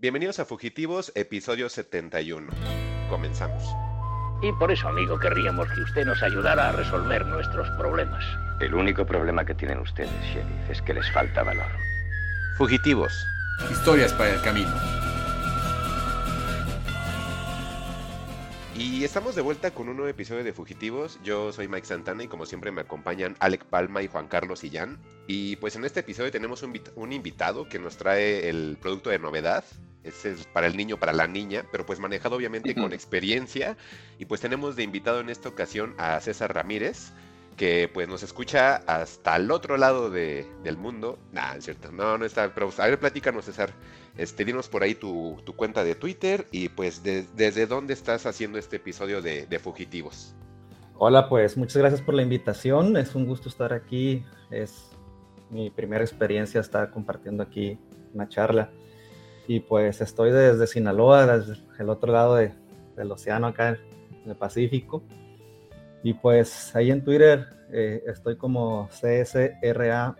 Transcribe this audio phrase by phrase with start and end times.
[0.00, 2.50] Bienvenidos a Fugitivos, episodio 71.
[3.10, 3.62] Comenzamos.
[4.40, 8.24] Y por eso, amigo, querríamos que usted nos ayudara a resolver nuestros problemas.
[8.62, 11.70] El único problema que tienen ustedes, sheriff, es que les falta valor.
[12.56, 13.12] Fugitivos.
[13.70, 14.74] Historias para el camino.
[18.74, 21.20] Y estamos de vuelta con un nuevo episodio de Fugitivos.
[21.22, 24.98] Yo soy Mike Santana y como siempre me acompañan Alec Palma y Juan Carlos Illán.
[25.26, 29.18] Y pues en este episodio tenemos un, un invitado que nos trae el producto de
[29.18, 29.62] novedad.
[30.02, 33.76] Ese es para el niño, para la niña, pero pues manejado obviamente con experiencia.
[34.18, 37.12] Y pues tenemos de invitado en esta ocasión a César Ramírez,
[37.56, 41.18] que pues nos escucha hasta el otro lado de, del mundo.
[41.32, 42.54] Nah, es cierto, no, no está.
[42.54, 43.72] Pero a ver, platícanos, César.
[44.16, 48.24] Este, dinos por ahí tu, tu cuenta de Twitter y pues de- desde dónde estás
[48.26, 50.34] haciendo este episodio de, de Fugitivos.
[50.96, 52.96] Hola, pues muchas gracias por la invitación.
[52.96, 54.24] Es un gusto estar aquí.
[54.50, 54.90] Es
[55.50, 57.78] mi primera experiencia estar compartiendo aquí
[58.14, 58.70] una charla.
[59.46, 62.52] Y pues estoy desde Sinaloa, desde el otro lado de-
[62.96, 65.02] del océano acá en el Pacífico.
[66.02, 70.16] Y pues ahí en Twitter eh, estoy como CSRAMZ,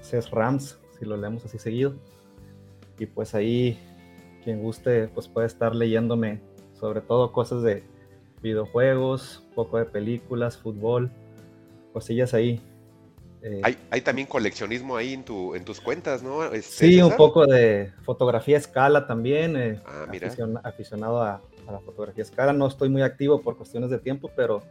[0.00, 1.94] CSRAMS, si lo leemos así seguido.
[2.98, 3.78] Y pues ahí
[4.42, 6.40] quien guste pues puede estar leyéndome
[6.74, 7.82] sobre todo cosas de
[8.42, 11.10] videojuegos, poco de películas, fútbol,
[11.92, 12.60] cosillas ahí.
[13.48, 16.42] Eh, Hay, hay también coleccionismo ahí en, tu, en tus cuentas, ¿no?
[16.46, 17.16] Este, sí, un César?
[17.16, 19.56] poco de fotografía a escala también.
[19.56, 20.28] eh, Ah, mira.
[20.28, 22.52] aficion- aficionado a, a la fotografía a escala.
[22.52, 24.64] No estoy muy activo por cuestiones de tiempo, pero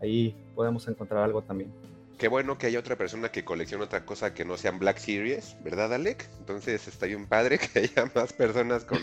[0.00, 1.70] ahí podemos encontrar algo también.
[2.16, 5.56] Qué bueno que haya otra persona que coleccione otra cosa que no sean Black Series,
[5.62, 6.26] ¿verdad, Alec?
[6.38, 9.00] Entonces está bien padre que haya más personas con,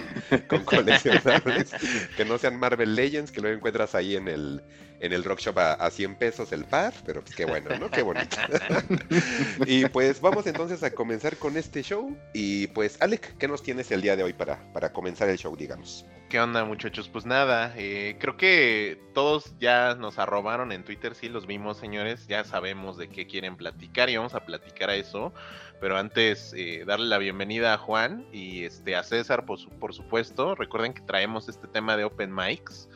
[0.47, 1.71] con coleccionables
[2.17, 4.61] que no sean Marvel Legends, que lo encuentras ahí en el,
[4.99, 7.89] en el Rock Shop a, a 100 pesos el par, pero pues qué bueno, ¿no?
[7.89, 8.37] Qué bonito.
[9.65, 12.15] y pues vamos entonces a comenzar con este show.
[12.33, 15.55] Y pues, Alec, ¿qué nos tienes el día de hoy para, para comenzar el show,
[15.55, 16.05] digamos?
[16.29, 17.09] ¿Qué onda muchachos?
[17.09, 22.27] Pues nada, eh, creo que todos ya nos arrobaron en Twitter, sí, los vimos señores,
[22.27, 25.33] ya sabemos de qué quieren platicar y vamos a platicar a eso,
[25.81, 29.95] pero antes eh, darle la bienvenida a Juan y este a César por, su- por
[29.95, 32.87] supuesto, recuerden que traemos este tema de Open Mics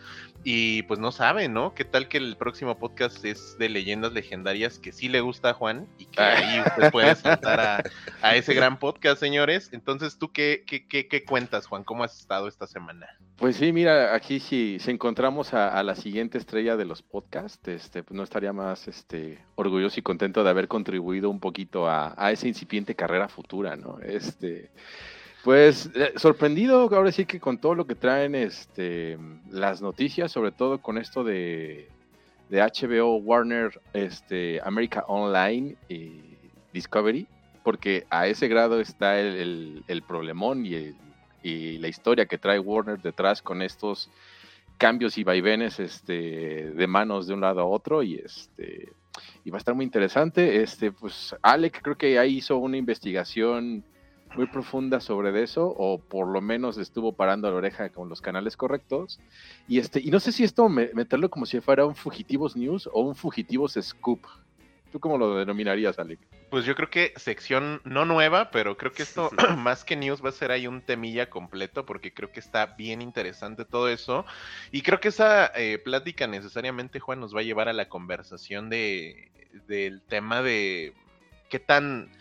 [0.44, 1.74] y pues no saben, ¿no?
[1.74, 5.54] ¿Qué tal que el próximo podcast es de leyendas legendarias que sí le gusta a
[5.54, 7.84] Juan y que ahí usted puede saltar a,
[8.22, 9.70] a ese gran podcast, señores?
[9.72, 11.84] Entonces, ¿tú qué, qué, qué, qué cuentas, Juan?
[11.86, 13.08] ¿Cómo has estado esta semana?
[13.38, 17.66] Pues sí, mira, aquí si, si encontramos a, a la siguiente estrella de los podcasts,
[17.68, 22.14] este, pues no estaría más este, orgulloso y contento de haber contribuido un poquito a,
[22.18, 24.00] a esa incipiente carrera futura, ¿no?
[24.00, 24.72] Este,
[25.44, 29.18] pues eh, sorprendido ahora sí que con todo lo que traen este,
[29.50, 31.90] las noticias, sobre todo con esto de,
[32.50, 36.38] de HBO, Warner, este, America Online y
[36.72, 37.28] Discovery,
[37.64, 40.96] porque a ese grado está el, el- el problemón y, el-
[41.44, 44.10] y la historia que trae Warner detrás con estos
[44.78, 48.92] cambios y vaivenes este, de manos de un lado a otro y este
[49.46, 50.64] y va a estar muy interesante.
[50.64, 53.84] Este, pues Alec creo que ahí hizo una investigación
[54.36, 58.22] muy profunda sobre de eso, o por lo menos estuvo parando la oreja con los
[58.22, 59.20] canales correctos.
[59.68, 62.90] Y este, y no sé si esto me- meterlo como si fuera un Fugitivos News
[62.92, 64.26] o un Fugitivos Scoop.
[64.92, 66.20] ¿Tú cómo lo denominarías, Alec?
[66.52, 70.30] Pues yo creo que sección no nueva, pero creo que esto más que news va
[70.30, 74.24] a ser ahí un temilla completo porque creo que está bien interesante todo eso.
[74.72, 78.70] Y creo que esa eh, plática necesariamente, Juan, nos va a llevar a la conversación
[78.70, 79.32] de,
[79.68, 80.94] del tema de
[81.50, 82.12] qué tan,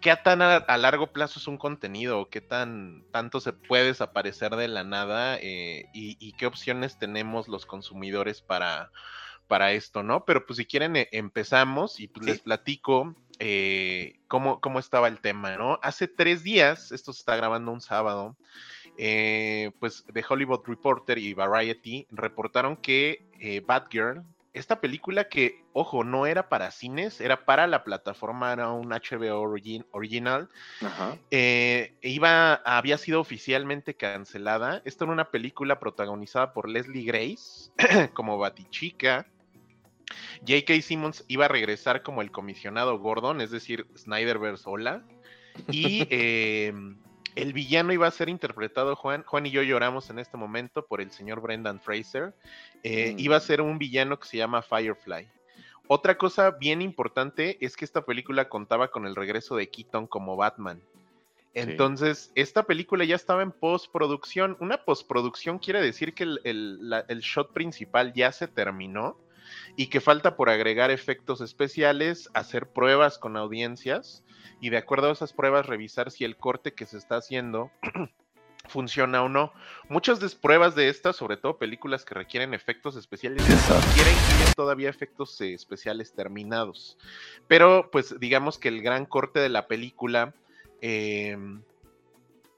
[0.00, 4.56] qué tan a, a largo plazo es un contenido, qué tan tanto se puede desaparecer
[4.56, 8.90] de la nada eh, y, y qué opciones tenemos los consumidores para
[9.46, 10.24] para esto, ¿no?
[10.24, 12.30] Pero pues si quieren eh, empezamos y pues Sí.
[12.30, 15.78] les platico eh, cómo, cómo estaba el tema, ¿no?
[15.82, 18.36] Hace tres días, esto se está grabando un sábado,
[19.80, 24.22] pues The Hollywood Reporter y Variety reportaron que Batgirl,
[24.52, 29.42] esta película que, ojo, no era para cines, era para la plataforma, era un HBO
[29.42, 30.48] origi- original,
[30.82, 31.16] Ajá.
[31.30, 34.82] eh, iba, había sido oficialmente cancelada.
[34.84, 37.70] Esta era una película protagonizada por Leslie Grace
[38.14, 39.26] como Batichica.
[40.40, 40.82] J.K.
[40.82, 45.04] Simmons iba a regresar como el comisionado Gordon, es decir, Snyderverse hola.
[45.70, 46.72] Y eh,
[47.36, 49.22] el villano iba a ser interpretado, Juan.
[49.24, 52.34] Juan y yo lloramos en este momento por el señor Brendan Fraser.
[52.82, 53.18] Eh, Mm.
[53.20, 55.28] Iba a ser un villano que se llama Firefly.
[55.88, 60.36] Otra cosa bien importante es que esta película contaba con el regreso de Keaton como
[60.36, 60.80] Batman.
[61.52, 64.56] Entonces, esta película ya estaba en postproducción.
[64.60, 69.16] Una postproducción quiere decir que el, el- la- el shot principal ya se terminó
[69.76, 74.24] y que falta por agregar efectos especiales, hacer pruebas con audiencias
[74.60, 77.70] y de acuerdo a esas pruebas revisar si el corte que se está haciendo
[78.68, 79.52] funciona o no.
[79.88, 83.46] Muchas des- pruebas de estas, sobre todo películas que requieren efectos especiales,
[84.12, 86.98] incluyen todavía efectos eh, especiales terminados.
[87.48, 90.34] Pero, pues, digamos que el gran corte de la película
[90.82, 91.36] eh,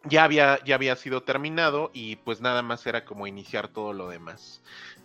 [0.05, 4.09] ya, había, ya había sido terminado y pues nada más era como iniciar todo lo
[4.09, 4.63] demás.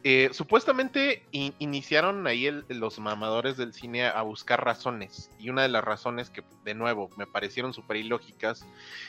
[0.09, 5.63] Eh, supuestamente in- iniciaron ahí el- los mamadores del cine a buscar razones y una
[5.63, 8.65] de las razones que de nuevo me parecieron súper ilógicas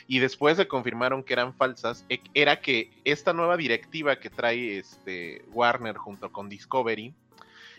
[0.09, 4.79] y después se confirmaron que eran falsas e- era que esta nueva directiva que trae
[4.79, 7.15] este Warner junto con Discovery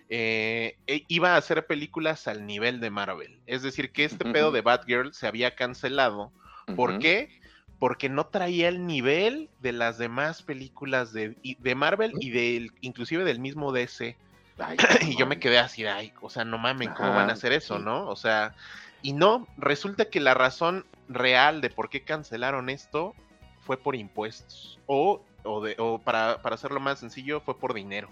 [0.07, 3.41] eh, e- iba a hacer películas al nivel de Marvel.
[3.47, 6.31] Es decir, que este pedo de Batgirl se había cancelado.
[6.75, 7.29] ¿Por qué?
[7.79, 13.23] Porque no traía el nivel de las demás películas de, de Marvel y del, inclusive
[13.23, 14.17] del mismo DC.
[14.57, 14.77] Ay,
[15.07, 17.53] Y yo me quedé así, de, ay, o sea, no mamen, ¿cómo van a hacer
[17.53, 17.83] eso, sí.
[17.83, 18.07] no?
[18.09, 18.53] O sea,
[19.01, 23.15] y no, resulta que la razón real de por qué cancelaron esto
[23.61, 24.79] fue por impuestos.
[24.85, 28.09] O, o, de, o para, para hacerlo más sencillo, fue por dinero.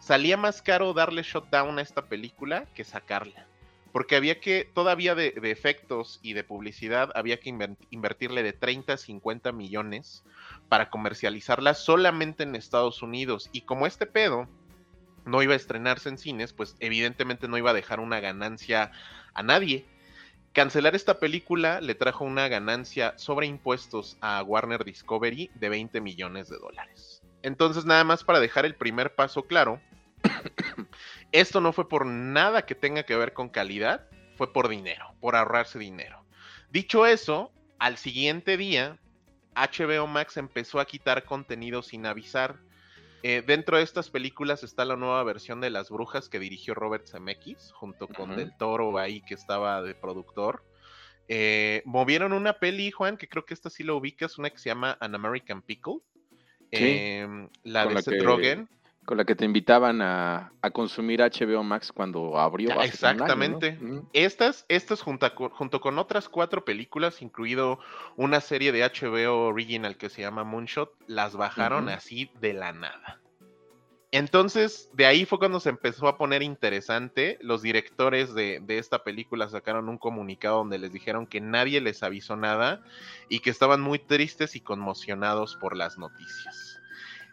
[0.00, 3.46] Salía más caro darle shutdown a esta película que sacarla.
[3.94, 8.94] Porque había que, todavía de, efectos y de publicidad, había que inver- invertirle de 30
[8.94, 10.24] a 50 millones
[10.68, 13.48] para comercializarla solamente en Estados Unidos.
[13.52, 14.48] Y como este pedo
[15.24, 18.90] no iba a estrenarse en cines, pues evidentemente no iba a dejar una ganancia
[19.32, 19.86] a nadie.
[20.52, 26.48] Cancelar esta película le trajo una ganancia sobre impuestos a Warner Discovery de 20 millones
[26.48, 27.22] de dólares.
[27.42, 29.80] Entonces, nada más para dejar el primer paso claro,
[31.34, 35.34] esto no fue por nada que tenga que ver con calidad, fue por dinero, por
[35.34, 36.24] ahorrarse dinero.
[36.70, 38.98] Dicho eso, al siguiente día,
[39.56, 42.60] HBO Max empezó a quitar contenido sin avisar.
[43.24, 47.08] Eh, dentro de estas películas está la nueva versión de Las Brujas que dirigió Robert
[47.08, 48.38] Zemeckis, junto con Ujú.
[48.38, 50.62] Del Toro ahí que estaba de productor.
[51.26, 54.68] Eh, movieron una peli, Juan, que creo que esta sí la ubicas, una que se
[54.68, 55.98] llama An American Pickle.
[56.70, 58.68] Em, la de Seth que- Rogen.
[59.04, 62.80] Con la que te invitaban a, a consumir HBO Max cuando abrió.
[62.80, 63.78] Exactamente.
[64.12, 67.78] Estas, estas junto, con, junto con otras cuatro películas, incluido
[68.16, 73.20] una serie de HBO original que se llama Moonshot, las bajaron así de la nada.
[74.14, 77.36] Entonces, de ahí fue cuando se empezó a poner interesante.
[77.40, 82.04] Los directores de, de esta película sacaron un comunicado donde les dijeron que nadie les
[82.04, 82.84] avisó nada
[83.28, 86.73] y que estaban muy tristes y conmocionados por las noticias.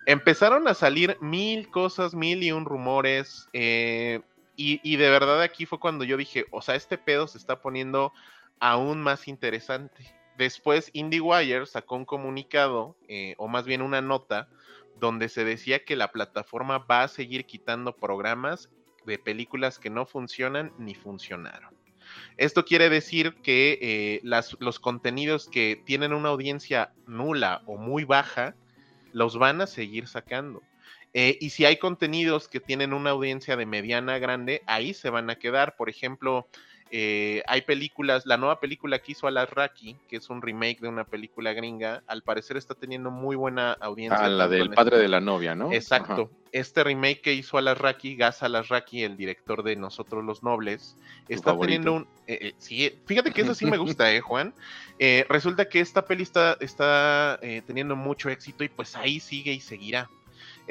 [0.06, 3.48] Empezaron a salir mil cosas, mil y un rumores.
[3.54, 4.22] eh,
[4.56, 7.62] y, y de verdad aquí fue cuando yo dije, o sea, este pedo se está
[7.62, 8.12] poniendo
[8.60, 10.14] aún más interesante.
[10.38, 14.48] Después IndieWire sacó un comunicado, eh, o más bien una nota,
[15.00, 18.70] donde se decía que la plataforma va a seguir quitando programas
[19.06, 21.74] de películas que no funcionan ni funcionaron.
[22.38, 28.04] Esto quiere decir que eh, las- los contenidos que tienen una audiencia nula o muy
[28.04, 28.56] baja,
[29.14, 30.64] los van a seguir sacando.
[31.14, 35.10] Eh, y si hay contenidos que tienen una audiencia de mediana a grande, ahí se
[35.10, 35.76] van a quedar.
[35.76, 36.48] Por ejemplo,
[36.92, 41.06] eh, hay películas, la nueva película que hizo Alasraki, que es un remake de una
[41.06, 44.26] película gringa, al parecer está teniendo muy buena audiencia.
[44.26, 45.72] Ah, la del padre de la novia, ¿no?
[45.72, 46.30] Exacto.
[46.52, 50.98] Este remake que hizo Alasraki, Gas Alasraki, el director de Nosotros los Nobles,
[51.30, 52.08] está teniendo un...
[52.28, 54.54] eh, eh, sí, fíjate que eso sí me gusta, ¿eh, Juan?
[55.04, 59.52] Eh, resulta que esta peli está, está eh, teniendo mucho éxito y pues ahí sigue
[59.52, 60.08] y seguirá.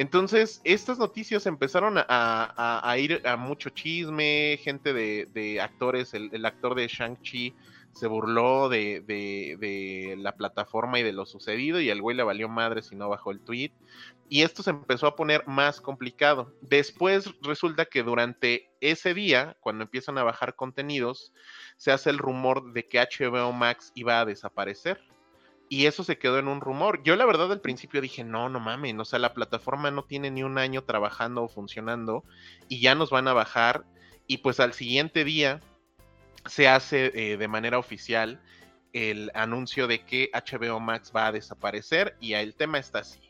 [0.00, 6.88] Entonces, estas noticias empezaron a, ir a mucho chisme, gente de, actores, el, actor de
[6.88, 7.54] Shang-Chi
[7.92, 12.22] se burló de, de- de la plataforma y de lo sucedido y al güey le
[12.22, 13.72] valió madre si no bajó el tweet.
[14.30, 16.50] Y esto se empezó a poner más complicado.
[16.62, 21.34] Después resulta que durante ese día, cuando empiezan a bajar contenidos,
[21.76, 24.98] se hace el rumor de que HBO Max iba a desaparecer.
[25.72, 27.00] Y eso se quedó en un rumor.
[27.04, 30.28] Yo la verdad al principio dije, no, no mames, o sea, la plataforma no tiene
[30.32, 32.24] ni un año trabajando o funcionando
[32.68, 33.84] y ya nos van a bajar.
[34.26, 35.60] Y pues al siguiente día
[36.44, 38.40] se hace eh, de manera oficial
[38.92, 43.20] el anuncio de que HBO Max va a desaparecer y el tema está así.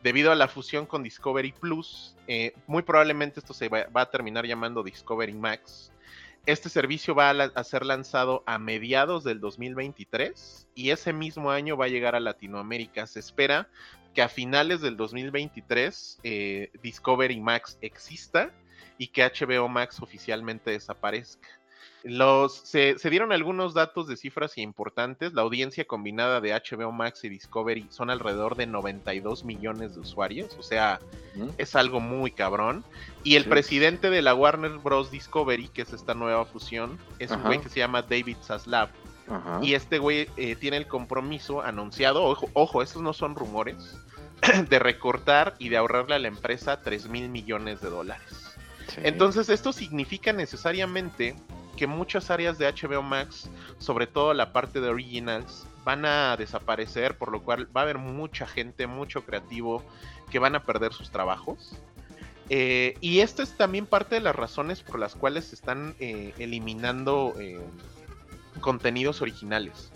[0.00, 4.10] Debido a la fusión con Discovery Plus, eh, muy probablemente esto se va, va a
[4.10, 5.92] terminar llamando Discovery Max.
[6.46, 11.84] Este servicio va a, ser lanzado a mediados del 2023 y ese mismo año va
[11.84, 13.06] a llegar a Latinoamérica.
[13.06, 13.68] Se espera
[14.14, 18.50] que a finales del 2023 eh, Discovery Max exista
[18.96, 21.59] y que HBO Max oficialmente desaparezca.
[22.02, 25.34] Los, se, se dieron algunos datos de cifras importantes.
[25.34, 30.56] La audiencia combinada de HBO Max y Discovery son alrededor de 92 millones de usuarios,
[30.58, 30.98] o sea,
[31.58, 32.84] es algo muy cabrón.
[33.22, 33.50] Y el Sí.
[33.50, 35.10] presidente de la Warner Bros.
[35.10, 38.88] Discovery, que es esta nueva fusión, es un güey que se llama David Zaslav.
[39.28, 39.60] Ajá.
[39.62, 43.96] Y este güey eh, tiene el compromiso anunciado, ojo, ojo, estos no son rumores,
[44.70, 48.56] de recortar y de ahorrarle a la empresa 3 mil millones de dólares.
[48.88, 49.02] Sí.
[49.04, 51.36] Entonces, esto significa necesariamente
[51.80, 57.16] que muchas áreas de HBO Max, sobre todo la parte de originals, van a desaparecer,
[57.16, 59.82] por lo cual va a haber mucha gente, mucho creativo
[60.30, 61.74] que van a perder sus trabajos.
[62.50, 66.34] Eh, y esto es también parte de las razones por las cuales se están eh,
[66.36, 67.58] eliminando eh,
[68.60, 69.90] contenidos originales.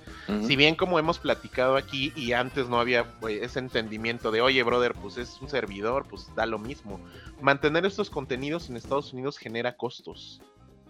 [0.46, 4.62] Si bien como hemos platicado aquí y antes no había pues, ese entendimiento de, oye,
[4.62, 6.98] brother, pues es un servidor, pues da lo mismo.
[7.42, 10.40] Mantener estos contenidos en Estados Unidos genera costos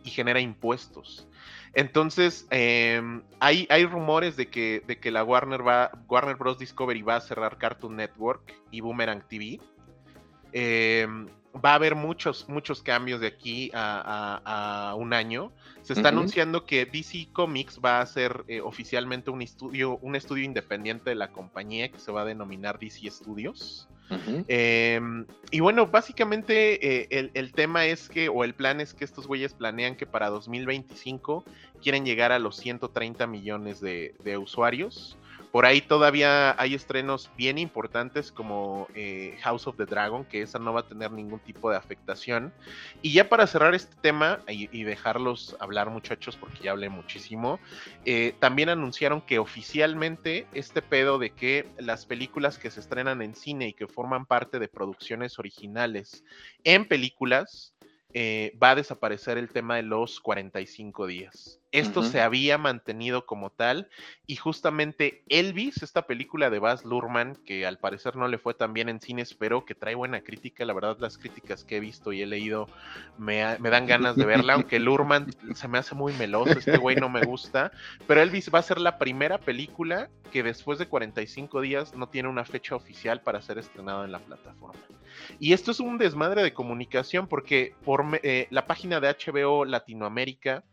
[0.04, 1.26] y genera impuestos.
[1.73, 3.02] Entonces, eh,
[3.40, 6.58] hay, hay rumores de que, de que la Warner, va, Warner Bros.
[6.58, 9.58] Discovery va a cerrar Cartoon Network y Boomerang TV.
[10.52, 11.06] Eh,
[11.64, 15.52] va a haber muchos, muchos cambios de aquí a, a- a un año.
[15.82, 20.44] Se está anunciando que DC Comics va a ser eh, oficialmente un estudio, un estudio
[20.44, 23.88] independiente de la compañía que se va a denominar DC Studios.
[24.49, 25.00] Eh,
[25.50, 29.26] y bueno, básicamente eh, el, el tema es que, o el plan es que estos
[29.26, 31.44] güeyes planean que para 2025
[31.82, 35.16] quieren llegar a los 130 millones de, de usuarios.
[35.54, 40.58] Por ahí todavía hay estrenos bien importantes como eh, House of the Dragon, que esa
[40.58, 42.52] no va a tener ningún tipo de afectación.
[43.02, 47.61] Y ya para cerrar este tema y, dejarlos hablar muchachos, porque ya hablé muchísimo,
[48.04, 53.37] eh, también anunciaron que oficialmente este pedo de que las películas que se estrenan en
[53.37, 56.25] cine y que forman parte de producciones originales
[56.64, 57.76] en películas,
[58.12, 61.61] eh, va a desaparecer el tema de los 45 días.
[61.75, 63.88] Esto se había mantenido como tal
[64.26, 68.73] y justamente Elvis, esta película de Baz Luhrmann, que al parecer no le fue tan
[68.73, 72.12] bien en cines, pero que trae buena crítica, la verdad las críticas que he visto
[72.12, 72.69] y he leído
[73.19, 76.78] me, ha- me dan ganas de verla, aunque Luhrmann se me hace muy meloso, este
[76.78, 77.73] güey no me gusta,
[78.07, 82.28] pero Elvis va a ser la primera película que después de 45 días no tiene
[82.28, 84.81] una fecha oficial para ser estrenada en la plataforma.
[85.40, 90.64] Y esto es un desmadre de comunicación porque por eh, la página de HBO Latinoamérica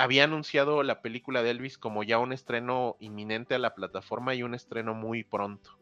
[0.00, 4.42] había anunciado la película de Elvis como ya un estreno inminente a la plataforma y
[4.42, 5.76] un estreno muy pronto.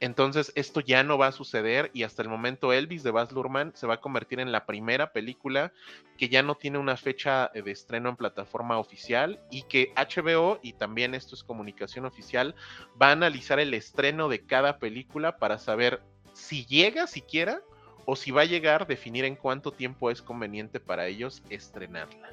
[0.00, 3.72] Entonces esto ya no va a suceder y hasta el momento Elvis de Baz Luhrmann
[3.74, 5.74] se va a convertir en la primera película
[6.16, 10.58] que ya no tiene una fecha eh, de estreno en plataforma oficial y que HBO
[10.62, 12.54] y también esto es comunicación oficial
[13.00, 16.00] va a analizar el estreno de cada película para saber
[16.32, 17.60] si llega siquiera
[18.04, 22.28] o si va a llegar, definir en cuánto tiempo es conveniente para ellos estrenarla.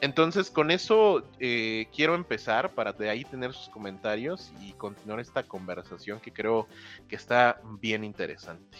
[0.00, 5.42] Entonces, con eso eh, quiero empezar para de ahí tener sus comentarios y continuar esta
[5.42, 6.66] conversación que creo
[7.08, 8.78] que está bien interesante.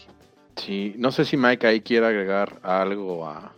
[0.57, 3.53] Sí, no sé si Mike ahí quiere agregar algo a,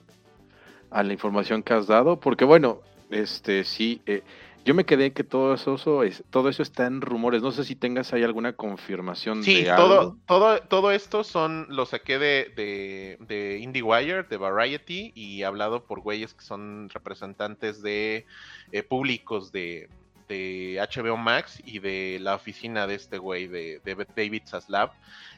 [0.90, 4.22] a la información que has dado, porque bueno, este sí, eh,
[4.64, 7.42] yo me quedé que todo eso, es, todo eso está en rumores.
[7.42, 10.16] No sé si tengas ahí alguna confirmación Sí, de todo, algo.
[10.26, 16.00] todo, todo esto son, lo saqué de, de, de IndieWire, de Variety, y hablado por
[16.00, 18.26] güeyes que son representantes de
[18.72, 19.88] eh, públicos de,
[20.30, 24.92] de HBO Max y de la oficina de este güey, de, de David Zaslav.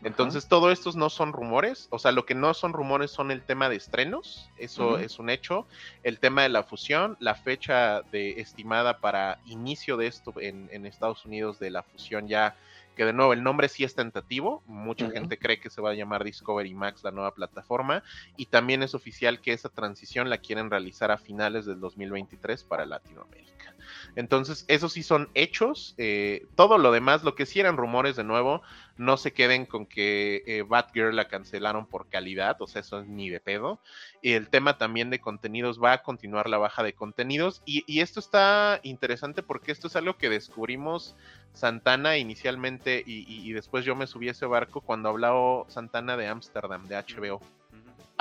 [0.04, 3.42] Entonces, todo estos no son rumores, o sea, lo que no son rumores son el
[3.42, 5.66] tema de estrenos, eso es un hecho,
[6.02, 10.84] el tema de la fusión, la fecha de estimada para inicio de esto en, en
[10.84, 12.54] Estados Unidos de la fusión ya
[12.96, 15.94] que de nuevo el nombre sí es tentativo, mucha gente cree que se va a
[15.94, 18.02] llamar Discovery Max la nueva plataforma.
[18.36, 22.84] Y también es oficial que esa transición la quieren realizar a finales del 2023 para
[22.84, 23.71] Latinoamérica.
[24.14, 28.24] Entonces, esos sí son hechos, eh, todo lo demás, lo que sí eran rumores de
[28.24, 28.62] nuevo,
[28.98, 33.08] no se queden con que eh, Batgirl la cancelaron por calidad, o sea, eso es
[33.08, 33.80] ni de pedo.
[34.20, 38.18] Y el tema también de contenidos va a continuar la baja de contenidos y, esto
[38.18, 41.14] está interesante porque esto es algo que descubrimos
[41.52, 46.88] Santana inicialmente y después yo me subí a ese barco cuando hablaba Santana de Ámsterdam,
[46.88, 47.40] de HBO.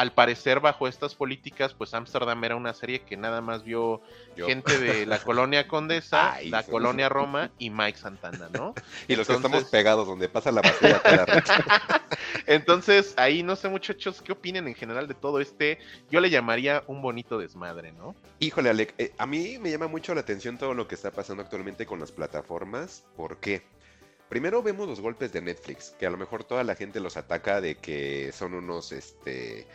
[0.01, 4.01] Al parecer, bajo estas políticas, pues Ámsterdam era una serie que nada más vio
[4.35, 4.47] Yo.
[4.47, 8.73] gente de la colonia Condesa, Ay, la colonia Roma y Mike Santana, ¿no?
[9.07, 11.03] Y los que estamos pegados donde pasa la basura.
[12.47, 15.77] Entonces, ahí no sé, muchachos, qué opinen en general de todo este.
[16.09, 18.15] Yo le llamaría un bonito desmadre, ¿no?
[18.39, 21.43] Híjole, Alec, eh, a mí me llama mucho la atención todo lo que está pasando
[21.43, 23.03] actualmente con las plataformas.
[23.15, 23.61] ¿Por qué?
[24.31, 27.59] Primero vemos los golpes de Netflix, que a lo mejor toda la gente los ataca
[27.59, 29.67] de que son unos este,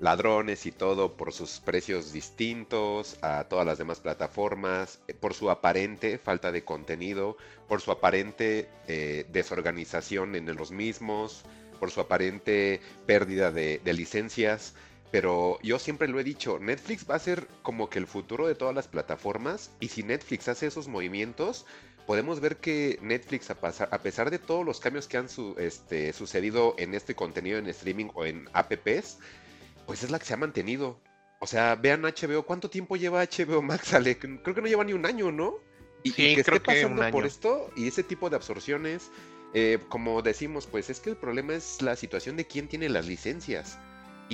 [0.00, 5.50] ladrones y todo por sus precios distintos a todas las demás plataformas, eh, por su
[5.50, 7.36] aparente falta de contenido,
[7.68, 11.44] por su aparente eh, desorganización en los mismos,
[11.80, 14.74] por su aparente pérdida de, de licencias.
[15.10, 18.56] pero yo siempre lo he dicho, Netflix va a ser como que el futuro de
[18.56, 21.66] todas las plataformas y si Netflix hace esos movimientos,
[22.06, 26.74] podemos ver que Netflix, a, a pesar de todos los cambios que han este, sucedido
[26.78, 29.18] en este contenido en streaming o en apps,
[29.86, 31.00] pues es la que se ha mantenido.
[31.40, 33.92] O sea, vean HBO, ¿cuánto tiempo lleva HBO Max?
[33.94, 34.18] Ale?
[34.18, 35.54] Creo que no lleva ni un año, ¿no?
[36.02, 39.10] Y, sí, que creo esté pasando que un por esto y ese tipo de absorciones,
[39.54, 43.06] eh, como decimos, pues es que el problema es la situación de quién tiene las
[43.06, 43.78] licencias.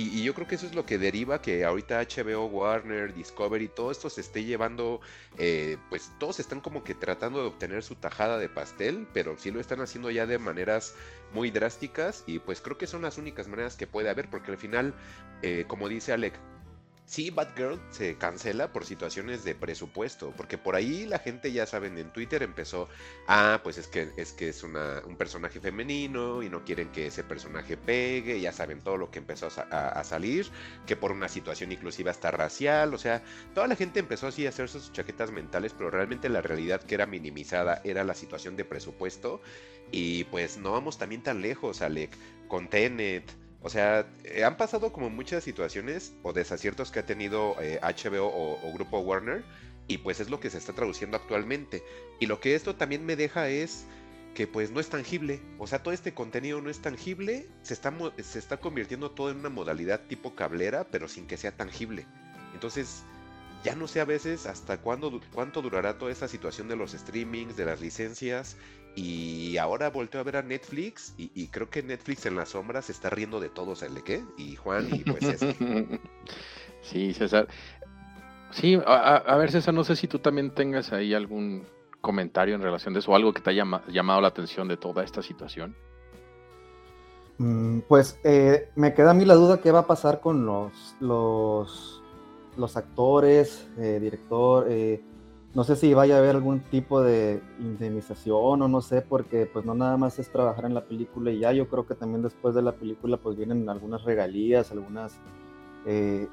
[0.01, 3.91] Y, yo creo que eso es lo que deriva que ahorita HBO, Warner, Discovery, todo
[3.91, 4.99] esto se esté llevando,
[5.37, 9.51] eh, pues todos están como que tratando de obtener su tajada de pastel, pero sí
[9.51, 10.95] lo están haciendo ya de maneras
[11.33, 14.57] muy drásticas y pues creo que son las únicas maneras que puede haber, porque al
[14.57, 14.95] final,
[15.43, 16.33] eh, como dice Alec,
[17.11, 21.97] Sí, Batgirl se cancela por situaciones de presupuesto, porque por ahí la gente, ya saben,
[21.97, 22.87] en Twitter empezó,
[23.27, 27.07] ah, pues es que es, que es una, un personaje femenino y no quieren que
[27.07, 30.47] ese personaje pegue, ya saben todo lo que empezó a, salir,
[30.87, 33.21] que por una situación inclusive hasta racial, o sea,
[33.53, 36.95] toda la gente empezó así a hacer sus chaquetas mentales, pero realmente la realidad que
[36.95, 39.41] era minimizada era la situación de presupuesto
[39.91, 42.11] y pues no vamos también tan lejos, Alec,
[42.47, 47.55] con Tenet, o sea, eh, han pasado como muchas situaciones o desaciertos que ha tenido
[47.61, 49.43] eh, HBO o, o, Grupo Warner
[49.87, 51.83] y pues es lo que se está traduciendo actualmente.
[52.19, 53.85] Y lo que esto también me deja es
[54.33, 55.41] que pues no es tangible.
[55.59, 59.37] O sea, todo este contenido no es tangible, se está, se está convirtiendo todo en
[59.37, 62.05] una modalidad tipo cablera, pero sin que sea tangible.
[62.53, 63.03] Entonces,
[63.63, 67.55] ya no sé a veces hasta cuándo, cuánto durará toda esta situación de los streamings,
[67.55, 68.57] de las licencias.
[68.95, 72.85] Y ahora volteo a ver a Netflix y, y, creo que Netflix en las sombras
[72.85, 74.23] se está riendo de todos, ¿el qué?
[74.37, 75.55] Y Juan y pues ese.
[76.81, 77.47] Sí, César.
[78.51, 81.65] Sí, a, a, ver César, no sé si tú también tengas ahí algún
[82.01, 85.03] comentario en relación de eso o algo que te haya llamado la atención de toda
[85.03, 85.75] esta situación.
[87.37, 90.95] Mm, pues eh, me queda a mí la duda qué va a pasar con los,
[90.99, 92.03] los,
[92.57, 95.01] los actores, eh, director, eh,
[95.53, 99.65] no sé si vaya a haber algún tipo de indemnización o no sé, porque pues
[99.65, 102.55] no nada más es trabajar en la película y ya, yo creo que también después
[102.55, 105.19] de la película pues vienen algunas regalías, algunas,
[105.85, 106.29] eh,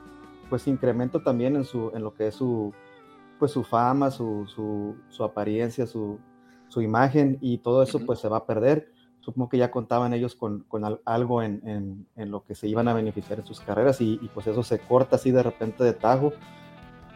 [0.48, 2.72] pues incremento también en, su, en lo que es su,
[3.40, 6.18] pues su fama, su, su, su apariencia, su,
[6.68, 8.92] su, imagen y todo eso pues se va a perder.
[9.18, 12.86] Supongo que ya contaban ellos con, con algo en, en, en, lo que se iban
[12.86, 15.92] a beneficiar en sus carreras y, y pues eso se corta así de repente de
[15.92, 16.32] tajo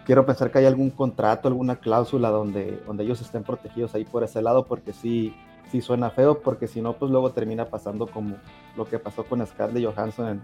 [0.04, 4.24] quiero pensar que hay algún contrato, alguna cláusula donde, donde ellos estén protegidos ahí por
[4.24, 5.34] ese lado, porque sí,
[5.70, 8.36] sí suena feo, porque si no, pues luego termina pasando como
[8.76, 10.42] lo que pasó con Scarlett Johansson en,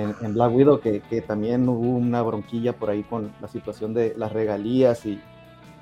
[0.00, 3.94] en, en Black Widow, que, que, también hubo una bronquilla por ahí con la situación
[3.94, 5.20] de las regalías y,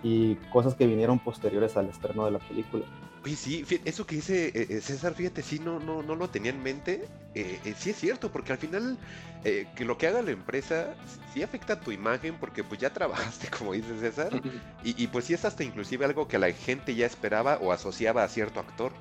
[0.03, 2.85] y cosas que vinieron posteriores al estreno de la película.
[3.29, 6.63] Oye, sí, eso que dice eh, César, fíjate, sí, no, no, no lo tenía en
[6.63, 7.07] mente.
[7.35, 8.97] Eh, eh, sí es cierto, porque al final
[9.45, 10.95] eh, que lo que haga la empresa
[11.35, 14.41] sí afecta a tu imagen, porque pues ya trabajaste, como dice César,
[14.83, 18.25] y, y, pues sí es hasta inclusive algo que la gente ya esperaba o asociaba
[18.25, 18.93] a cierto actor.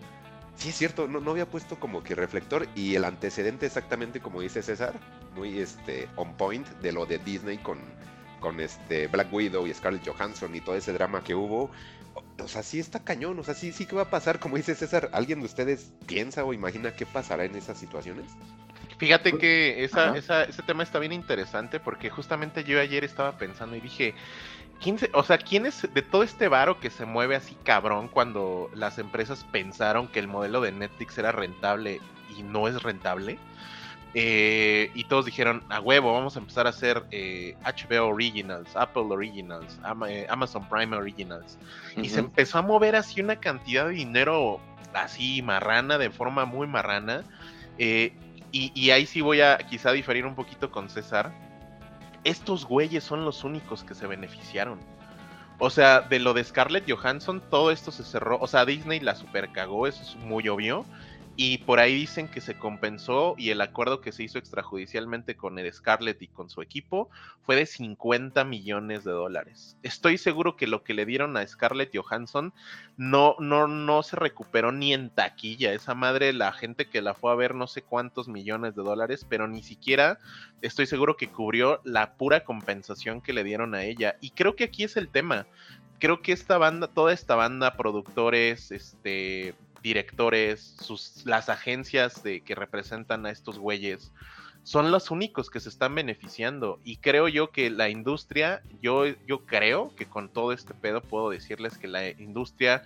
[0.57, 4.41] Sí es cierto, no, no había puesto como que reflector y el antecedente exactamente como
[4.41, 4.93] dice César,
[5.37, 7.79] muy este on point de lo de Disney con,
[8.41, 11.71] con este Black Widow y Scarlett Johansson y todo ese drama que hubo
[12.43, 14.76] o sea, sí está cañón, o sea, sí, sí que va a pasar, como dice
[14.76, 18.26] César, ¿alguien de ustedes piensa o imagina qué pasará en esas situaciones?
[18.97, 23.76] Fíjate que esa, esa, ese tema está bien interesante porque justamente yo ayer estaba pensando
[23.76, 24.15] y dije,
[24.82, 28.08] ¿quién se, o sea, ¿quién es de todo este varo que se mueve así cabrón
[28.08, 32.02] cuando las empresas pensaron que el modelo de Netflix era rentable
[32.36, 33.38] y no es rentable?
[34.19, 39.03] Eh, y todos dijeron, a huevo, vamos a empezar a hacer eh, HBO Originals, Apple
[39.03, 41.60] Originals, Ama, eh, Amazon Prime Originals.
[41.62, 42.06] Uh -huh.
[42.06, 44.60] Y se empezó a mover así una cantidad de dinero
[44.95, 47.25] así marrana, de forma muy marrana.
[47.77, 48.12] Y,
[48.51, 51.32] y, ahí sí voy a quizá diferir un poquito con César.
[52.23, 54.80] Estos güeyes son los únicos que se beneficiaron.
[55.60, 58.39] O sea, de lo de Scarlett Johansson, todo esto se cerró.
[58.39, 60.86] O sea, Disney la super cagó, eso es muy obvio.
[61.39, 65.60] Y por ahí dicen que se compensó y el acuerdo que se hizo extrajudicialmente con
[65.60, 67.12] el Scarlett y con su equipo
[67.43, 69.78] fue de 50 millones de dólares.
[69.84, 72.56] Estoy seguro que lo que le dieron a Scarlett Johansson
[72.97, 75.73] no, no, no se recuperó ni en taquilla.
[75.73, 79.23] Esa madre, la gente que la fue a ver no sé cuántos millones de dólares,
[79.30, 80.17] pero ni siquiera
[80.63, 84.17] estoy seguro que cubrió la pura compensación que le dieron a ella.
[84.21, 85.45] Y creo que aquí es el tema.
[86.00, 89.56] Creo que esta banda, toda esta banda, productores, este,
[89.88, 94.12] directores, sus, las agencias de, que representan a estos güeyes,
[94.63, 96.80] son los únicos que se están beneficiando.
[96.84, 101.30] Y creo yo que la industria, yo, yo creo que con todo este pedo puedo
[101.30, 102.84] decirles que la industria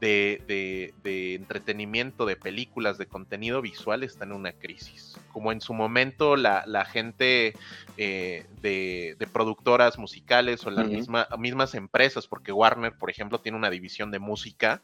[0.00, 5.18] de, de- de entretenimiento, de películas, de contenido visual está en una crisis.
[5.30, 7.54] Como en su momento la, la gente
[7.98, 13.58] eh, de, de productoras musicales o las misma- mismas empresas, porque Warner, por ejemplo, tiene
[13.58, 14.80] una división de música,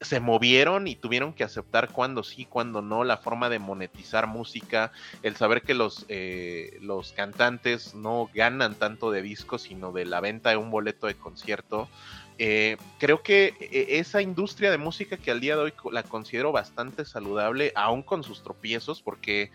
[0.00, 4.92] se movieron y tuvieron que aceptar cuándo sí, cuándo no, la forma de monetizar música,
[5.22, 10.20] el saber que los, eh, los cantantes no ganan tanto de discos, sino de la
[10.20, 11.88] venta de un boleto de concierto.
[12.38, 16.52] Eh, creo que eh, esa industria de música que al día de hoy la considero
[16.52, 19.50] bastante saludable, aún con sus tropiezos, porque,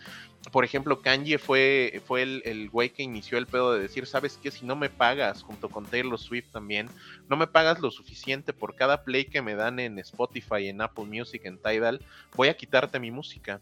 [0.51, 4.39] por ejemplo, Kanye fue, fue el, el güey que inició el pedo de decir, ¿sabes
[4.41, 4.49] qué?
[4.49, 6.89] Si no me pagas, junto con Taylor Swift también,
[7.29, 11.05] no me pagas lo suficiente por cada play que me dan en Spotify, en Apple
[11.05, 12.03] Music, en Tidal,
[12.35, 13.61] voy a quitarte mi música.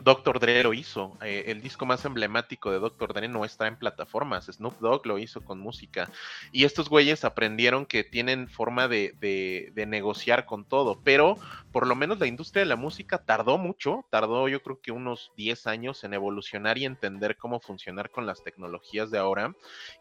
[0.00, 0.38] Dr.
[0.38, 1.16] Dre lo hizo.
[1.22, 3.12] eh, el disco más emblemático de Dr.
[3.14, 4.46] Dre no está en plataformas.
[4.46, 6.10] Snoop Dogg lo hizo con música.
[6.52, 11.00] Y estos güeyes aprendieron que tienen forma de, de- negociar con todo.
[11.04, 11.38] Pero
[11.72, 14.04] por lo menos la industria de la música tardó mucho.
[14.10, 18.42] Tardó yo creo que unos 10 años en evolucionar y entender cómo funcionar con las
[18.42, 19.54] tecnologías de ahora.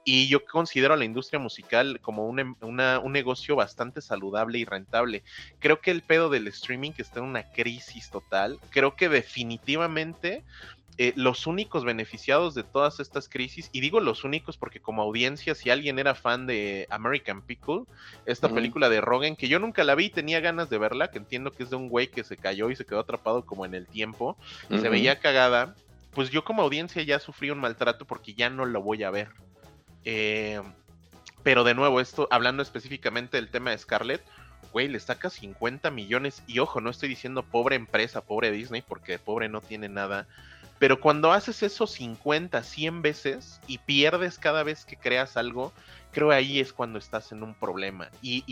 [0.04, 4.66] Y yo considero a la industria musical como un, em- un negocio bastante saludable y
[4.66, 5.24] rentable.
[5.60, 9.85] Creo que el pedo del streaming está en una crisis total, creo que definitivamente
[10.98, 15.54] eh, los únicos beneficiados de todas estas crisis, y digo los únicos porque como audiencia,
[15.54, 17.84] si alguien era fan de American Pickle,
[18.26, 21.18] esta película de Rogan, que yo nunca la vi y tenía ganas de verla, que
[21.18, 23.76] entiendo que es de un güey que se cayó y se quedó atrapado como en
[23.76, 24.38] el tiempo,
[24.70, 25.76] se veía cagada,
[26.12, 29.30] pues yo como audiencia ya sufrí un maltrato porque ya no lo voy a ver.
[30.06, 30.62] Eh,
[31.44, 34.24] pero de nuevo, esto, hablando específicamente del tema de Scarlett,
[34.72, 36.44] güey, le saca 50 millones.
[36.48, 40.28] Y ojo, no estoy diciendo pobre empresa, pobre Disney, porque pobre no tiene nada.
[40.78, 45.72] Pero cuando haces eso 50, 100 veces y pierdes cada vez que creas algo,
[46.12, 48.10] creo ahí es cuando estás en un problema.
[48.22, 48.44] Y,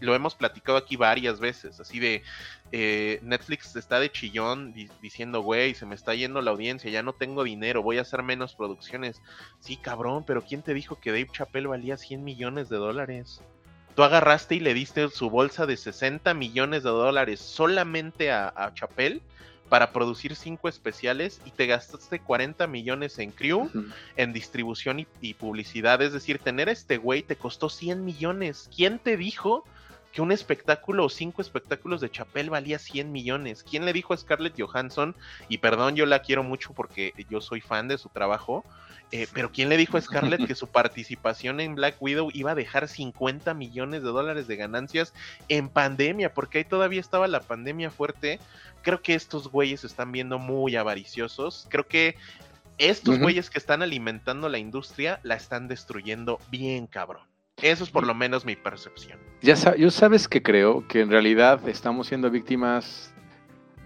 [0.00, 2.22] lo hemos platicado aquí varias veces, así de
[2.70, 7.02] eh, Netflix está de chillón di- diciendo, güey, se me está yendo la audiencia, ya
[7.02, 9.20] no tengo dinero, voy a hacer menos producciones.
[9.60, 13.42] Sí, cabrón, pero ¿quién te dijo que Dave Chappelle valía 100 millones de dólares?
[13.94, 18.72] Tú agarraste y le diste su bolsa de 60 millones de dólares solamente a, a
[18.72, 19.20] Chappelle
[19.72, 23.70] para producir cinco especiales y te gastaste 40 millones en crew,
[24.16, 26.02] en distribución y, y publicidad.
[26.02, 28.68] Es decir, tener a este güey te costó 100 millones.
[28.76, 29.64] ¿Quién te dijo
[30.12, 33.62] que un espectáculo o cinco espectáculos de Chappelle valía 100 millones?
[33.62, 35.16] ¿Quién le dijo a Scarlett Johansson?
[35.48, 38.66] Y perdón, yo la quiero mucho porque yo soy fan de su trabajo.
[39.12, 42.54] Eh, pero ¿quién le dijo a Scarlett que su participación en Black Widow iba a
[42.54, 45.12] dejar 50 millones de dólares de ganancias
[45.48, 46.32] en pandemia?
[46.32, 48.40] Porque ahí todavía estaba la pandemia fuerte.
[48.80, 51.66] Creo que estos güeyes se están viendo muy avariciosos.
[51.68, 52.16] Creo que
[52.78, 57.26] estos güeyes que están alimentando la industria la están destruyendo bien cabrón.
[57.60, 59.18] Eso es por lo menos mi percepción.
[59.42, 63.12] Ya yo sabes que creo que en realidad estamos siendo víctimas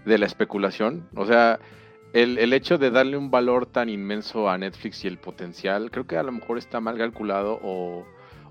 [0.05, 1.05] de la especulación.
[1.15, 1.59] O sea,
[2.13, 6.07] el, el hecho de darle un valor tan inmenso a Netflix y el potencial, creo
[6.07, 8.05] que a lo mejor está mal calculado o,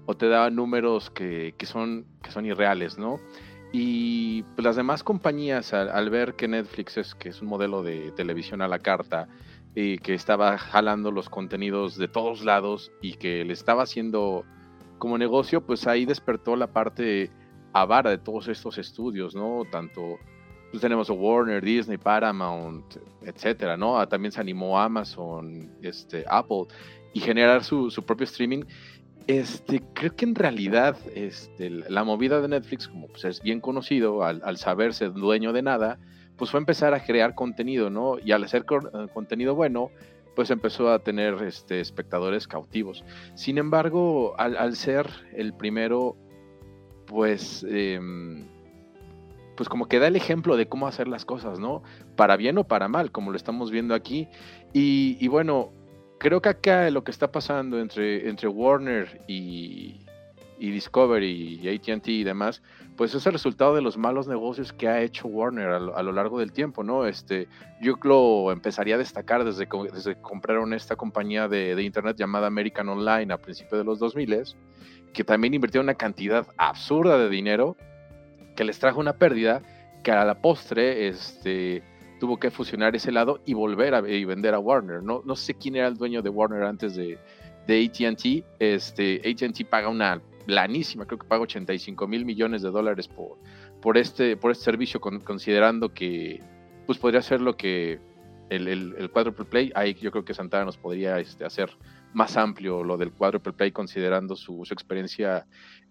[0.06, 3.18] o te da números que, que son, que son irreales, ¿no?
[3.72, 7.82] Y pues, las demás compañías, al, al ver que Netflix es, que es un modelo
[7.82, 9.28] de televisión a la carta,
[9.76, 14.46] y que estaba jalando los contenidos de todos lados y que le estaba haciendo
[14.98, 17.30] como negocio, pues ahí despertó la parte
[17.74, 19.64] avara de todos estos estudios, ¿no?
[19.70, 20.16] Tanto
[20.70, 23.98] pues tenemos a Warner, Disney, Paramount, etcétera, ¿no?
[23.98, 26.66] Ah, También se animó Amazon, este, Apple
[27.12, 28.64] y generar su, su propio streaming.
[29.26, 34.22] Este, creo que en realidad este, la movida de Netflix, como pues, es bien conocido,
[34.22, 35.98] al, al saberse dueño de nada,
[36.36, 38.18] pues fue empezar a crear contenido, ¿no?
[38.24, 39.90] Y al hacer eh, contenido bueno,
[40.34, 43.04] pues empezó a tener este, espectadores cautivos.
[43.34, 46.14] Sin embargo, al, al ser el primero,
[47.06, 48.46] pues, em,
[49.56, 51.82] pues como que da el ejemplo de cómo hacer las cosas, ¿no?
[52.14, 54.28] Para bien o para mal, como lo estamos viendo aquí.
[54.72, 55.72] Y, bueno,
[56.18, 60.02] creo que acá lo que está pasando entre, entre Warner y,
[60.58, 62.62] Discovery y ATT y demás,
[62.96, 66.38] pues es el resultado de los malos negocios que ha hecho Warner a lo, largo
[66.38, 67.06] del tiempo, ¿no?
[67.06, 67.48] Este,
[67.80, 72.88] yo lo empezaría a destacar desde desde que compraron esta compañía de, internet llamada American
[72.88, 74.56] Online a principios de los 2000
[75.12, 77.76] que también invirtieron una cantidad absurda de dinero
[78.56, 79.62] que les trajo una pérdida
[80.02, 81.82] que a la postre este,
[82.20, 85.02] tuvo que fusionar ese lado y volver a vender a Warner.
[85.02, 87.18] No, no sé quién era el dueño de Warner antes de,
[87.66, 88.44] de ATT.
[88.58, 93.36] Este, ATT paga una lanísima, creo que paga 85 mil millones de dólares por,
[93.82, 96.40] por, este, por este servicio, con- considerando que
[96.86, 97.98] pues podría ser lo que
[98.48, 101.70] el, el, el quadruple play, ahí yo creo que Santana nos podría este, hacer
[102.14, 105.44] más amplio lo del Quadruple Play, considerando su experiencia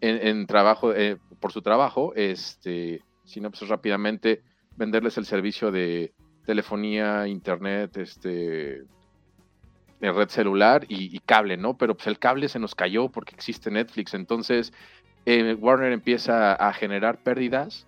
[0.05, 4.41] en, trabajo, eh, por su trabajo, este, sino pues rápidamente
[4.75, 6.13] venderles el servicio de
[6.45, 8.83] telefonía, internet, este,
[9.99, 11.77] red celular y, cable, ¿no?
[11.77, 14.73] Pero pues el cable se nos cayó porque existe Netflix, entonces
[15.25, 17.87] eh, Warner empieza a generar pérdidas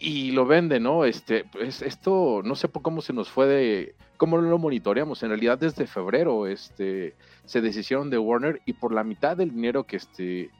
[0.00, 1.04] y lo vende, ¿no?
[1.04, 5.22] Este, pues esto no sé cómo se nos fue de, cómo lo monitoreamos.
[5.22, 9.84] En realidad desde febrero, este, se deshicieron de Warner y por la mitad del dinero
[9.84, 10.50] que este,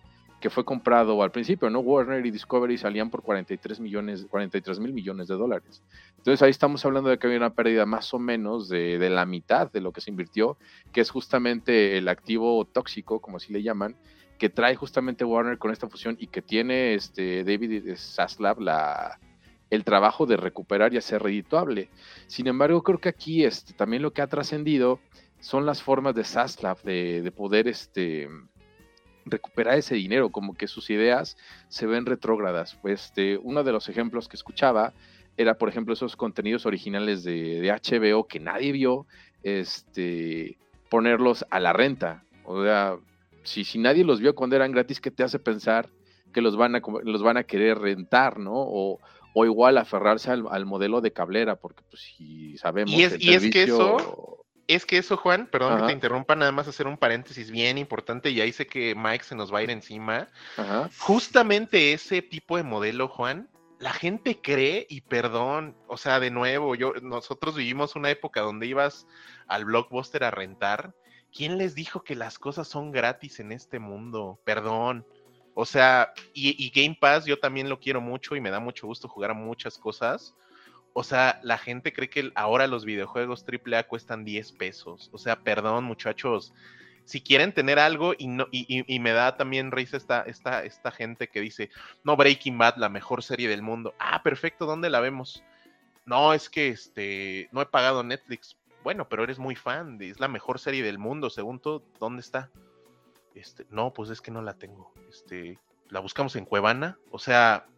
[0.40, 1.80] que fue comprado al principio, ¿no?
[1.80, 5.82] Warner y Discovery salían por 43 millones, 43 mil millones de dólares.
[6.16, 9.26] Entonces ahí estamos hablando de que había una pérdida más o menos de, de, la
[9.26, 10.56] mitad de lo que se invirtió,
[10.92, 13.96] que es justamente el activo tóxico, como así le llaman,
[14.38, 19.18] que trae justamente Warner con esta fusión y que tiene este David Zaslav la,
[19.70, 21.90] el trabajo de recuperar y hacer redituable.
[22.28, 25.00] Sin embargo, creo que aquí este, también lo que ha trascendido
[25.40, 28.28] son las formas de Zaslav de, de poder este,
[29.24, 31.36] recuperar ese dinero, como que sus ideas
[31.68, 32.76] se ven retrógradas.
[32.80, 34.92] Pues este, uno de los ejemplos que escuchaba
[35.36, 39.06] era, por ejemplo, esos contenidos originales de, HBO que nadie vio,
[39.42, 40.58] este,
[40.90, 42.24] ponerlos a la renta.
[42.44, 42.96] O sea,
[43.44, 45.88] si, si nadie los vio cuando eran gratis, ¿qué te hace pensar
[46.32, 48.54] que los van a, los van a querer rentar, ¿no?
[48.54, 48.98] O,
[49.34, 52.92] o igual aferrarse al, modelo de cablera, porque pues si sabemos...
[52.92, 54.37] Y es, y es que eso
[54.68, 58.30] es que eso, Juan, perdón que te interrumpa, nada más hacer un paréntesis bien importante,
[58.30, 60.28] y ahí sé que Mike se nos va a ir encima.
[60.98, 66.74] Justamente ese tipo de modelo, Juan, la gente cree, y perdón, o sea, de nuevo,
[66.74, 69.06] yo, nosotros vivimos una época donde ibas
[69.46, 70.94] al blockbuster a rentar.
[71.32, 74.38] ¿Quién les dijo que las cosas son gratis en este mundo?
[74.44, 75.06] Perdón.
[75.54, 78.86] O sea, y, y Game Pass yo también lo quiero mucho y me da mucho
[78.86, 80.34] gusto jugar a muchas cosas
[80.98, 85.10] o sea, la gente cree que ahora los videojuegos AAA cuestan 10 pesos.
[85.12, 86.52] O sea, perdón, muchachos.
[87.04, 91.40] Si quieren tener algo y, no, y, me da también risa esta, esta, gente que
[91.40, 91.70] dice,
[92.02, 93.94] no, Breaking Bad, la mejor serie del mundo.
[94.00, 95.44] Ah, perfecto, ¿dónde la vemos?
[96.04, 98.56] No, es que este, no he pagado Netflix.
[98.82, 102.50] Bueno, pero eres muy fan, es la mejor serie del mundo, según tú, ¿dónde está?
[103.36, 104.92] Este, no, pues es que no la tengo.
[105.08, 106.98] Este, la buscamos en Cuevana.
[107.12, 107.68] O sea,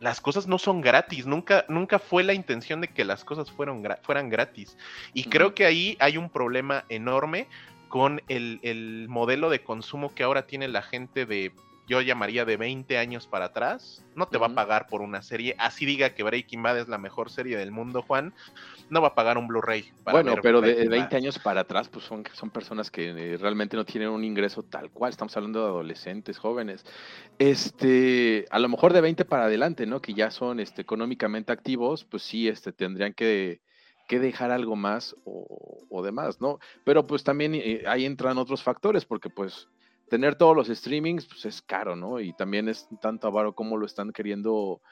[0.00, 3.86] las cosas no son gratis, nunca, nunca fue la intención de que las cosas fueron
[4.02, 4.76] fueran gratis.
[5.12, 7.46] Y creo que ahí hay un problema enorme
[7.88, 11.52] con el, el, modelo de consumo que ahora tiene la gente de
[11.90, 15.56] yo llamaría de 20 años para atrás, no te va a pagar por una serie,
[15.58, 18.32] así diga que Breaking Bad es la mejor serie del mundo, Juan,
[18.90, 19.90] no va a pagar un Blu-ray.
[20.04, 23.84] Bueno, pero de 20 años para atrás, pues son, son personas que eh, realmente no
[23.84, 26.84] tienen un ingreso tal cual, estamos hablando de adolescentes, jóvenes,
[27.40, 30.00] este, a lo mejor de 20 para adelante, ¿no?
[30.00, 33.60] Que ya son este, económicamente activos, pues sí, este, tendrían que
[34.06, 36.58] que dejar algo más o, o, demás, ¿no?
[36.82, 39.68] Pero pues también eh, ahí entran otros factores, porque pues
[40.10, 42.20] tener todos los streamings, pues es caro, ¿no?
[42.20, 44.82] Y también es tanto avaro como lo están queriendo,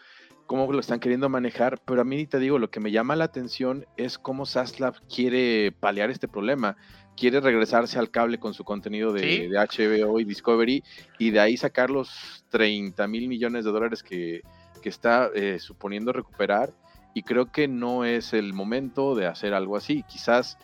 [0.46, 1.81] cómo lo están queriendo manejar.
[1.85, 5.72] Pero a mí te digo, lo que me llama la atención es cómo Saslav quiere
[5.72, 6.76] paliar este problema.
[7.16, 10.85] Quiere regresarse al cable con su contenido de, HBO y Discovery
[11.18, 14.42] y de ahí sacar los 30 mil millones de dólares que,
[14.81, 16.72] que está eh, suponiendo recuperar.
[17.12, 20.04] Y creo que no es el momento de hacer algo así.
[20.04, 20.59] Quizás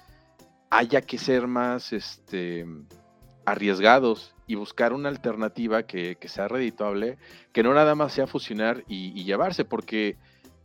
[0.70, 2.64] haya que ser más este,
[3.44, 7.18] arriesgados y buscar una alternativa que, sea redituable,
[7.52, 10.16] que no nada más sea fusionar y, llevarse, porque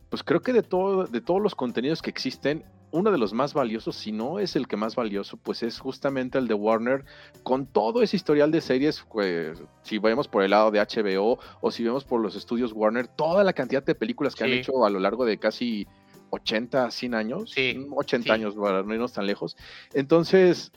[0.08, 3.54] pues creo que de, todo, de todos los contenidos que existen, uno de los más
[3.54, 7.04] valiosos, si no es el que más valioso, pues es justamente el de Warner,
[7.44, 11.70] con todo ese historial de series, pues, si vemos por el lado de HBO o
[11.70, 14.90] si vemos por los estudios Warner, toda la cantidad de películas que han hecho a
[14.90, 15.86] lo largo de casi
[16.30, 17.54] 80, 100 años,
[17.90, 19.56] 80 años, para no irnos tan lejos.
[19.94, 20.72] Entonces,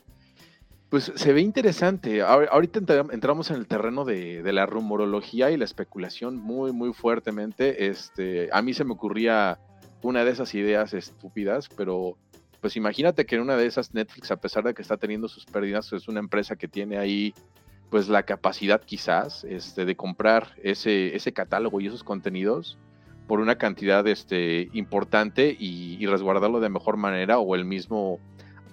[0.94, 2.22] pues se ve interesante.
[2.22, 2.80] Ahorita
[3.12, 7.88] entramos en el terreno de, la rumorología y la especulación muy, muy fuertemente.
[7.88, 9.58] Este, a mí se me ocurría
[10.04, 12.16] una de esas ideas estúpidas, pero
[12.62, 15.48] pues imagínate que en una de esas Netflix, a pesar de que está teniendo sus
[15.48, 17.34] pérdidas, es una empresa que tiene ahí
[17.90, 22.78] pues la capacidad quizás este, de comprar ese, ese catálogo y esos contenidos
[23.26, 28.20] por una cantidad este, importante y, y resguardarlo de mejor manera o el mismo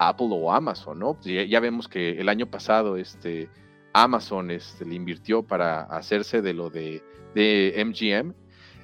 [0.09, 1.13] Apple o Amazon, ¿no?
[1.13, 3.49] Pues, ya, vemos que el año pasado este,
[3.93, 7.03] Amazon este, le invirtió para hacerse de lo de,
[7.35, 8.33] MGM.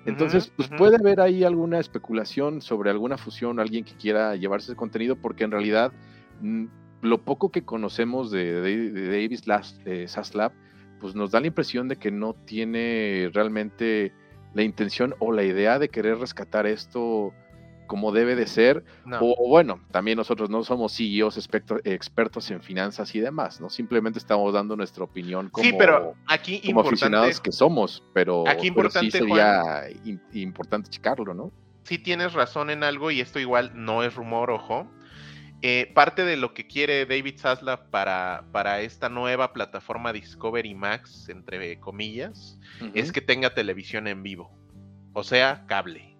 [0.05, 4.77] Entonces, pues puede haber ahí alguna especulación sobre alguna fusión, alguien que quiera llevarse ese
[4.77, 5.91] contenido, porque en realidad
[6.39, 6.65] mm,
[7.01, 8.61] lo poco que conocemos de,
[9.09, 9.43] Davis
[9.85, 10.53] eh, Saslab,
[11.01, 14.13] pues nos da la impresión de que no tiene realmente
[14.53, 17.33] la intención o la idea de querer rescatar esto
[17.87, 18.83] como debe de ser.
[19.05, 19.19] No.
[19.21, 23.69] O bueno, también nosotros no somos CEOs experto- expertos en finanzas y demás, ¿no?
[23.69, 28.47] Simplemente estamos dando nuestra opinión como, sí, pero aquí como importante, aficionados que somos, pero,
[28.47, 29.63] Aquí pero sí importante, sería
[30.05, 31.51] in- importante checarlo, ¿no?
[31.83, 34.91] sí tienes razón en algo y esto igual no es rumor, ojo.
[35.61, 41.29] Eh, parte de lo que quiere David Zaslav para, para esta nueva plataforma Discovery Max,
[41.29, 42.59] entre comillas,
[42.93, 44.51] es que tenga televisión en vivo.
[45.13, 46.16] O sea, cable.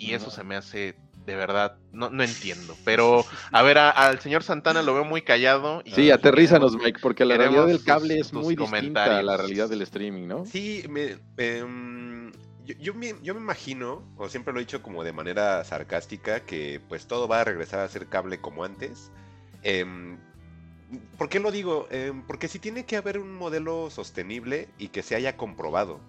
[0.00, 0.94] Y eso se me hace
[1.26, 2.74] de verdad, no, no entiendo.
[2.84, 5.82] Pero, a ver, a- al señor Santana lo veo muy callado.
[5.84, 9.36] y Sí, aterrízanos, Mike, porque la realidad del tus- cable es muy distinta a la
[9.36, 10.44] realidad del streaming, ¿no?
[10.46, 12.32] Sí, me, em,
[12.64, 16.40] yo, yo me, yo me imagino, o siempre lo he dicho como de manera sarcástica,
[16.40, 19.10] que pues todo va a regresar a ser cable como antes.
[19.62, 20.18] Em,
[21.18, 21.86] ¿Por qué lo digo?
[21.90, 26.00] Em, porque si tiene que haber un modelo sostenible y que se haya comprobado.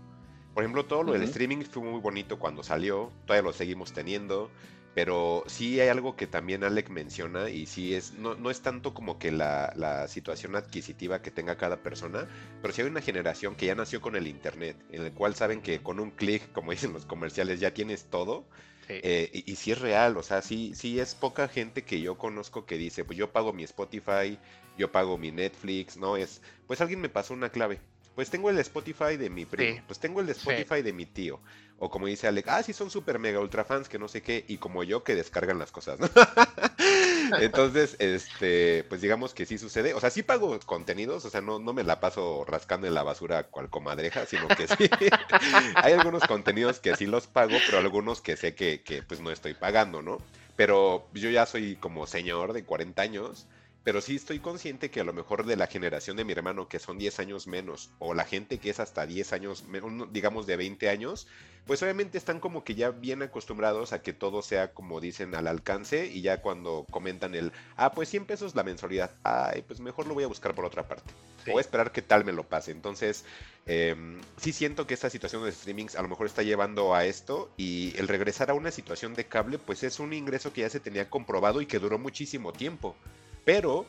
[0.54, 4.54] Por ejemplo, todo lo del streaming fue muy bonito cuando salió, todavía lo seguimos teniendo,
[4.94, 8.94] pero sí hay algo que también Alec menciona y sí es, no, no es tanto
[8.94, 12.28] como que la, la situación adquisitiva que tenga cada persona,
[12.62, 15.62] pero sí hay una generación que ya nació con el Internet, en el cual saben
[15.62, 18.50] que con un clic, como dicen los comerciales, ya tienes todo.
[18.88, 19.04] Sí.
[19.04, 22.18] eh, y, y sí es real, o sea, sí, sí es poca gente que yo
[22.18, 24.40] conozco que dice, pues yo pago mi Spotify,
[24.78, 26.18] yo pago mi Netflix, ¿no?
[26.18, 27.82] Es, pues alguien me pasó una clave.
[28.16, 29.82] Pues tengo el Spotify de mi primo, Sí.
[29.88, 30.32] pues tengo el Sí.
[30.34, 31.40] Spotify de mi tío.
[31.80, 34.46] O como dice Alec, ah, sí son super mega ultra fans que no sé qué,
[34.48, 36.08] y como yo que descargan las cosas, ¿no?
[37.40, 39.94] Entonces, este, pues digamos que sí sucede.
[39.94, 43.04] O sea, sí pago contenidos, o sea, no, no me la paso rascando en la
[43.04, 44.76] basura cual comadreja, sino que sí.
[45.76, 49.32] Hay algunos contenidos que sí los pago, pero algunos que sé que, que pues no
[49.32, 50.18] estoy pagando, ¿no?
[50.56, 53.48] Pero yo ya soy como señor de 40 años,
[53.84, 56.80] pero sí estoy consciente que a lo mejor de la generación de mi hermano, que
[56.80, 60.56] son 10 años menos, o la gente que es hasta 10 años, menos, digamos de
[60.56, 61.28] 20 años,
[61.66, 65.48] pues obviamente están como que ya bien acostumbrados a que todo sea como dicen al
[65.48, 70.08] alcance y ya cuando comentan el, ah, pues 100 pesos la mensualidad, ay, pues mejor
[70.08, 71.12] lo voy a buscar por otra parte.
[71.46, 71.52] Sí.
[71.54, 72.72] O esperar que tal me lo pase.
[72.72, 73.26] Entonces,
[73.66, 73.96] eh,
[74.38, 77.98] sí siento que esta situación de streamings a lo mejor está llevando a esto y
[77.98, 81.10] el regresar a una situación de cable, pues es un ingreso que ya se tenía
[81.10, 82.96] comprobado y que duró muchísimo tiempo.
[83.44, 83.86] Pero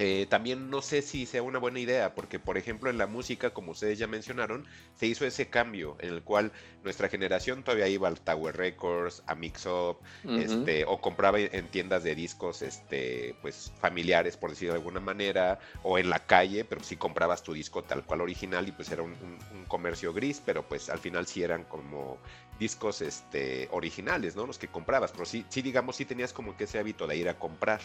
[0.00, 3.50] eh, también no sé si sea una buena idea, porque por ejemplo en la música,
[3.50, 6.52] como ustedes ya mencionaron, se hizo ese cambio en el cual
[6.84, 9.98] nuestra generación todavía iba al Tower Records, a Mix Up,
[10.36, 15.58] este, o compraba en tiendas de discos, este, pues familiares, por decirlo de alguna manera,
[15.82, 19.02] o en la calle, pero sí comprabas tu disco tal cual original y pues era
[19.02, 22.20] un, un- un comercio gris, pero pues al final sí eran como
[22.60, 24.46] discos, este, originales, ¿no?
[24.46, 27.28] Los que comprabas, pero sí, sí digamos, sí tenías como que ese hábito de ir
[27.28, 27.80] a comprar.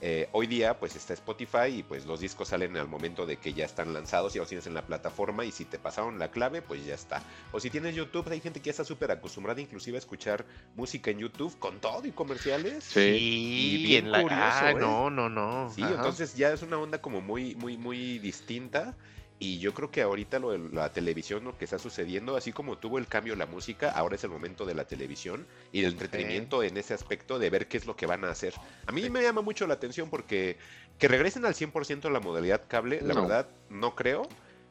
[0.00, 3.52] Eh, hoy día pues está Spotify y pues los discos salen al momento de que
[3.52, 6.62] ya están lanzados, ya los tienes en la plataforma y si te pasaron la clave
[6.62, 7.22] pues ya está.
[7.52, 10.44] O si tienes YouTube, hay gente que ya está súper acostumbrada inclusive a escuchar
[10.76, 12.84] música en YouTube con todo y comerciales.
[12.84, 13.00] Sí.
[13.00, 14.22] Y bien en la...
[14.22, 14.74] curioso, ah, ¿eh?
[14.74, 15.70] no, no, no.
[15.74, 15.94] Sí, Ajá.
[15.94, 18.94] entonces ya es una onda como muy, muy, muy distinta.
[19.40, 22.76] Y yo creo que ahorita lo de la televisión, lo que está sucediendo, así como
[22.78, 26.62] tuvo el cambio la música, ahora es el momento de la televisión y el entretenimiento
[26.64, 28.52] en ese aspecto de ver qué es lo que van a hacer.
[28.86, 30.56] A mí me llama mucho la atención porque
[30.98, 33.22] que regresen al 100% a la modalidad cable, la No.
[33.22, 34.22] verdad, no creo.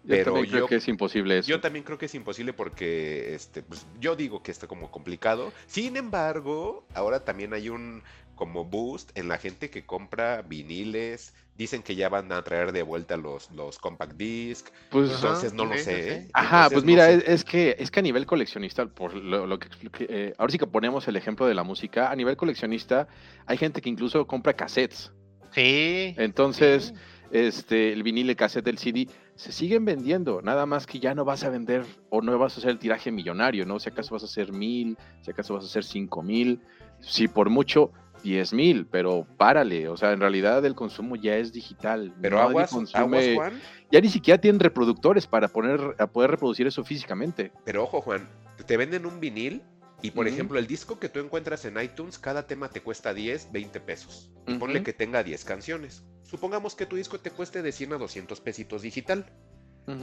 [0.03, 1.49] Yo Pero también creo yo, que es imposible eso.
[1.49, 5.51] yo también creo que es imposible porque este, pues, yo digo que está como complicado.
[5.67, 8.03] Sin embargo, ahora también hay un
[8.35, 11.33] como boost en la gente que compra viniles.
[11.57, 14.67] Dicen que ya van a traer de vuelta los, los compact disc.
[14.91, 15.15] Pues, Ajá.
[15.15, 16.03] Entonces no lo sí, sé.
[16.03, 16.09] sí.
[16.09, 16.27] ¿eh?
[16.33, 17.15] Ajá, Entonces, pues no mira, sé.
[17.15, 20.51] es, es que es que a nivel coleccionista, por lo, lo que expliqué, eh, ahora
[20.51, 23.07] sí que ponemos el ejemplo de la música, a nivel coleccionista
[23.47, 25.11] hay gente que incluso compra cassettes.
[25.51, 26.13] Sí.
[26.17, 27.01] Entonces, sí.
[27.31, 31.23] este, el vinil, el cassette, el CD, se siguen vendiendo, nada más que ya no
[31.25, 33.79] vas a vender o no vas a hacer el tiraje millonario, ¿no?
[33.79, 36.61] Si acaso vas a hacer mil, si acaso vas a hacer cinco mil,
[36.99, 37.91] si por mucho
[38.27, 42.13] diez mil, pero párale, o sea, en realidad el consumo ya es digital.
[42.21, 43.61] Pero nadie aguas, consume- aguas, Juan.
[43.91, 47.51] ya ni siquiera tienen reproductores para poner, a poder reproducir eso físicamente.
[47.65, 48.27] Pero ojo, Juan,
[48.65, 49.61] te venden un vinil
[50.01, 53.51] y, por ejemplo, el disco que tú encuentras en iTunes, cada tema te cuesta 10,
[53.51, 54.29] 20 pesos.
[54.45, 54.85] Y ponle Ujú.
[54.85, 56.03] que tenga 10 canciones.
[56.23, 59.25] Supongamos que tu disco te cueste de 100 a 200 pesitos digital.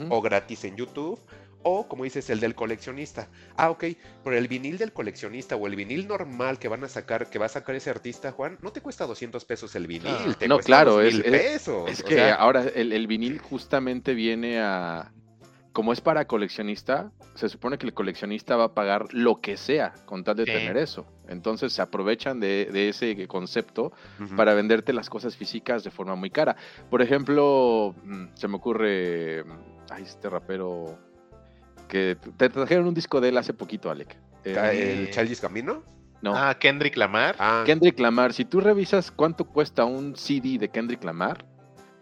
[0.08, 1.20] O gratis en YouTube,
[1.64, 3.28] o como dices, el del coleccionista.
[3.56, 3.84] Ah, ok,
[4.22, 7.46] pero el vinil del coleccionista o el vinil normal que van a sacar, que va
[7.46, 10.34] a sacar ese artista, Juan, no te cuesta 200 pesos el vinil, Ah.
[10.38, 11.90] te No, cuesta claro, 2000 es- es- pesos.
[11.90, 15.10] Es o que sea, ahora el, el vinil justamente viene a.
[15.72, 19.92] Como es para coleccionista, se supone que el coleccionista va a pagar lo que sea
[20.06, 20.52] con tal de Sí.
[20.52, 21.04] tener eso.
[21.26, 23.92] Entonces se aprovechan de, de ese concepto
[24.36, 26.54] para venderte las cosas físicas de forma muy cara.
[26.90, 29.42] Por ejemplo, mm, se me ocurre.
[29.42, 30.96] mm, Ay, este rapero.
[31.94, 34.16] Que te trajeron un disco de él hace poquito, Alec.
[34.56, 35.84] Ah, Eh, ¿El Childish Gambino?
[36.22, 36.34] No.
[36.36, 37.36] Ah, Kendrick Lamar.
[37.38, 41.44] Ah, Kendrick Lamar, si tú revisas cuánto cuesta un CD de Kendrick Lamar,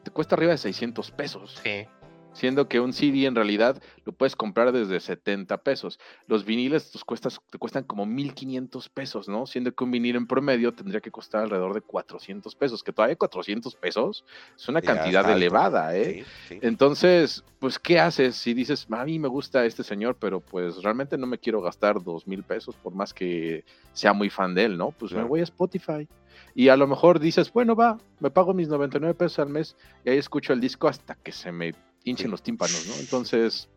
[0.02, 1.60] te cuesta arriba de 600 pesos.
[1.62, 1.86] Sí.
[2.32, 5.98] Siendo que un CD en realidad lo puedes comprar desde 70 pesos.
[6.26, 9.46] Los viniles tus cuestas, te cuestan como 1500 pesos, ¿no?
[9.46, 13.16] Siendo que un vinil en promedio tendría que costar alrededor de 400 pesos, que todavía
[13.16, 14.24] 400 pesos
[14.56, 15.36] es una cantidad alto.
[15.36, 16.24] elevada, ¿eh?
[16.24, 16.58] Sí, sí.
[16.62, 21.16] Entonces, pues, ¿qué haces si dices, a mí me gusta este señor, pero pues realmente
[21.18, 24.76] no me quiero gastar dos mil pesos por más que sea muy fan de él,
[24.76, 24.90] ¿no?
[24.90, 26.08] Pues me voy a Spotify.
[26.54, 30.10] Y a lo mejor dices, bueno, va, me pago mis 99 pesos al mes y
[30.10, 31.74] ahí escucho el disco hasta que se me
[32.04, 32.94] hinchen los tímpanos, ¿no?
[32.94, 33.68] Entonces,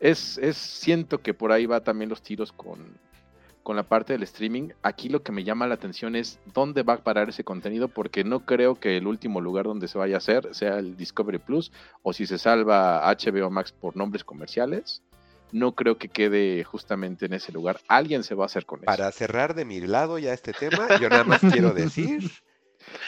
[0.00, 2.78] es, es, siento que por ahí va también los tiros con,
[3.62, 4.70] con la parte del streaming.
[4.82, 8.22] Aquí lo que me llama la atención es dónde va a parar ese contenido, porque
[8.22, 11.72] no creo que el último lugar donde se vaya a hacer sea el Discovery Plus,
[12.02, 15.02] o si se salva HBO Max por nombres comerciales,
[15.52, 17.80] no creo que quede justamente en ese lugar.
[17.88, 18.86] Alguien se va a hacer con eso.
[18.86, 22.30] Para cerrar de mi lado ya este tema, yo nada más quiero decir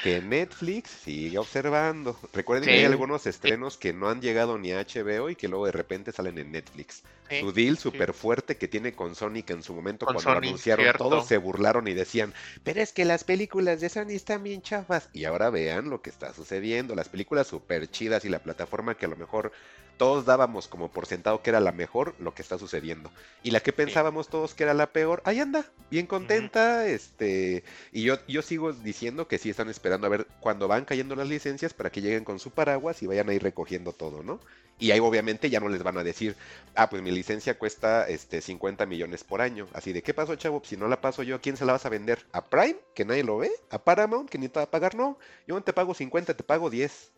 [0.02, 2.18] que Netflix sigue observando.
[2.32, 5.66] Recuerden que hay algunos estrenos que no han llegado ni a HBO y que luego
[5.66, 7.02] de repente salen en Netflix.
[7.28, 7.82] Sí, Su deal sí.
[7.82, 11.04] súper fuerte que tiene con Sony, que en su momento Con cuando lo anunciaron cierto.
[11.04, 12.32] todos se burlaron y decían,
[12.62, 15.08] pero es que las películas de Sony están bien chafas.
[15.12, 16.94] Y ahora vean lo que está sucediendo.
[16.94, 19.52] Las películas súper chidas y la plataforma que a lo mejor
[19.96, 23.10] todos dábamos como por sentado que era la mejor, lo que está sucediendo.
[23.42, 28.02] Y la que pensábamos todos que era la peor, ahí anda, bien contenta, este, y
[28.02, 31.74] yo, yo sigo diciendo que sí están esperando a ver cuando van cayendo las licencias
[31.74, 34.40] para que lleguen con su paraguas y vayan a ir recogiendo todo, ¿no?
[34.78, 36.36] Y ahí obviamente ya no les van a decir,
[36.74, 39.66] ah, pues mi licencia cuesta este 50 millones por año.
[39.72, 40.60] Así de, ¿qué pasó, chavo?
[40.64, 42.26] Si no la paso yo, ¿a quién se la vas a vender?
[42.32, 42.76] ¿A Prime?
[42.94, 43.50] Que nadie lo ve.
[43.70, 44.28] ¿A Paramount?
[44.28, 44.94] Que ni te va a pagar.
[44.94, 47.10] No, yo no te pago 50, te pago 10.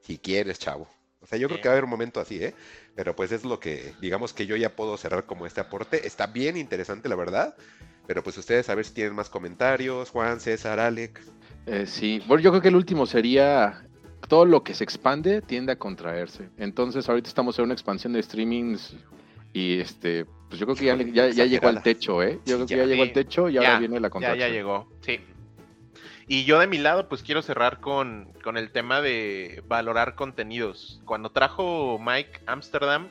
[0.00, 0.88] Si quieres, chavo.
[1.22, 2.52] O sea, yo creo que va a haber un momento así, ¿eh?
[2.96, 6.06] Pero pues es lo que, digamos que yo ya puedo cerrar como este aporte.
[6.06, 7.54] Está bien interesante, la verdad.
[8.06, 10.10] Pero pues ustedes a ver si tienen más comentarios.
[10.10, 11.20] Juan, César, Alec.
[11.66, 13.84] Eh, sí, bueno, yo creo que el último sería
[14.28, 16.48] todo lo que se expande tiende a contraerse.
[16.58, 18.96] Entonces, ahorita estamos en una expansión de streamings
[19.52, 22.40] y este, pues yo creo que ya, le- ya, ya llegó al techo, ¿eh?
[22.44, 22.80] Yo Sí, creo que ya.
[22.82, 24.48] ya llegó al techo y ya, ahora viene la Ya, contracción.
[24.48, 25.20] ya llegó, sí.
[26.32, 31.02] Y yo de mi lado, pues quiero cerrar con, con el tema de valorar contenidos.
[31.04, 33.10] Cuando trajo Mike Amsterdam,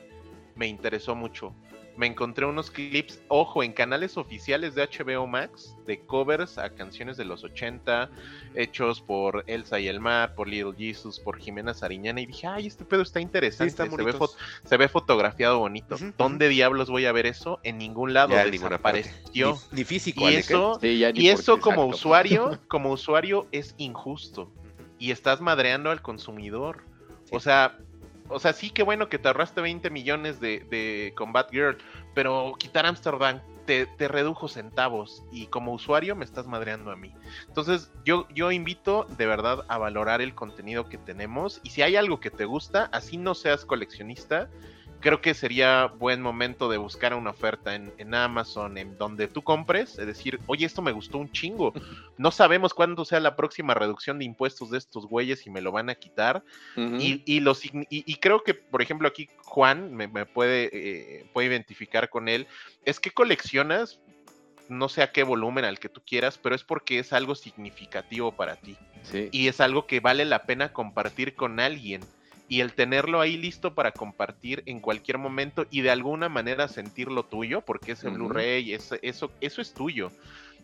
[0.56, 1.54] me interesó mucho.
[1.96, 7.16] Me encontré unos clips, ojo, en canales oficiales de HBO Max, de covers a canciones
[7.16, 8.10] de los 80,
[8.54, 12.66] hechos por Elsa y el Mar, por Little Jesus, por Jimena Sariñana, y dije, ay,
[12.66, 14.14] este pedo está Sí, interesante, se, ve
[14.64, 15.96] se fotografiado bonito.
[16.16, 17.60] ¿Dónde diablos voy a ver eso?
[17.62, 19.58] En ningún lado, Ya desapareció.
[19.70, 21.96] Ni, ni físico, Y eso, Sí, ya ni y eso como exacto.
[21.96, 24.50] usuario, como usuario es injusto.
[24.98, 26.84] Y estás madreando al consumidor.
[27.24, 27.36] Sí.
[27.36, 27.78] O sea,
[28.32, 31.78] o sea, sí que bueno que te ahorraste 20 millones de, de Combat Girl,
[32.14, 37.14] pero quitar Amsterdam te, te redujo centavos y como usuario me estás madreando a mí.
[37.46, 41.96] Entonces yo, yo invito de verdad a valorar el contenido que tenemos y si hay
[41.96, 44.48] algo que te gusta, así no seas coleccionista,
[45.02, 49.42] creo que sería buen momento de buscar una oferta en, en Amazon, en donde tú
[49.42, 51.74] compres, es decir, oye, esto me gustó un chingo.
[52.16, 55.72] No sabemos cuándo sea la próxima reducción de impuestos de estos güeyes y me lo
[55.72, 56.42] van a quitar.
[56.76, 60.70] Y, y, lo signi- y, y creo que, por ejemplo, aquí Juan me, me puede,
[60.72, 62.46] eh, puede identificar con él.
[62.84, 64.00] Es que coleccionas,
[64.68, 68.32] no sé a qué volumen al que tú quieras, pero es porque es algo significativo
[68.32, 68.76] para ti.
[69.02, 69.28] Sí.
[69.32, 72.02] Y es algo que vale la pena compartir con alguien.
[72.52, 77.22] Y el tenerlo ahí listo para compartir en cualquier momento y de alguna manera sentirlo
[77.22, 78.16] tuyo, porque ese Ujú.
[78.16, 78.96] Blu-ray, eso,
[79.40, 80.12] eso es tuyo.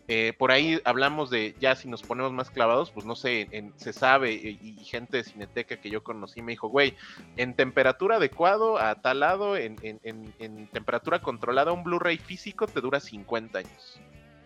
[0.07, 3.73] Eh, por ahí hablamos de, ya si nos ponemos más clavados, pues no sé, en-
[3.79, 6.93] se sabe, y, y gente de Cineteca que yo conocí me dijo, güey,
[7.37, 12.67] en temperatura adecuado, a tal lado, en, en- en- en temperatura controlada, un Blu-ray físico
[12.67, 13.99] te dura 50 años.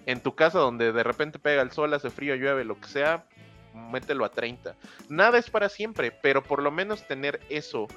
[0.05, 3.25] En tu casa donde de repente pega el sol, hace frío, llueve, lo que sea,
[3.73, 4.75] mételo a 30.
[5.09, 7.87] Nada es para siempre, pero por lo menos tener eso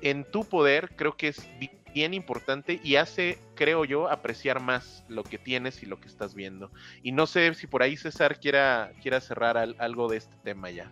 [0.00, 5.04] en tu poder creo que es bi- bien importante y hace, creo yo, apreciar más
[5.08, 6.70] lo que tienes y lo que estás viendo.
[7.02, 10.70] Y no sé si por ahí César quiera, quiera cerrar al- algo de este tema
[10.70, 10.90] ya.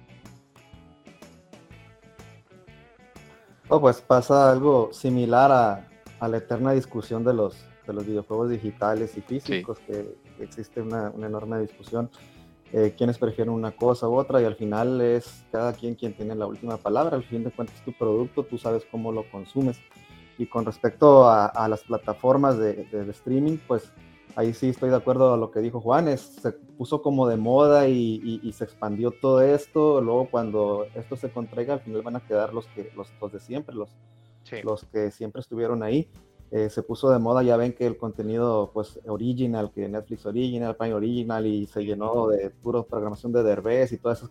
[3.68, 5.88] Oh, pues pasa algo similar a,
[6.20, 7.56] a la eterna discusión de los,
[7.86, 10.04] de los videojuegos digitales y físicos, que
[10.40, 12.08] existe una, una enorme discusión.
[12.72, 16.34] Eh, quienes prefieren una cosa u otra y al final es cada quien quien tiene
[16.34, 17.16] la última palabra.
[17.16, 19.78] Al fin de cuentas, tu producto, tú sabes cómo lo consumes.
[20.36, 23.90] Y con respecto a, a las plataformas de, de- de streaming, pues
[24.34, 27.36] ahí sí estoy de acuerdo a lo que dijo Juan, es, se puso como de
[27.38, 32.02] moda y, y- y se expandió todo esto, luego cuando esto se contraiga al final
[32.02, 33.88] van a quedar los, que, los, los de siempre, los,
[34.42, 34.56] Sí.
[34.62, 36.08] los que siempre estuvieron ahí.
[36.52, 40.76] Eh, se puso de moda, ya ven que el contenido pues original, que Netflix original,
[40.76, 44.28] Prime original y se llenó de puro programación de Derbez y todo eso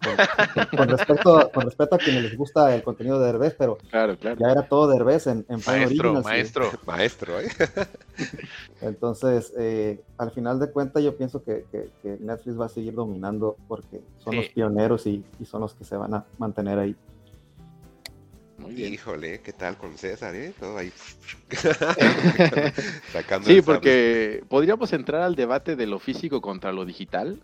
[0.77, 4.37] con, respecto, con respecto a quienes les gusta el contenido de Derbez, pero claro, claro.
[4.39, 6.23] ya era todo Derbez en, en Prime Maestro, original.
[6.23, 6.69] maestro.
[6.85, 7.47] Maestro, ¿eh?
[8.81, 12.93] Entonces, eh, al final de cuentas yo pienso que, que- que Netflix va a seguir
[12.93, 14.37] dominando porque son Sí.
[14.37, 16.95] los pioneros y, y son los que se van a mantener ahí.
[18.65, 18.93] Muy bien.
[18.93, 20.53] Híjole, ¿qué tal con César, eh?
[20.59, 20.91] Todo ahí.
[23.13, 27.43] Sacando Sí, porque podríamos entrar al debate de lo físico contra lo digital.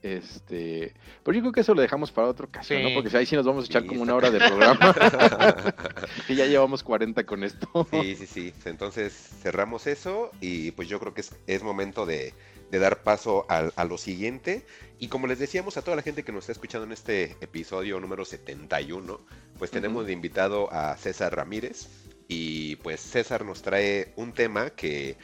[0.00, 2.90] Este, pero yo creo que eso lo dejamos para otra ocasión, ¿no?
[2.94, 4.94] Porque ahí sí nos vamos a echar Sí, como una hora de programa.
[6.28, 7.88] y ya llevamos 40 con esto.
[7.90, 8.54] Sí, sí, sí.
[8.64, 9.12] Entonces
[9.42, 12.32] cerramos eso y pues yo creo que es, es momento de,
[12.70, 14.64] de dar paso al- a, lo siguiente.
[14.98, 18.00] Y como les decíamos a toda la gente que nos está escuchando en este episodio
[18.00, 19.20] número 71,
[19.58, 21.86] pues tenemos de invitado a César Ramírez.
[22.28, 25.16] Y pues César nos trae un tema que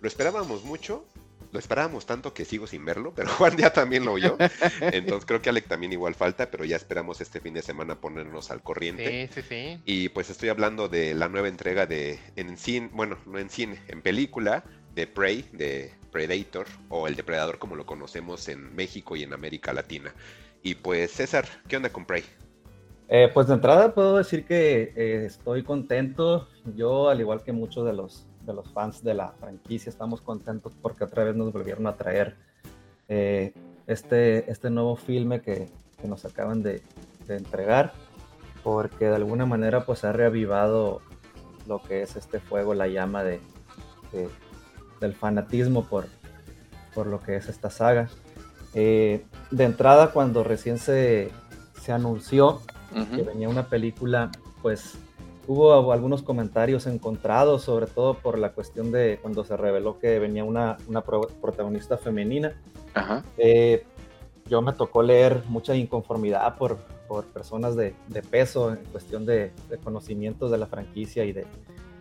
[0.00, 1.04] lo esperábamos mucho.
[1.50, 4.38] Lo esperábamos tanto que sigo sin verlo, pero Juan ya también lo oyó.
[4.80, 8.50] Entonces creo que Alec también igual falta, pero ya esperamos este fin de semana ponernos
[8.50, 9.28] al corriente.
[9.34, 9.82] Sí, sí, sí.
[9.84, 13.82] Y pues estoy hablando de la nueva entrega de en cine, bueno, no en cine,
[13.88, 19.24] en película de Prey, de Predator o el depredador como lo conocemos en México y
[19.24, 20.12] en América Latina.
[20.62, 22.22] Y pues César, ¿qué onda con Prey?
[23.08, 26.48] Eh, pues de entrada puedo decir que eh, estoy contento.
[26.76, 30.72] Yo, al igual que muchos de los, de los fans de la franquicia, estamos contentos
[30.80, 32.36] porque otra vez nos volvieron a traer
[33.08, 33.52] eh,
[33.86, 35.68] este, este nuevo filme que,
[36.00, 36.82] que nos acaban de,
[37.28, 37.94] entregar,
[38.62, 41.00] porque de alguna manera pues ha reavivado
[41.66, 43.40] lo que es este fuego, la llama de-
[45.02, 46.06] del fanatismo por,
[46.94, 48.08] por lo que es esta saga.
[48.72, 51.30] Eh, de entrada, cuando recién se,
[51.78, 52.62] se anunció
[53.14, 54.30] que venía una película,
[54.62, 54.94] pues
[55.46, 60.44] hubo algunos comentarios encontrados, sobre todo por la cuestión de cuando se reveló que venía
[60.44, 62.52] una, una pro- protagonista femenina.
[62.94, 63.24] Ajá.
[63.38, 63.84] Eh,
[64.46, 66.76] yo me tocó leer mucha inconformidad por,
[67.08, 71.46] por personas de, de peso en cuestión de, de conocimientos de la franquicia y de,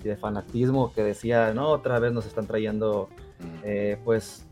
[0.03, 3.09] y de fanatismo que decía, no, otra vez nos están trayendo,
[3.63, 4.45] eh, pues,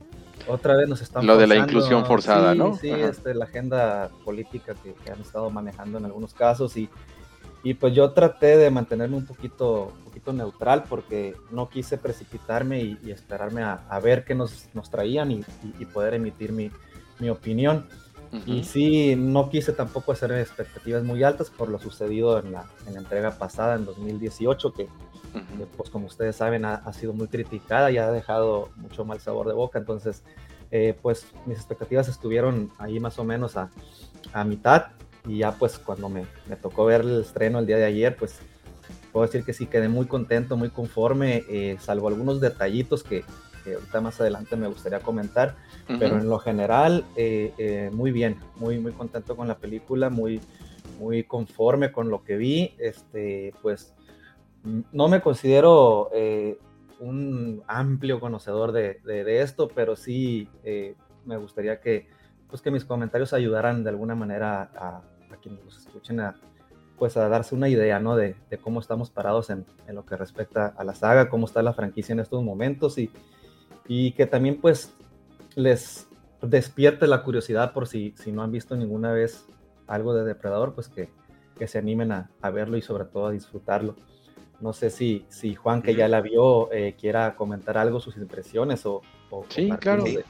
[0.48, 1.72] otra vez nos están Lo de la forzando".
[1.72, 2.76] inclusión forzada, Sí, ¿no?
[2.76, 6.90] Sí, este, la agenda política que, que han estado manejando en algunos casos y,
[7.64, 12.82] y pues yo traté de mantenerme un poquito, un poquito neutral porque no quise precipitarme
[12.82, 16.52] y, y esperarme a, a ver qué nos, nos traían y, y- y poder emitir
[16.54, 16.72] mi,
[17.20, 17.86] mi opinión.
[18.32, 18.52] Ujú.
[18.52, 22.94] Y sí, no quise tampoco hacer expectativas muy altas por lo sucedido en la, en
[22.94, 25.68] la entrega pasada, en 2018, que, que, Ujú.
[25.76, 29.48] pues como ustedes saben ha, ha sido muy criticada y ha dejado mucho mal sabor
[29.48, 29.80] de boca.
[29.80, 30.24] Entonces,
[30.72, 33.72] eh, pues mis expectativas estuvieron ahí más o menos a,
[34.34, 34.88] a mitad
[35.28, 38.40] y ya pues cuando me, me tocó ver el estreno el día de ayer, pues
[39.12, 43.24] puedo decir que sí quedé muy contento, muy conforme, eh, salvo algunos detallitos que,
[43.64, 45.56] que ahorita más adelante me gustaría comentar
[46.00, 46.24] pero Ujú.
[46.24, 50.40] en lo general eh, eh, muy bien, muy muy contento con la película, muy
[51.00, 53.94] muy conforme con lo que vi, este pues
[54.64, 56.58] mm, no me considero eh,
[57.00, 60.48] un amplio conocedor de, de- de esto, pero sí
[61.26, 62.08] me gustaría que
[62.50, 65.02] pues que mis comentarios ayudaran de alguna manera a,
[65.32, 66.36] a quienes los escuchen a
[66.98, 68.18] pues a darse una idea, ¿no?
[68.18, 71.62] De, de cómo estamos parados en, en lo que respecta a la saga, cómo está
[71.64, 73.10] la franquicia en estos momentos y,
[73.90, 74.94] y que también pues
[75.56, 76.08] les
[76.42, 79.46] despierte la curiosidad por si, si no han visto ninguna vez
[79.88, 81.10] algo de Depredador, pues que,
[81.58, 83.96] que se animen a, a verlo y sobre todo a disfrutarlo.
[84.62, 88.86] No sé si, si Juan, que ya la vio, eh, quiera comentar algo, sus impresiones
[88.86, 89.02] o...
[89.32, 90.04] o Sí, claro.
[90.04, 90.24] de-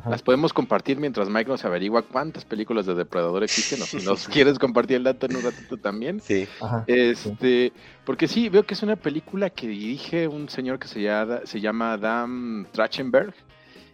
[0.00, 0.10] Ajá.
[0.10, 3.82] Las podemos compartir mientras Mike nos averigua cuántas películas de Depredador existen.
[3.82, 6.20] O si nos quieres compartir el dato en un ratito también.
[6.20, 6.84] Sí, Ajá.
[6.86, 7.72] Este,
[8.04, 11.60] porque sí, veo que es una película que dirige un señor que se llama, se
[11.60, 13.34] llama Adam Trachtenberg.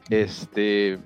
[0.08, 0.98] Este,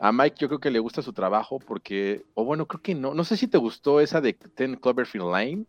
[0.00, 3.14] a Mike yo creo que le gusta su trabajo porque, o bueno, creo que no,
[3.14, 5.64] no sé si te gustó esa de Ten Cloverfield Lane.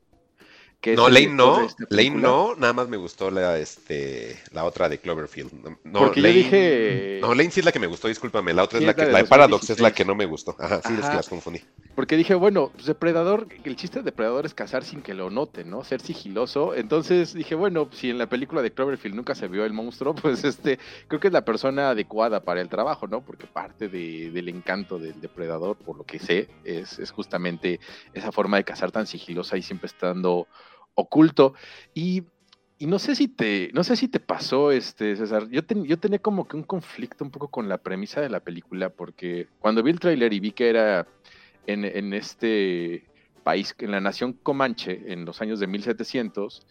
[0.82, 4.97] Que no, Lane no, Lane no, nada más me gustó la, este, la otra de
[4.99, 5.51] Cloverfield.
[5.53, 8.53] No, no, Porque yo Lane- dije- No, Lane sí es la que me gustó, discúlpame,
[8.53, 9.93] la otra Sí, es la es la que, de la de Paradox es la 2016.
[9.97, 10.55] que no me gustó.
[10.57, 11.59] Ajá, sí, es que las confundí.
[11.95, 15.69] Porque dije, bueno, pues Depredador, el chiste de Depredador es cazar sin que lo noten,
[15.69, 15.84] ¿no?
[15.84, 16.73] Ser sigiloso.
[16.73, 20.45] Entonces dije, bueno, si en la película de Cloverfield nunca se vio el monstruo, pues
[20.45, 23.19] este, creo que es la persona adecuada para el trabajo, ¿no?
[23.25, 27.82] Porque parte de- del encanto del Depredador, por lo que sé, es, es justamente
[28.13, 30.47] esa forma de cazar tan sigilosa y siempre estando
[31.00, 31.54] oculto.
[31.93, 32.24] Y,
[32.78, 35.50] y no sé si te, no sé si te pasó, este, César.
[35.50, 38.39] Yo, ten- yo tenía como que un conflicto un poco con la premisa de la
[38.39, 41.08] película, porque cuando vi el tráiler y vi que era
[41.68, 43.04] en, en este
[43.43, 46.66] país, en la nación Comanche, en los años de 1700,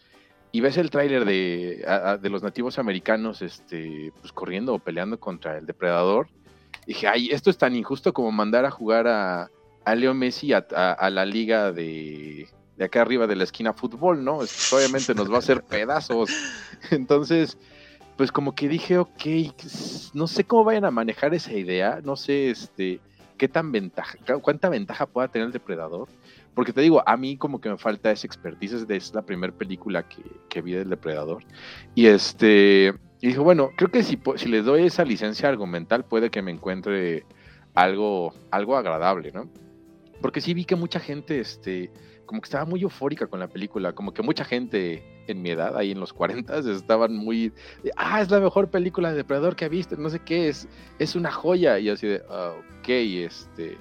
[0.51, 1.85] y ves el tráiler de,
[2.21, 6.27] de los nativos americanos este, pues, corriendo o peleando contra el depredador,
[6.87, 9.47] dije, ay, esto es tan injusto como mandar a jugar a,
[9.85, 12.47] a Leo Messi a la liga de,
[12.79, 14.37] de acá arriba de la esquina fútbol, ¿no?
[14.37, 16.31] Obviamente nos va a hacer pedazos.
[16.91, 17.57] Entonces,
[18.15, 19.25] pues como que dije, ok,
[20.13, 23.01] no sé cómo vayan a manejar esa idea, no sé este,
[23.37, 26.07] qué tan ventaja, cuánta ventaja pueda tener el depredador.
[26.55, 30.07] Porque te digo, a mí como que me falta esa expertise, es, la primera película
[30.07, 31.43] que, que vi del depredador.
[31.95, 36.29] Y este, y dije, bueno, creo que si, si les doy esa licencia argumental puede
[36.29, 37.25] que me encuentre
[37.73, 39.49] algo, algo agradable, ¿no?
[40.21, 41.91] Porque sí vi que mucha gente, este,
[42.29, 45.75] como que estaba muy eufórica con la película, como que mucha gente en mi edad,
[45.75, 47.51] ahí en los 40, estaban muy,
[47.97, 50.69] ah, es la mejor película de depredador que he visto, no sé qué, es,
[50.99, 53.79] es una joya, y así de, ah, ok, este,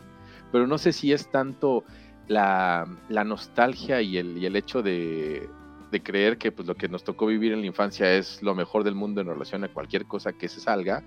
[0.50, 1.84] pero no sé si es tanto
[2.26, 5.46] la, la nostalgia y el, el hecho de,
[5.90, 8.82] de creer que pues, lo que nos tocó vivir en la infancia es lo mejor
[8.82, 11.04] del mundo en relación a cualquier cosa que se salga,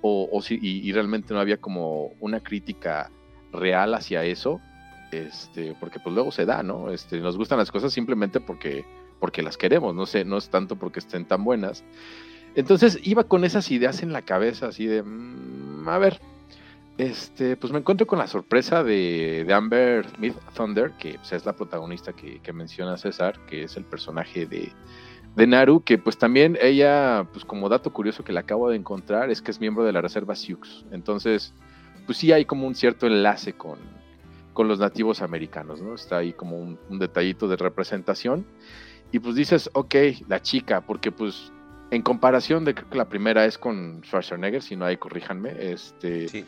[0.00, 3.10] o, o si, y, y realmente no había como una crítica
[3.50, 4.60] real hacia eso,
[5.12, 6.90] este, porque pues luego se da, ¿no?
[6.90, 8.84] Este, nos gustan las cosas simplemente porque,
[9.20, 11.84] porque las queremos, no sé, no es tanto porque estén tan buenas.
[12.54, 16.20] Entonces iba con esas ideas en la cabeza, así de, mm, a ver,
[16.98, 21.54] este, pues me encuentro con la sorpresa de, Amber Smith Thunder, que pues, es la
[21.54, 24.72] protagonista que, que menciona César, que es el personaje de,
[25.36, 29.30] de Naru, que pues también ella, pues como dato curioso que la acabo de encontrar,
[29.30, 30.84] es que es miembro de la Reserva Sioux.
[30.92, 31.52] Entonces,
[32.06, 33.78] pues sí hay como un cierto enlace con,
[34.54, 35.94] con los nativos americanos, ¿no?
[35.94, 38.46] Está ahí como un, un detallito de representación.
[39.12, 39.94] Y pues dices, ok,
[40.28, 41.52] la chica, porque pues
[41.90, 46.28] en comparación de creo que la primera es con Schwarzenegger, si no hay, corríjanme, este,
[46.28, 46.44] Sí.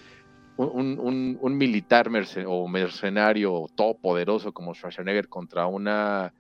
[0.56, 6.32] un, un- un militar merce- o mercenario todopoderoso como Schwarzenegger contra una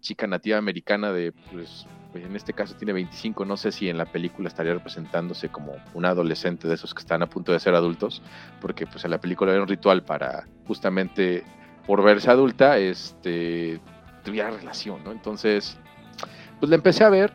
[0.00, 1.86] chica nativa americana de, pues,
[2.16, 5.76] pues, en este caso tiene 25, no sé si en la película estaría representándose como
[5.92, 8.22] un adolescente de esos que están a punto de ser adultos,
[8.58, 11.44] porque pues en la película era un ritual para justamente
[11.86, 13.80] por verse adulta, este,
[14.24, 15.12] tuviera relación, ¿no?
[15.12, 15.76] Entonces,
[16.58, 17.34] pues la empecé a ver,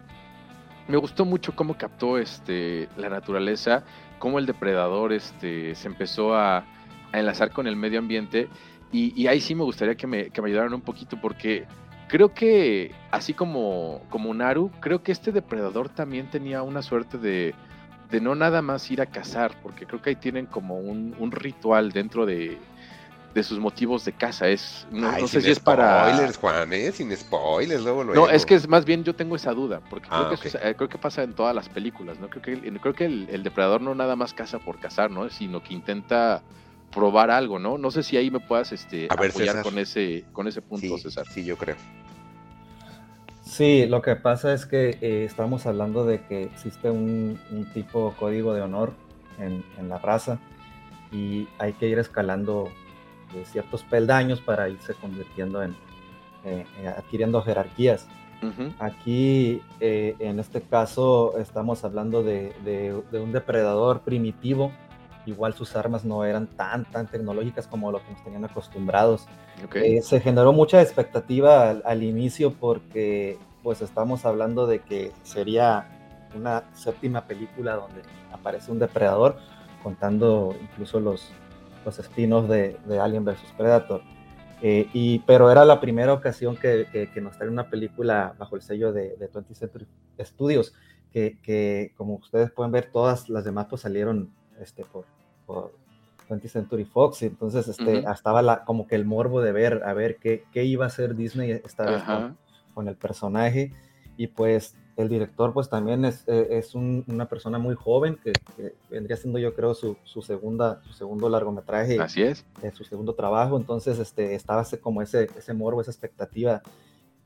[0.87, 3.83] me gustó mucho cómo captó este, la naturaleza,
[4.17, 6.65] cómo el depredador este, se empezó a,
[7.13, 8.49] enlazar con el medio ambiente.
[8.91, 11.67] Y, y ahí sí me gustaría que me, que me ayudaran un poquito porque
[12.11, 17.55] creo que, así como, como Naru, creo que este depredador también tenía una suerte de,
[18.11, 21.31] de no nada más ir a cazar, porque creo que ahí tienen como un, un
[21.31, 22.57] ritual dentro de,
[23.33, 24.49] de sus motivos de caza.
[24.49, 26.03] Es, no, Ay, no sé si es para...
[26.03, 26.91] spoilers, Juan, ¿eh?
[26.91, 28.25] Sin spoilers, luego, luego.
[28.27, 30.57] No, es que es más bien yo tengo esa duda, porque creo, Ah, que eso
[30.57, 32.27] es- eh, creo que pasa en todas las películas, ¿no?
[32.29, 35.29] Creo que, el- creo que el, el depredador no nada más caza por cazar, ¿no?
[35.29, 36.43] Sino que intenta
[36.93, 37.77] probar algo, ¿no?
[37.77, 39.63] No sé si ahí me puedas este, A ver, apoyar César.
[39.63, 41.25] con ese, con ese punto, sí, César.
[41.27, 41.75] sí, yo creo.
[43.43, 48.13] Sí, lo que pasa es que eh, estamos hablando de que existe un, un tipo
[48.19, 48.93] código de honor
[49.39, 50.39] en, en la raza
[51.11, 52.69] y hay que ir escalando
[53.35, 55.71] eh, ciertos peldaños para irse convirtiendo en,
[56.45, 58.07] eh, eh, adquiriendo jerarquías.
[58.79, 64.71] Aquí, eh, en este caso, estamos hablando de, de- de un depredador primitivo.
[65.25, 69.27] Igual sus armas no eran tan, tan tecnológicas como lo que nos tenían acostumbrados.
[69.83, 75.87] Eh, se generó mucha expectativa al, al inicio porque pues estamos hablando de que sería
[76.35, 78.01] una séptima película donde
[78.31, 79.37] aparece un depredador
[79.83, 81.29] contando incluso los,
[81.85, 84.01] los spin-offs de, de Alien vs Predator.
[84.63, 88.55] Eh, y, pero era la primera ocasión que, que- que nos trae una película bajo
[88.55, 89.87] el sello de, de 20th Century
[90.19, 90.73] Studios,
[91.11, 94.29] que, que, como ustedes pueden ver, todas las demás pues salieron
[94.61, 95.05] este, por,
[95.45, 95.71] por
[96.29, 98.11] 20th Century Fox, y entonces este, Ujú.
[98.11, 101.15] estaba la, como que el morbo de ver, a ver qué, qué iba a hacer
[101.15, 102.37] Disney esta vez con,
[102.73, 103.73] con el personaje,
[104.17, 108.33] y pues el director pues también es, eh, es un- una persona muy joven, que,
[108.55, 112.45] que vendría siendo yo creo su, su, segunda, su segundo largometraje Así es.
[112.61, 116.61] en su segundo trabajo, entonces este, estaba ese, como ese, ese morbo, esa expectativa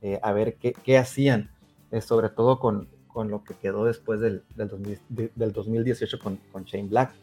[0.01, 1.49] eh, a ver qué, qué hacían,
[1.91, 6.19] eh, sobre todo con, con lo que quedó después del, del, 2000 de- del 2018
[6.19, 7.13] con, con Shane Black.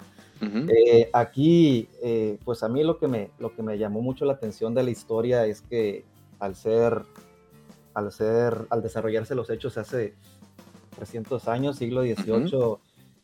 [0.41, 4.25] Ujú, Eh, aquí, eh, pues a mí lo que, me, lo que me llamó mucho
[4.25, 6.05] la atención de la historia es que
[6.41, 7.03] al ser,
[7.93, 10.15] al ser, al desarrollarse los hechos hace
[10.97, 12.77] 300 años, siglo XVIII,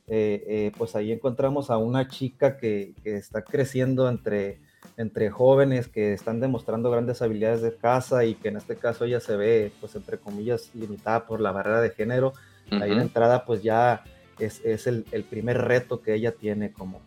[0.06, 4.60] eh, eh, pues ahí encontramos a una chica que, que está creciendo entre,
[4.98, 9.20] entre jóvenes que están demostrando grandes habilidades de caza y que en este caso ella
[9.20, 12.34] se ve, pues entre comillas, limitada por la barrera de género.
[12.70, 14.04] Ahí de entrada, pues ya
[14.38, 17.00] es, es el, el primer reto que ella tiene como,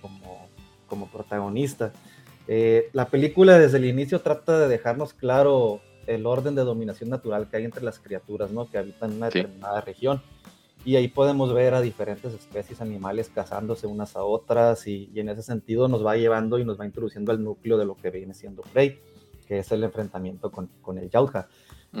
[0.00, 0.48] como,
[0.86, 1.92] como protagonista.
[2.48, 7.48] Eh, la película desde el inicio trata de dejarnos claro el orden de dominación natural
[7.48, 8.68] que hay entre las criaturas, ¿no?
[8.68, 10.20] Que habitan una determinada región.
[10.84, 15.42] Y ahí podemos ver a diferentes especies animales cazándose unas a otras y, en ese
[15.42, 18.62] sentido nos va llevando y nos va introduciendo al núcleo de lo que viene siendo
[18.62, 18.98] Prey,
[19.46, 21.46] que es el enfrentamiento con, con el Yautja.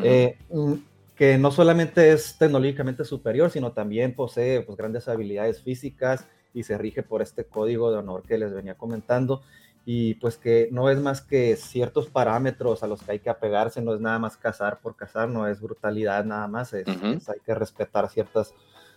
[0.02, 0.72] Eh, mm,
[1.14, 6.78] que no solamente es tecnológicamente superior, sino también posee pues, grandes habilidades físicas y se
[6.78, 9.42] rige por este código de honor que les venía comentando
[9.84, 13.82] y pues que no es más que ciertos parámetros a los que hay que apegarse,
[13.82, 17.54] no es nada más cazar por cazar, no es brutalidad nada más, es, hay que
[17.54, 18.54] respetar ciertas,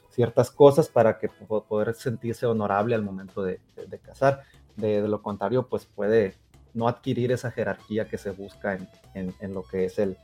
[0.09, 4.43] ciertas cosas para que poder sentirse honorable al momento de, de, cazar.
[4.75, 6.35] De, lo contrario, pues puede
[6.75, 8.77] no adquirir esa jerarquía que se busca
[9.15, 10.17] en, en, lo que es el,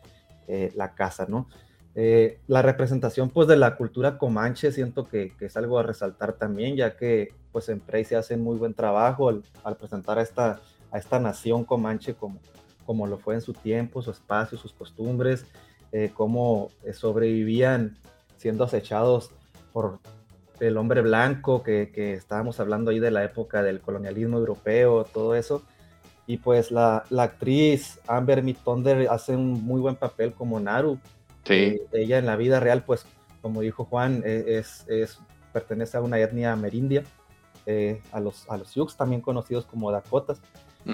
[0.48, 1.48] eh, la caza, ¿no?
[1.94, 6.34] Eh, la representación pues de la cultura comanche siento que, que, es algo a resaltar
[6.34, 10.62] también, ya que pues en Prey se hace muy buen trabajo al, presentar a esta,
[10.89, 12.39] a esta nación comanche como,
[12.86, 15.46] como lo fue en su tiempo, su espacio, sus costumbres,
[15.92, 17.98] eh, cómo eh, sobrevivían
[18.38, 19.32] siendo acechados
[19.74, 20.00] por
[20.62, 25.36] el hombre blanco, que, que, estábamos hablando ahí de la época del colonialismo europeo, todo
[25.36, 25.64] eso.
[26.28, 31.00] Y pues la, la actriz Amber Thunder hace un muy buen papel como Naru,
[31.46, 31.82] Sí.
[31.92, 33.06] ella en la vida real, pues,
[33.42, 35.20] como dijo Juan, e, es, es
[35.52, 37.04] pertenece a una etnia merindia,
[37.66, 40.42] eh, a, los, a los Sioux, también conocidos como Dakotas.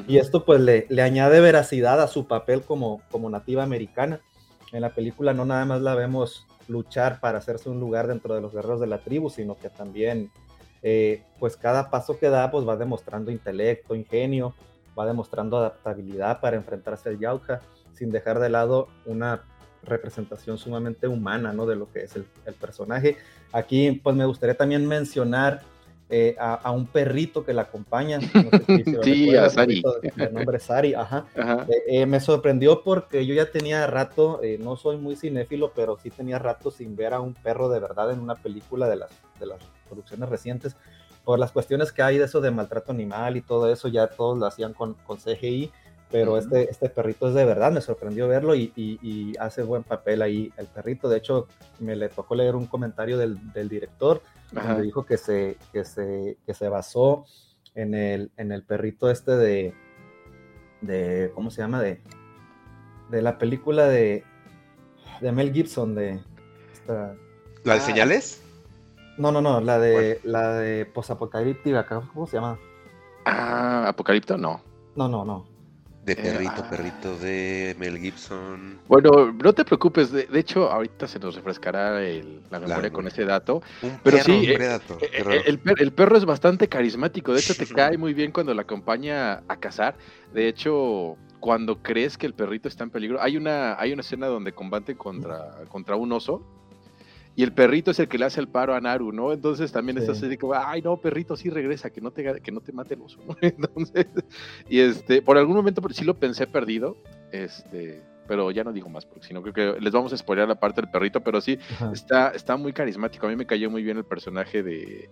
[0.06, 4.20] Y esto pues le, le, añade veracidad a su papel como, como nativa americana.
[4.74, 8.42] En la película no nada más la vemos luchar para hacerse un lugar dentro de
[8.42, 10.30] los guerreros de la tribu, sino que también
[10.84, 14.54] eh, pues cada paso que da pues va demostrando intelecto, ingenio,
[14.98, 17.62] va demostrando adaptabilidad para enfrentarse al Yauja,
[17.94, 19.44] sin dejar de lado una
[19.84, 21.66] representación sumamente humana, ¿no?
[21.66, 22.26] De lo que es el,
[22.60, 23.18] personaje.
[23.52, 25.62] Aquí, pues me gustaría también mencionar
[26.10, 28.20] eh, a, un perrito que la acompaña.
[29.04, 29.82] sí, a Sari.
[30.18, 31.26] El nombre Sari, ajá.
[31.68, 36.10] Eh, eh, me sorprendió porque yo ya tenía rato, no soy muy cinéfilo, pero sí
[36.10, 39.10] tenía rato sin ver a un perro de verdad en una película de las,
[39.40, 40.76] de las producciones recientes.
[41.24, 44.38] Por las cuestiones que hay de eso de maltrato animal y todo eso, ya todos
[44.38, 45.72] lo hacían con, con CGI
[46.10, 50.22] pero este, este perrito es de verdad, me sorprendió verlo y, y, hace buen papel
[50.22, 51.10] ahí el perrito.
[51.10, 51.48] De hecho,
[51.80, 56.38] me le tocó leer un comentario del, del director, donde dijo que se, que, se,
[56.46, 57.26] que se basó
[57.76, 59.74] en el, en el perrito este de,
[60.82, 61.82] de, ¿cómo se llama?
[61.82, 62.02] De,
[63.10, 64.24] de la película de,
[65.20, 66.22] de Mel Gibson, de...
[66.72, 67.16] Esta,
[67.66, 68.42] ¿La de ah, señales?
[69.18, 72.58] No, no, no, la de, la de posapocalíptica, ¿cómo se llama?
[73.26, 74.62] Ah, Apocalipto, no.
[74.96, 75.57] No, no, no.
[76.08, 76.70] De eh, perrito, ah.
[76.70, 78.80] perrito de Mel Gibson.
[78.88, 82.00] Bueno, no te preocupes, de, hecho ahorita se nos refrescará
[82.50, 83.62] la memoria con ese dato.
[84.04, 88.32] pero sí, eh, eh, el, perro es bastante carismático, de hecho te cae muy bien
[88.32, 89.98] cuando la acompaña a cazar.
[90.34, 94.28] De hecho, cuando crees que el perrito está en peligro, hay una, hay una escena
[94.28, 96.42] donde combate contra, contra un oso
[97.38, 99.32] y el perrito es el que le hace el paro a Naru, ¿no?
[99.32, 100.02] Entonces también sí.
[100.02, 102.96] estás así como, ay, no, perrito, sí regresa, que no te, que no te mate
[102.96, 103.36] el oso, ¿no?
[103.42, 104.08] Entonces,
[104.68, 106.98] y este, por algún momento sí lo pensé perdido,
[107.32, 110.48] este, pero ya no digo más, porque si no creo que les vamos a spoiler
[110.48, 111.60] la parte del perrito, pero sí,
[111.94, 113.28] está, está muy carismático.
[113.28, 115.08] A mí me cayó muy bien el personaje de,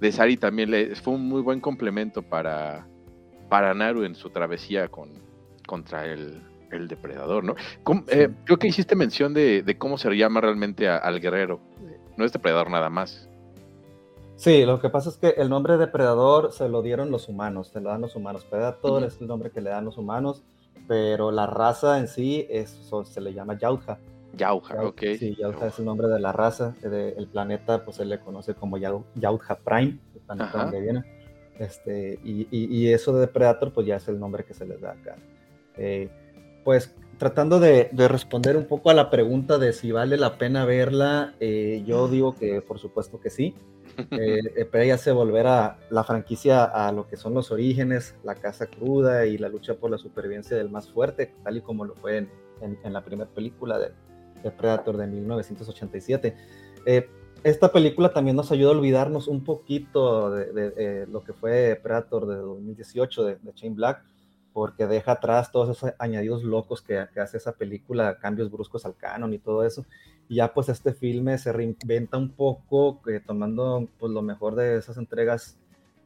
[0.00, 2.88] de Sari también, le, fue un muy buen complemento para,
[3.50, 5.10] para Naru en su travesía con,
[5.66, 6.40] contra el,
[6.70, 7.54] el depredador, ¿no?
[8.08, 11.60] Eh, creo que hiciste mención de, cómo se llama realmente al guerrero.
[12.16, 13.28] No es depredador nada más.
[14.36, 17.80] Sí, lo que pasa es que el nombre depredador se lo dieron los humanos, se
[17.80, 18.44] lo dan los humanos.
[18.44, 20.44] Predator es el nombre que le dan los humanos,
[20.86, 23.98] pero la raza en sí es, se le llama Yautja.
[24.34, 25.02] Yautja, ok.
[25.18, 26.74] Sí, Yautja es el nombre de la raza.
[26.82, 31.04] el planeta, pues se le conoce como Yautja Prime, el planeta donde viene.
[31.58, 35.16] Este, y, eso de Predator, pues ya es el nombre que se les da acá.
[35.76, 36.08] Eh,
[36.68, 41.32] pues tratando de, responder un poco a la pregunta de si vale la pena verla,
[41.40, 43.54] eh, yo digo que por supuesto que sí.
[44.10, 48.66] Eh, pero ya se volverá la franquicia a lo que son los orígenes, la casa
[48.66, 52.18] cruda y la lucha por la supervivencia del más fuerte, tal y como lo fue
[52.60, 56.36] en, la primera película de, Predator de 1987.
[56.84, 57.08] Eh,
[57.44, 62.36] esta película también nos ayuda a olvidarnos un poquito de, lo que fue Predator de
[62.36, 64.04] 2018 de, de Shane Black
[64.58, 69.32] porque deja atrás todos esos añadidos locos que, hace esa película, cambios bruscos al canon
[69.32, 69.86] y todo eso.
[70.28, 74.76] Y ya pues este filme se reinventa un poco, eh, tomando pues lo mejor de
[74.76, 75.56] esas entregas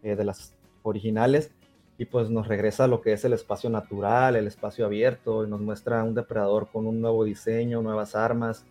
[0.02, 1.50] eh, de las originales
[1.96, 5.48] y pues nos regresa a lo que es el espacio natural, el espacio abierto, y
[5.48, 8.66] nos muestra un depredador con un nuevo diseño, nuevas armas.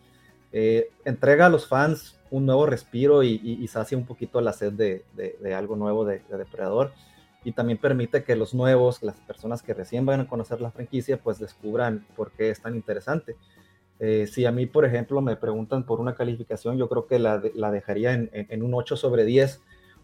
[0.51, 5.05] Eh, entrega a los fans un nuevo respiro y, sacia un poquito la sed de,
[5.15, 6.91] de algo nuevo de, depredador
[7.43, 11.17] y también permite que los nuevos, las personas que recién van a conocer la franquicia,
[11.17, 13.35] pues descubran por qué es tan interesante.
[13.99, 17.41] Eh, si a mí, por ejemplo, me preguntan por una calificación, yo creo que la,
[17.53, 19.61] la dejaría en, en, un 8 sobre 10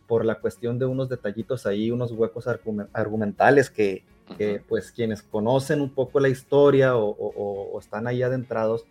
[0.07, 2.47] por la cuestión de unos detallitos ahí, unos huecos
[2.93, 4.03] argumentales que,
[4.37, 8.85] que pues quienes conocen un poco la historia o, o, o, están ahí adentrados,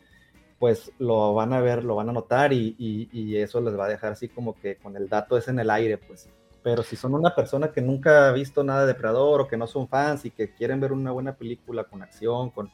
[0.58, 3.86] pues lo van a ver, lo van a notar y, y, y, eso les va
[3.86, 6.28] a dejar así como que con el dato es en el aire, pues
[6.66, 9.68] pero si son una persona que nunca ha visto nada de Depredador o que no
[9.68, 12.72] son fans y que quieren ver una buena película con acción, con,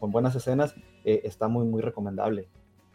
[0.00, 0.74] con buenas escenas,
[1.04, 2.48] eh, está muy, muy recomendable.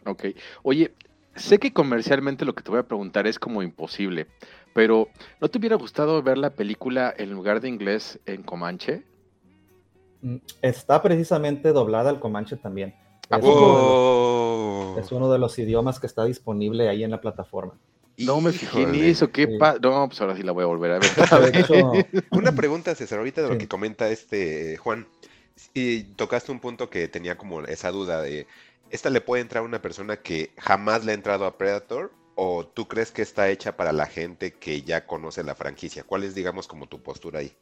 [0.04, 0.24] Ok.
[0.64, 0.96] Oye,
[1.36, 4.26] sé que comercialmente lo que te voy a preguntar es como imposible,
[4.74, 5.06] pero
[5.40, 9.04] ¿no te hubiera gustado ver la película en lugar de inglés en Comanche?
[10.22, 12.96] Mm, está precisamente doblada al Comanche también.
[13.30, 14.90] Es, oh.
[14.90, 17.78] uno, es uno de los idiomas que está disponible ahí en la plataforma.
[18.18, 19.58] No me eso, qué sí.
[19.80, 21.10] No, pues ahora sí la voy a volver a ver.
[22.30, 25.06] Una pregunta, César, ahorita de lo que comenta este Juan.
[25.74, 28.46] Y tocaste un punto que tenía como esa duda de,
[28.90, 32.12] ¿esta le puede entrar a una persona que jamás le ha entrado a Predator?
[32.34, 36.04] ¿O tú crees que está hecha para la gente que ya conoce la franquicia?
[36.04, 37.54] ¿Cuál es, digamos, como tu postura ahí?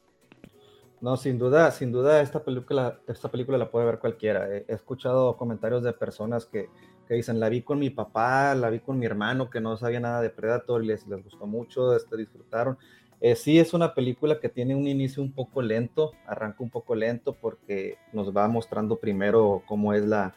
[1.01, 4.47] No, sin duda, sin duda esta película, esta película la puede ver cualquiera.
[4.55, 6.69] He, escuchado comentarios de personas que,
[7.07, 9.99] que dicen, la vi con mi papá, la vi con mi hermano que no sabía
[9.99, 12.77] nada de Predator y les, les gustó mucho, este, disfrutaron.
[13.19, 16.93] Eh, sí, es una película que tiene un inicio un poco lento, arranca un poco
[16.93, 20.35] lento porque nos va mostrando primero cómo es la,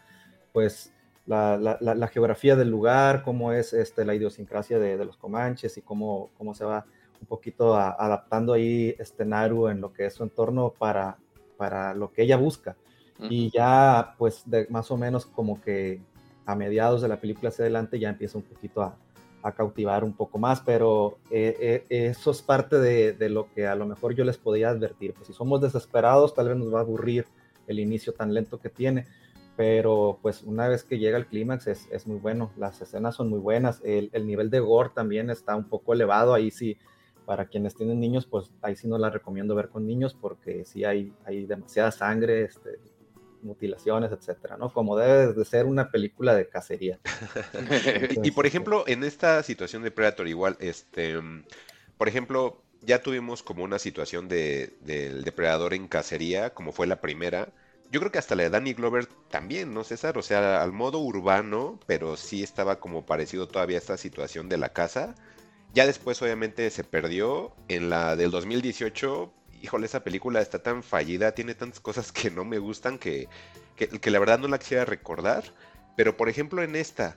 [0.55, 0.95] pues,
[1.27, 5.19] la, la, la, la geografía del lugar, cómo es este, la idiosincrasia de, de, los
[5.19, 6.87] comanches y cómo, cómo se va
[7.21, 11.19] un poquito a, adaptando ahí este Naru en lo que es su entorno para,
[11.57, 12.77] para lo que ella busca.
[13.19, 13.29] Uh -huh.
[13.31, 16.01] Y ya, pues, de, más o menos como que
[16.47, 18.97] a mediados de la película hacia adelante ya empieza un poquito a,
[19.45, 23.67] a cautivar un poco más, pero eh, eh, eso es parte de, de, lo que
[23.67, 25.12] a lo mejor yo les podía advertir.
[25.12, 27.27] Pues si somos desesperados, tal vez nos va a aburrir
[27.67, 29.07] el inicio tan lento que tiene,
[29.55, 33.29] pero pues una vez que llega el clímax es, es, muy bueno, las escenas son
[33.29, 36.79] muy buenas, el, el, nivel de gore también está un poco elevado, ahí sí,
[37.25, 40.85] para quienes tienen niños, pues ahí sí no la recomiendo ver con niños porque sí
[40.85, 42.79] hay, hay demasiada sangre, este,
[43.43, 44.72] mutilaciones, etcétera, ¿no?
[44.72, 46.99] Como debe de ser una película de cacería.
[48.22, 51.18] y, y, por ejemplo, en esta situación de Predator igual, este,
[51.97, 57.01] por ejemplo, ya tuvimos como una situación de, del depredador en cacería, como fue la
[57.01, 57.49] primera.
[57.91, 60.18] Yo creo que hasta la de Danny Glover también, ¿no, César?
[60.18, 64.59] O sea, al modo urbano, pero sí estaba como parecido todavía a esta situación de
[64.59, 65.14] la casa.
[65.75, 67.53] Ya después, obviamente, se perdió.
[67.68, 72.45] En la del 2018, híjole, esa película está tan fallida, tiene tantas cosas que no
[72.45, 73.29] me gustan que,
[73.77, 75.43] que, la verdad no la quisiera recordar.
[75.97, 77.16] Pero por ejemplo en esta,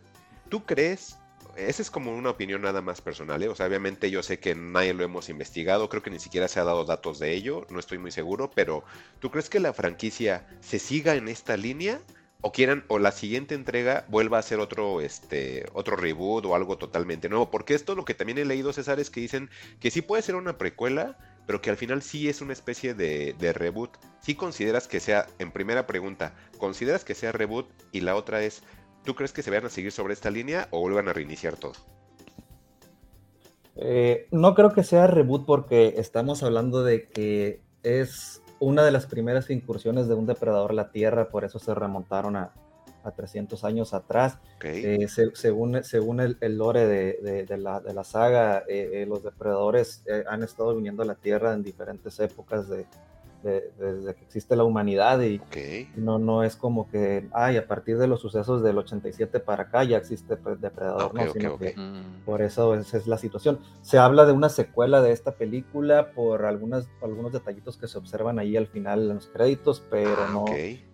[0.49, 1.17] ¿tú crees?
[1.55, 3.47] Esa es como una opinión nada más personal, ¿eh?
[3.47, 6.59] O sea, obviamente yo sé que nadie lo hemos investigado, creo que ni siquiera se
[6.59, 8.83] ha dado datos de ello, no estoy muy seguro, pero
[9.19, 11.99] ¿tú crees que la franquicia se siga en esta línea?
[12.41, 16.77] O quieran o la siguiente entrega vuelva a ser otro este otro reboot o algo
[16.77, 20.01] totalmente nuevo porque esto lo que también he leído César es que dicen que sí
[20.01, 21.17] puede ser una precuela
[21.47, 25.27] pero que al final sí es una especie de, reboot si ¿Sí consideras que sea
[25.39, 28.61] en primera pregunta consideras que sea reboot y la otra es
[29.03, 31.73] ¿tú crees que se vayan a seguir sobre esta línea o vuelvan a reiniciar todo?
[33.79, 39.05] Eh, no creo que sea reboot porque estamos hablando de que es una de las
[39.05, 42.51] primeras incursiones de un depredador a la Tierra, por eso se remontaron a,
[43.03, 44.39] a 300 años atrás.
[44.57, 45.03] Okay.
[45.03, 48.89] Eh, se, según, según el, el lore de, de, de, la, de, la, saga, eh,
[48.93, 52.85] eh los depredadores han estado viniendo a la Tierra en diferentes épocas de,
[53.43, 55.89] desde que existe la humanidad y okay.
[55.95, 59.83] no, no es como que, ay, a partir de los sucesos del 87 para acá
[59.83, 62.25] ya existe depredador, okay, no, sino que mm.
[62.25, 63.59] por eso esa es la situación.
[63.81, 68.39] Se habla de una secuela de esta película por algunas, algunos detallitos que se observan
[68.39, 70.45] ahí al final en los créditos, pero ah, no,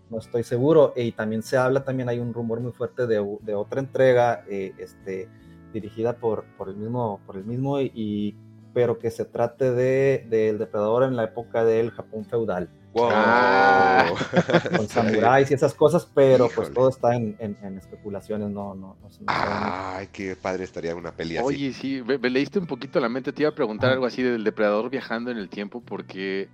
[0.09, 0.93] no estoy seguro.
[0.95, 4.73] Y también se habla, también hay un rumor muy fuerte de, de otra entrega eh,
[4.77, 5.29] este,
[5.73, 8.35] dirigida por, por, el mismo, por el mismo y
[8.73, 12.69] pero que se trate de del depredador en la época del Japón feudal.
[12.93, 13.09] Wow.
[13.11, 14.05] Ah.
[14.77, 16.55] Con samuráis y esas cosas, pero Híjole.
[16.55, 20.95] pues todo está en, en, en especulaciones, no, no, no, no Ay, qué padre estaría
[20.95, 21.45] una peli así.
[21.45, 24.21] Oye, sí, me, me, leíste un poquito la mente, te iba a preguntar algo así
[24.21, 26.49] del depredador viajando en el tiempo, porque,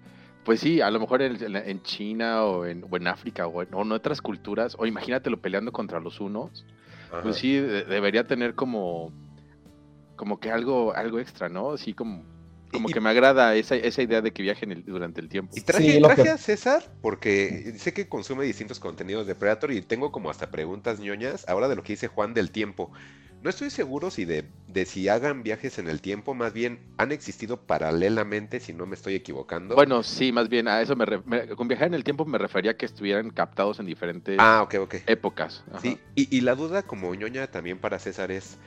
[0.46, 3.74] pues sí, a lo mejor en, en China o en, o en África o en,
[3.74, 6.66] o en, otras culturas, o imagínatelo peleando contra los unos,
[7.12, 7.22] Ajá.
[7.22, 9.12] pues sí, de, debería tener como
[10.20, 11.72] como que algo, algo extra, ¿no?
[11.72, 12.26] Así como,
[12.74, 15.56] como y, que me agrada esa, esa idea de que viajen el, durante el tiempo.
[15.56, 16.30] Y traje, sí, traje que...
[16.30, 21.00] a César porque sé que consume distintos contenidos de Predator y tengo como hasta preguntas
[21.00, 22.92] ñoñas ahora de lo que dice Juan del tiempo.
[23.42, 27.14] No estoy seguro si de, de si hagan viajes en el tiempo, más bien han
[27.14, 29.76] existido paralelamente, si no me estoy equivocando.
[29.76, 32.38] Bueno, sí, más bien a eso me, re- me- con viajar en el tiempo me
[32.38, 34.96] refería a que estuvieran captados en diferentes ah, ok, ok.
[35.08, 35.64] épocas.
[35.72, 35.80] Ajá.
[35.82, 38.58] Sí, y, y la duda como ñoña también para César es,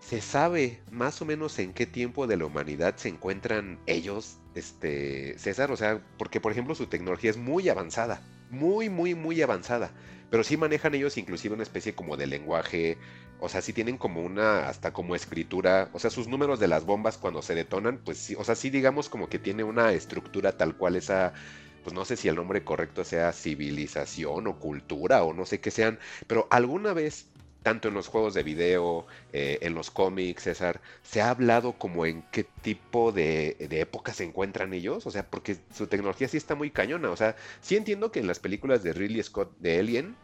[0.00, 5.38] ¿se sabe más o menos en qué tiempo de la humanidad se encuentran ellos, este,
[5.38, 5.70] César?
[5.70, 9.92] O sea, porque por ejemplo su tecnología es muy avanzada, muy, muy, muy avanzada,
[10.30, 12.98] pero sí manejan ellos inclusive una especie como de lenguaje,
[13.40, 16.84] o sea, sí tienen como una, hasta como escritura, o sea, sus números de las
[16.84, 20.56] bombas cuando se detonan, pues sí, o sea, sí digamos como que tiene una estructura
[20.56, 21.32] tal cual esa...
[21.82, 25.70] Pues no sé si el nombre correcto sea civilización o cultura o no sé qué
[25.70, 27.30] sean, pero alguna vez
[27.62, 32.06] tanto en los juegos de video, eh, en los cómics, César, ¿se ha hablado como
[32.06, 35.06] en qué tipo de, época se encuentran ellos?
[35.06, 37.10] O sea, porque su tecnología sí está muy cañona.
[37.10, 40.16] O sea, sí entiendo que en las películas de Ridley Scott de Alien,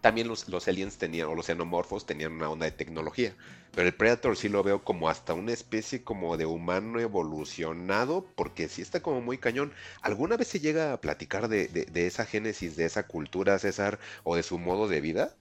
[0.00, 3.34] también los, los aliens tenían, o los xenomorfos tenían una onda de tecnología.
[3.74, 8.68] Pero el Predator sí lo veo como hasta una especie como de humano evolucionado, porque
[8.68, 9.72] sí está como muy cañón.
[10.02, 13.98] ¿Alguna vez se llega a platicar de, de- de esa génesis, de esa cultura, César,
[14.24, 15.36] o de su modo de vida?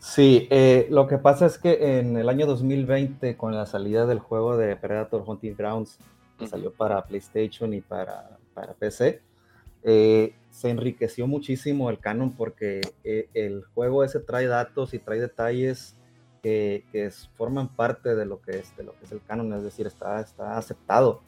[0.00, 4.20] Sí, eh, lo que pasa es que en el año 2020, con la salida del
[4.20, 5.98] juego de Predator Hunting Grounds,
[6.38, 9.20] que salió para PlayStation y para, para PC,
[9.82, 15.20] eh, se enriqueció muchísimo el canon porque eh, el juego ese trae datos y trae
[15.20, 15.96] detalles
[16.42, 19.52] que, que es- forman parte de lo, que es, de lo que es el canon,
[19.54, 21.22] es decir, está, está aceptado.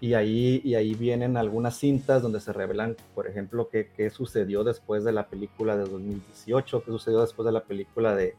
[0.00, 4.62] Y ahí, y ahí vienen algunas cintas donde se revelan, por ejemplo, qué, qué sucedió
[4.62, 8.36] después de la película de 2018, qué sucedió después de la película de,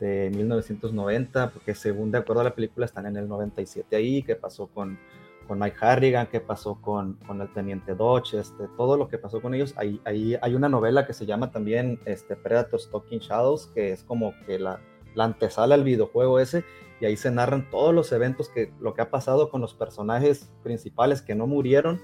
[0.00, 4.34] de 1990, porque según de acuerdo a la película están en el 97 ahí, qué
[4.34, 4.98] pasó con,
[5.46, 9.40] con Mike Harrigan, qué pasó con, con el Teniente Dodge, este, todo lo que pasó
[9.40, 9.74] con ellos.
[9.76, 14.02] Ahí, ahí hay una novela que se llama también este, Predator Stalking Shadows, que es
[14.02, 14.80] como que la,
[15.14, 16.64] la antesala al videojuego ese,
[17.00, 20.50] y ahí se narran todos los eventos que lo que ha pasado con los personajes
[20.62, 22.00] principales que no murieron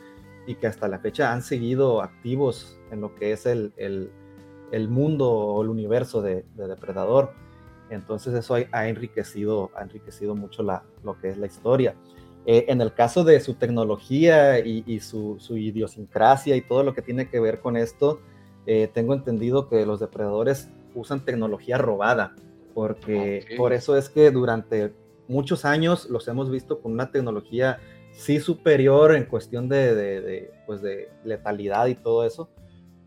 [0.47, 4.11] y que hasta la fecha han seguido activos en lo que es el, el,
[4.71, 7.33] el mundo o el universo de, de Depredador.
[7.91, 11.95] Entonces eso ha, enriquecido, ha enriquecido mucho la, lo que es la historia.
[12.45, 16.95] Eh, en el caso de su tecnología y, y su, su, idiosincrasia y todo lo
[16.95, 18.21] que tiene que ver con esto,
[18.67, 22.35] eh, tengo entendido que los depredadores usan tecnología robada
[22.75, 24.93] porque por eso es que durante
[25.29, 27.79] muchos años los hemos visto con una tecnología
[28.13, 32.51] sí superior en cuestión de, de, de, pues de letalidad y todo eso,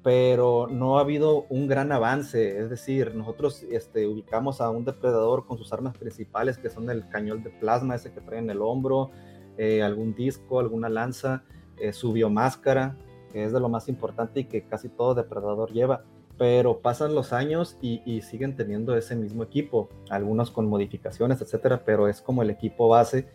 [0.04, 5.46] pero no ha habido un gran avance, es decir, nosotros este, ubicamos a un depredador
[5.46, 8.62] con sus armas principales, que son el cañón de plasma ese que trae en el
[8.62, 9.12] hombro,
[9.58, 11.44] eh, algún disco, alguna lanza,
[11.78, 12.98] eh, su biomáscara,
[13.32, 16.04] que es de lo más importante y que casi todo depredador lleva
[16.38, 21.84] pero pasan los años y, y, siguen teniendo ese mismo equipo, algunos con modificaciones, etcétera,
[21.86, 23.28] pero es como el equipo base.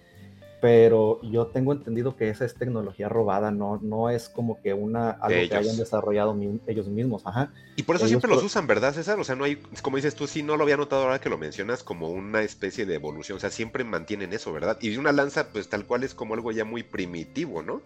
[0.61, 5.12] Pero yo tengo entendido que esa es tecnología robada, no, no es como que una
[5.12, 7.22] algo que hayan desarrollado mi, ellos mismos.
[7.24, 7.51] Ajá.
[7.76, 9.18] Y por eso ellos siempre los usan, ¿verdad, César?
[9.18, 11.38] O sea, no hay, como dices tú, sí, no lo había notado ahora que lo
[11.38, 13.38] mencionas como una especie de evolución.
[13.38, 14.76] O sea, siempre mantienen eso, ¿verdad?
[14.82, 17.80] Y una lanza, pues tal cual es como algo ya muy primitivo, ¿no?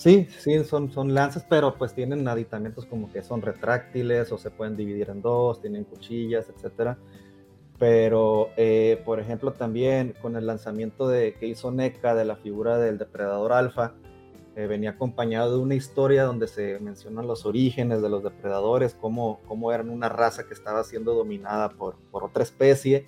[0.00, 4.50] Sí, sí, son, son lanzas, pero pues tienen aditamentos como que son retráctiles o se
[4.50, 6.96] pueden dividir en dos, tienen cuchillas, etcétera.
[7.78, 12.78] Pero, eh, por ejemplo, también con el lanzamiento de, que hizo NECA de la figura
[12.78, 13.92] del depredador alfa,
[14.56, 19.40] eh, venía acompañado de una historia donde se mencionan los orígenes de los depredadores, cómo,
[19.46, 23.04] cómo eran una raza que estaba siendo dominada por, por otra especie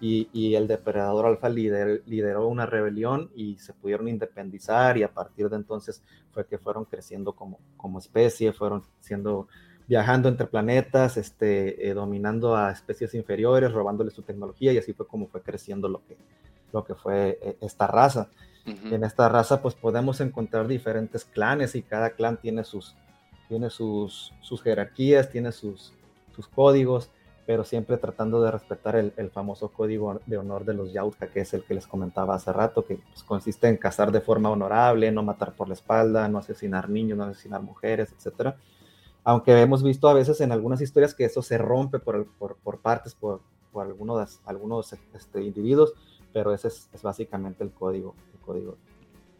[0.00, 5.12] y, y, el depredador alfa lider, lideró una rebelión y se pudieron independizar y a
[5.12, 9.48] partir de entonces fue que fueron creciendo como, como especie, fueron siendo
[9.90, 15.04] viajando entre planetas, este, eh, dominando a especies inferiores, robándole su tecnología y así fue
[15.04, 16.16] como fue creciendo lo que,
[16.72, 18.28] lo que fue eh, esta raza.
[18.66, 18.94] Uh -huh.
[18.94, 22.94] En esta raza pues podemos encontrar diferentes clanes y cada clan tiene sus,
[23.48, 25.92] tiene sus, sus jerarquías, tiene sus,
[26.36, 27.10] sus códigos
[27.50, 31.40] pero siempre tratando de respetar el, el, famoso código de honor de los Yautja, que
[31.40, 35.10] es el que les comentaba hace rato, que pues, consiste en cazar de forma honorable,
[35.10, 38.54] no matar por la espalda, no asesinar niños, no asesinar mujeres, etc.
[39.24, 42.78] Aunque hemos visto a veces en algunas historias que eso se rompe por, por, por,
[42.78, 43.40] partes, por,
[43.72, 45.92] por algunos, algunos este, individuos,
[46.32, 48.76] pero ese es, es básicamente el código, el código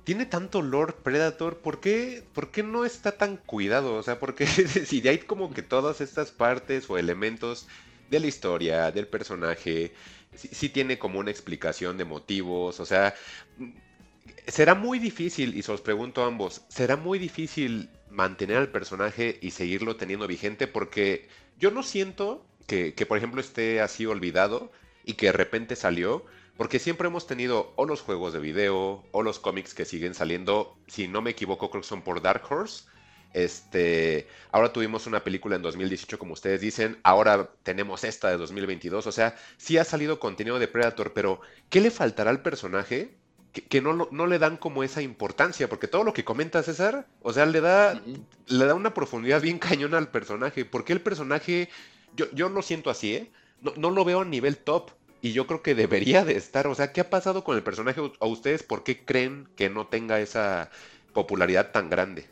[0.02, 3.94] tiene tanto Lord Predator, ¿por qué, ¿por qué no está tan cuidado?
[3.94, 7.68] O sea, porque si hay como que todas estas partes o elementos
[8.10, 9.92] de la historia, del personaje,
[10.34, 13.14] sí, tiene como una explicación de motivos, o sea,
[14.46, 19.38] será muy difícil, y se los pregunto a ambos, será muy difícil mantener al personaje
[19.40, 24.72] y seguirlo teniendo vigente porque yo no siento que, que, por ejemplo, esté así olvidado
[25.04, 26.24] y que de repente salió.
[26.56, 30.76] Porque siempre hemos tenido o los juegos de video o los cómics que siguen saliendo,
[30.88, 32.84] si no me equivoco, creo que son por Dark Horse.
[33.32, 39.06] Este, ahora tuvimos una película en 2018, como ustedes dicen, ahora tenemos esta de 2022,
[39.06, 43.14] o sea, sí ha salido contenido de Predator, pero ¿qué le faltará al personaje
[43.52, 47.32] que, no, no, le dan como esa importancia, porque todo lo que comenta César, o
[47.32, 48.00] sea, le da,
[48.46, 51.68] le da una profundidad bien cañona al personaje, porque el personaje,
[52.14, 53.30] yo, yo lo siento así, ¿eh?
[53.60, 56.74] No, no, lo veo a nivel top, y yo creo que debería de estar, o
[56.74, 58.62] sea, ¿qué ha pasado con el personaje a ustedes?
[58.62, 60.70] ¿Por qué creen que no tenga esa
[61.12, 62.28] popularidad tan grande?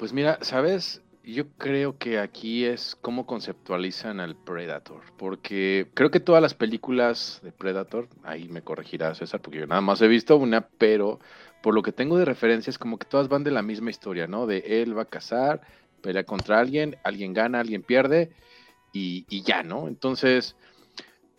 [0.00, 1.02] Pues mira, ¿sabes?
[1.24, 7.38] Yo creo que aquí es cómo conceptualizan al Predator, porque creo que todas las películas
[7.42, 11.20] de Predator, ahí me corregirá César, porque yo nada más he visto una, pero
[11.62, 14.26] por lo que tengo de referencia es como que todas van de la misma historia,
[14.26, 14.46] ¿no?
[14.46, 15.60] De él va a cazar,
[16.00, 18.30] pelea contra alguien, alguien gana, alguien pierde
[18.94, 19.86] y, ya, ¿no?
[19.86, 20.56] Entonces,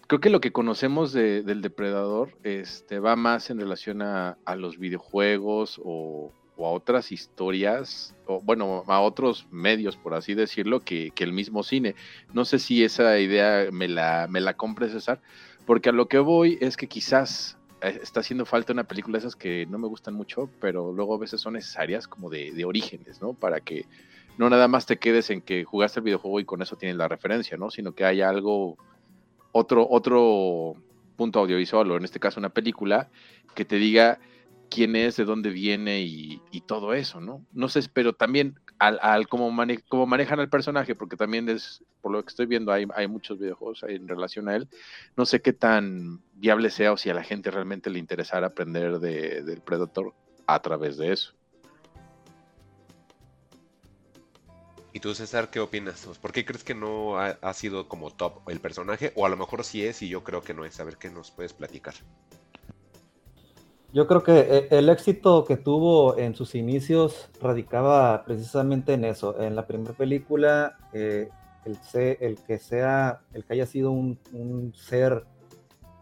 [0.05, 5.81] creo que lo que conocemos del depredador este, va más en relación a los videojuegos
[5.83, 6.31] o,
[6.67, 11.95] a otras historias, o bueno, a otros medios, por así decirlo, que, el mismo cine.
[12.33, 15.21] No sé si esa idea me la, me la compre César,
[15.65, 19.19] porque a lo que voy es que quizás eh, está haciendo falta una película de
[19.19, 22.65] esas que no me gustan mucho, pero luego a veces son necesarias como de, de
[22.65, 23.33] orígenes, ¿no?
[23.33, 23.85] Para que
[24.37, 27.07] no nada más te quedes en que jugaste el videojuego y con eso tienes la
[27.07, 27.69] referencia, ¿no?
[27.69, 28.77] Sino que haya algo,
[29.51, 30.75] otro, otro
[31.15, 33.09] punto audiovisual, o en este caso una película,
[33.53, 34.19] que te diga
[34.71, 37.45] quién es, de dónde viene y, todo eso, ¿no?
[37.51, 42.29] No sé, pero también al, cómo, manejan al personaje, porque también es, por lo que
[42.29, 44.69] estoy viendo, hay, muchos videojuegos en relación a él.
[45.17, 48.99] No sé qué tan viable sea o si a la gente realmente le interesara aprender
[48.99, 50.13] de, del Predator
[50.47, 51.33] a través de eso.
[54.93, 56.05] ¿Y tú, César, qué opinas?
[56.21, 59.11] ¿Por qué crees que no ha, sido como top el personaje?
[59.15, 60.79] O a lo mejor sí es y yo creo que no es.
[60.79, 61.95] A ver qué nos puedes platicar.
[63.93, 69.37] Yo creo que eh, el éxito que tuvo en sus inicios radicaba precisamente en eso.
[69.41, 71.29] En la primera película, eh,
[71.65, 71.77] el,
[72.21, 75.25] el, que sea, el que haya sido un, ser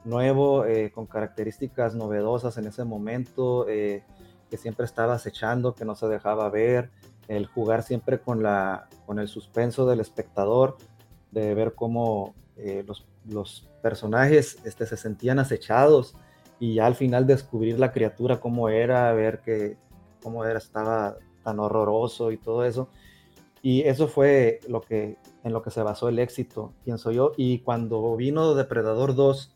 [0.03, 6.07] nuevo, eh, con características novedosas en ese momento, que siempre estaba acechando, que no se
[6.07, 6.91] dejaba ver,
[7.27, 10.77] el jugar siempre con, la, con el suspenso del espectador,
[11.31, 12.35] de ver cómo
[12.85, 16.13] los, los, personajes este, se sentían acechados
[16.59, 19.77] y ya al final descubrir la criatura cómo era, ver que
[20.21, 22.89] cómo era, estaba tan horroroso y todo eso.
[23.61, 27.33] Y eso fue lo que, en lo que se basó el éxito, pienso yo.
[27.35, 29.55] Y cuando vino Depredador 2,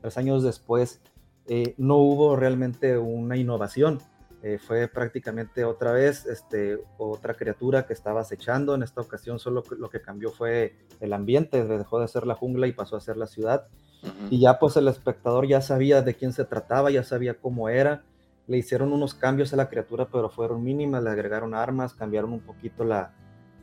[0.00, 1.00] tres años después,
[1.46, 3.98] eh, no hubo realmente una innovación.
[4.42, 8.74] Eh, fue prácticamente otra vez este, otra criatura que estaba acechando.
[8.74, 12.66] En esta ocasión solo lo que cambió fue el ambiente, dejó de ser la jungla
[12.66, 13.68] y pasó a ser la ciudad.
[14.30, 18.02] Y ya pues el espectador ya sabía de quién se trataba, ya sabía cómo era.
[18.46, 22.40] Le hicieron unos cambios a la criatura, pero fueron mínimas, le agregaron armas, cambiaron un
[22.40, 23.12] poquito la,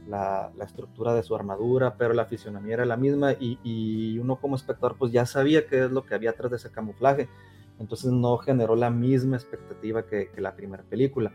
[0.08, 4.56] la, estructura de su armadura, pero la fisionomía era la misma y, y, uno como
[4.56, 7.30] espectador pues ya sabía qué es lo que había atrás de ese camuflaje.
[7.80, 11.32] Entonces no generó la misma expectativa que, que la primera película.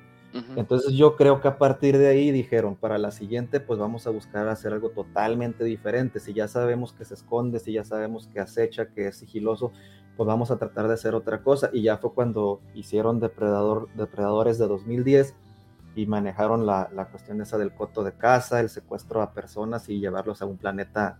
[0.57, 4.11] Entonces yo creo que a partir de ahí dijeron, para la siguiente pues vamos a
[4.11, 6.21] buscar hacer algo totalmente diferente.
[6.21, 9.73] Si ya sabemos que se esconde, si ya sabemos que acecha, que es sigiloso,
[10.17, 11.71] pues vamos a tratar de hacer otra cosa.
[11.73, 15.35] Y ya fue cuando hicieron Depredador, Depredadores de 2010
[15.95, 19.99] y manejaron la, la cuestión esa del coto de caza, el secuestro a personas y
[19.99, 21.19] llevarlos a un planeta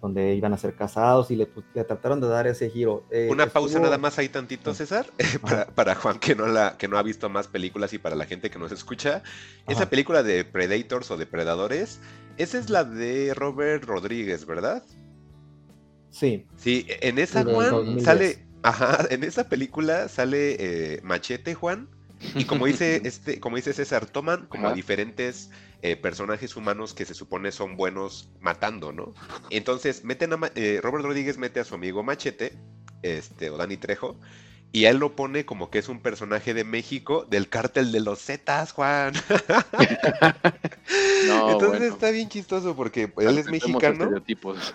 [0.00, 3.04] donde iban a ser casados y le, trataron de dar ese giro.
[3.10, 5.06] Eh, Una pausa nada más ahí tantito, César,
[5.74, 8.50] para, Juan que no, la, que no ha visto más películas y para la gente
[8.50, 9.22] que nos escucha.
[9.66, 12.00] Esa película de Predators o Depredadores,
[12.36, 14.84] esa es la de Robert Rodríguez, ¿verdad?
[16.10, 16.46] Sí.
[16.56, 21.88] Sí, en esa, Juan, sale, ajá, en esa película sale eh, Machete, Juan,
[22.34, 25.50] y como dice, este, como dice César, toman como diferentes
[25.82, 29.14] eh, personajes humanos que se supone son buenos matando, ¿no?
[29.50, 32.56] Entonces, meten a, eh, Robert Rodríguez mete a su amigo Machete,
[33.02, 34.16] este, o Dani Trejo,
[34.72, 38.22] y él lo pone como que es un personaje de México del cártel de los
[38.22, 39.14] Zetas, Juan.
[41.48, 44.12] entonces está bien chistoso porque él es mexicano.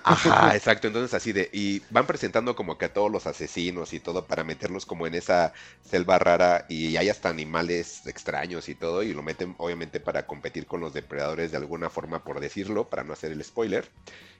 [0.03, 0.87] Ajá, exacto.
[0.87, 4.43] Entonces así de, y van presentando como que a todos los asesinos y todo para
[4.43, 5.53] meterlos como en esa
[5.83, 10.65] selva rara y hay hasta animales extraños y todo y lo meten obviamente para competir
[10.65, 13.87] con los depredadores de alguna forma por decirlo, para no hacer el spoiler.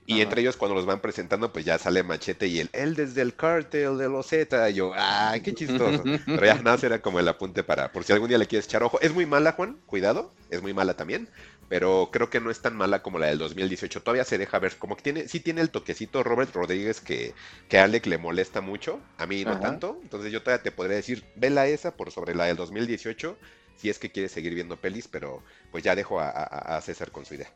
[0.04, 3.22] Y entre ellos cuando los van presentando pues ya sale Machete y él, él desde
[3.22, 4.70] el cártel de los Z.
[4.70, 6.02] Yo, ay, qué chistoso.
[6.26, 8.82] Pero ya nada, era como el apunte para, por si algún día le quieres echar
[8.82, 9.00] ojo.
[9.00, 11.28] Es muy mala, Juan, cuidado, es muy mala también.
[11.68, 14.02] pero creo que no es tan mala como la del 2018.
[14.02, 17.32] Todavía se deja ver, como que tiene, sí tiene el toquecito Robert Rodríguez que,
[17.68, 19.98] que a Alec le molesta mucho, a mí no tanto.
[20.02, 23.38] Entonces yo todavía te podría decir, vela esa por sobre la del 2018,
[23.76, 27.34] si es que quieres seguir viendo pelis, pero pues ya dejo a, César con su
[27.34, 27.50] idea.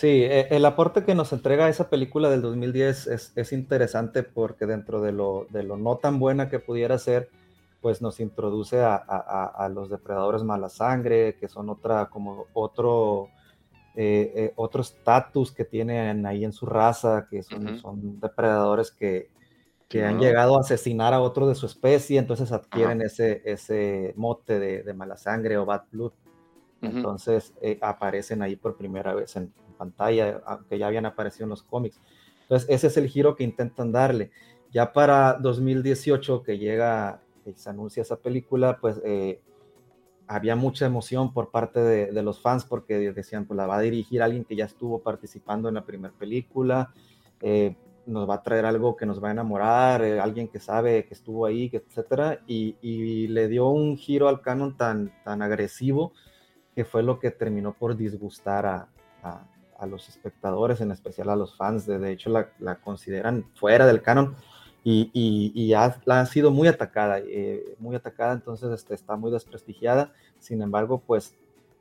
[0.00, 4.64] Sí, e, el aporte que nos entrega esa película del 2010 es, es interesante porque
[4.64, 7.28] dentro de lo, de lo no tan buena que pudiera ser,
[7.82, 13.28] pues nos introduce a, los depredadores mala sangre, que son otra, como otro,
[13.94, 19.28] eh, eh, otro estatus que tienen ahí en su raza, que son, son depredadores que,
[19.86, 24.58] que han llegado a asesinar a otro de su especie, entonces adquieren ese, ese mote
[24.58, 26.12] de, mala sangre o bad blood.
[26.80, 31.64] Entonces eh, aparecen ahí por primera vez en, pantalla, aunque ya habían aparecido en los
[31.64, 31.98] cómics.
[32.42, 34.30] Entonces ese es el giro que intentan darle.
[34.70, 37.22] Ya para 2018, que llega
[37.56, 39.40] se anuncia esa película, pues eh,
[40.26, 44.22] había mucha emoción por parte de, los fans porque decían, pues la va a dirigir
[44.22, 46.92] alguien que ya estuvo participando en la primera película,
[47.40, 47.76] eh,
[48.06, 51.14] nos va a traer algo que nos va a enamorar, eh, alguien que sabe que
[51.14, 56.12] estuvo ahí, etcétera, y, le dio un giro al canon tan, tan agresivo
[56.74, 58.88] que fue lo que terminó por disgustar a,
[59.86, 64.02] los espectadores, en especial a los fans, de, de hecho la, la consideran fuera del
[64.02, 64.36] canon
[64.82, 65.10] y,
[65.54, 70.12] y, ha, sido muy atacada, eh, muy atacada, entonces este, está muy desprestigiada.
[70.38, 71.34] Sin embargo, pues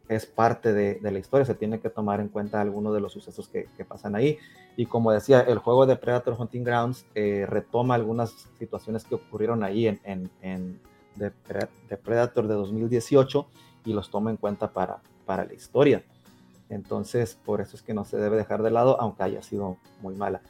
[0.09, 3.47] es parte de, la historia, se tiene que tomar en cuenta algunos de los sucesos
[3.47, 4.37] que, pasan ahí.
[4.75, 9.63] Y como decía, el juego de Predator Hunting Grounds eh, retoma algunas situaciones que ocurrieron
[9.63, 10.79] ahí en, en, en
[11.15, 11.31] de,
[11.97, 13.47] Predator de 2018
[13.85, 16.03] y los toma en cuenta para, para la historia.
[16.69, 20.15] Entonces, por eso es que no se debe dejar de lado, aunque haya sido muy
[20.15, 20.41] mala.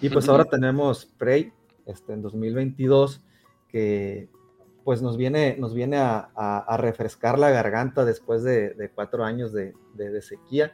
[0.00, 1.52] Y pues ahora tenemos Prey,
[1.86, 3.24] este, en 2022,
[3.68, 4.28] que
[4.84, 9.74] pues nos viene, nos viene a, refrescar la garganta después de, cuatro años de,
[10.22, 10.72] sequía.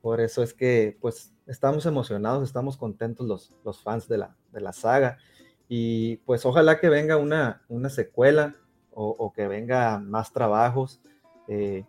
[0.00, 4.60] Por eso es que pues estamos emocionados, estamos contentos los, los fans de la, de
[4.60, 5.18] la saga.
[5.68, 8.54] Y pues ojalá que venga una, una secuela
[8.90, 11.00] o, que venga más trabajos.
[11.46, 11.84] Eh,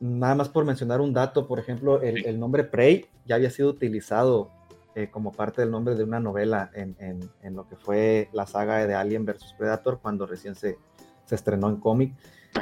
[0.00, 3.70] nada más por mencionar un dato, por ejemplo, el, el nombre Prey ya había sido
[3.70, 4.50] utilizado
[4.94, 8.86] eh, como parte del nombre de una novela en, en, lo que fue la saga
[8.86, 9.54] de Alien vs.
[9.58, 10.78] Predator cuando recién se,
[11.26, 12.14] se estrenó en cómic.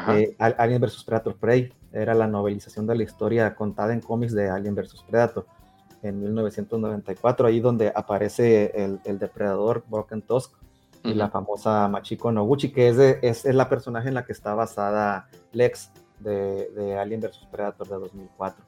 [0.09, 1.05] Eh, Alien vs.
[1.05, 5.05] Predator Prey era la novelización de la historia contada en cómics de Alien vs.
[5.09, 5.47] Predator
[6.03, 10.55] en 1994, ahí donde aparece el, el depredador Broken Tusk
[11.05, 14.55] y la famosa Machiko Noguchi, que es, es, es, la personaje en la que está
[14.55, 15.93] basada Lex
[16.25, 17.47] de, de Alien vs.
[17.51, 18.65] Predator de 2004.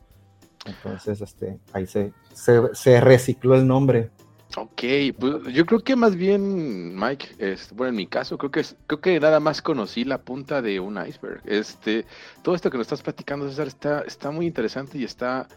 [0.66, 4.10] Entonces, este, ahí se, se, recicló el nombre.
[4.56, 4.82] Ok,
[5.18, 9.00] pues yo creo que más bien, Mike, este, bueno, en mi caso, creo que creo
[9.00, 11.42] que nada más conocí la punta de un iceberg.
[11.44, 12.06] Este,
[12.42, 15.48] todo esto que nos estás platicando, César, está, está muy interesante y está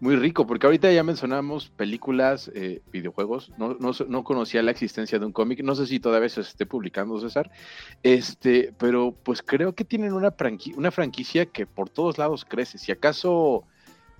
[0.00, 5.26] muy rico, porque ahorita ya mencionamos películas, eh, videojuegos, no, no, conocía la existencia de
[5.26, 7.50] un cómic, no sé si todavía se esté publicando, César,
[8.02, 10.34] este, pero pues creo que tienen una,
[10.76, 12.78] una franquicia que por todos lados crece.
[12.78, 13.64] Si acaso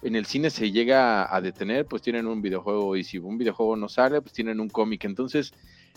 [0.02, 3.76] en el cine se llega a detener, pues tienen un videojuego y si un videojuego
[3.76, 5.04] no sale, pues tienen un cómic.
[5.04, 5.52] Entonces,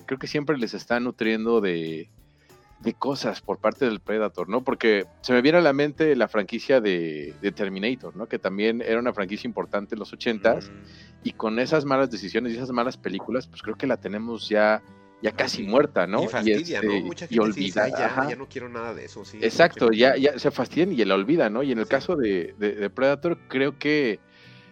[0.06, 2.10] creo que siempre les está nutriendo de,
[2.98, 4.64] cosas por parte del Predator, ¿no?
[4.64, 8.28] Porque se me viene a la mente la franquicia de, Terminator, ¿no?
[8.28, 10.74] Que también era una franquicia importante en los ochentas mm.
[11.24, 14.82] y con esas malas decisiones y esas malas películas, pues creo que la tenemos ya
[15.22, 16.24] ya casi muerta, ¿no?
[16.44, 16.52] Y.
[16.52, 19.38] Este, Mucha gente olvida, ya, no quiero nada de eso, sí.
[19.41, 21.64] Exacto, ya, ya se fastidian y la olvida, ¿no?
[21.64, 22.56] Y en el caso de,
[22.94, 24.20] Predator, creo que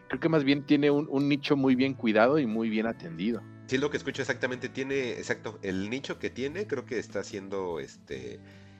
[0.07, 3.43] creo que más bien tiene un, nicho muy bien cuidado y muy bien atendido.
[3.69, 7.79] Sí, lo que escucho exactamente tiene, exacto, el nicho que tiene, creo que está siendo
[7.79, 8.39] este.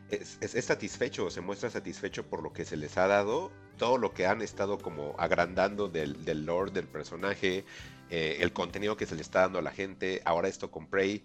[0.10, 4.26] Es, satisfecho, se muestra satisfecho por lo que se les ha dado, todo lo que
[4.26, 7.64] han estado como agrandando del, del lore del personaje,
[8.10, 11.24] eh, el contenido que se le está dando a la gente, ahora esto con Prey,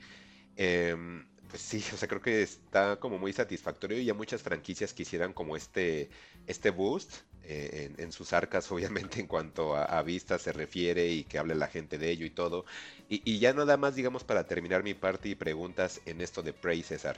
[0.57, 4.93] Em, pues sí, o sea, creo que está como muy satisfactorio y ya muchas franquicias
[4.95, 6.11] quisieran como este,
[6.47, 7.12] este boost
[7.47, 11.69] eh, en, sus arcas, obviamente en cuanto a, vista se refiere y que hable la
[11.69, 12.65] gente de ello y todo.
[13.09, 16.83] Y, ya nada más, digamos, para terminar mi parte y preguntas en esto de Prey,
[16.83, 17.16] César.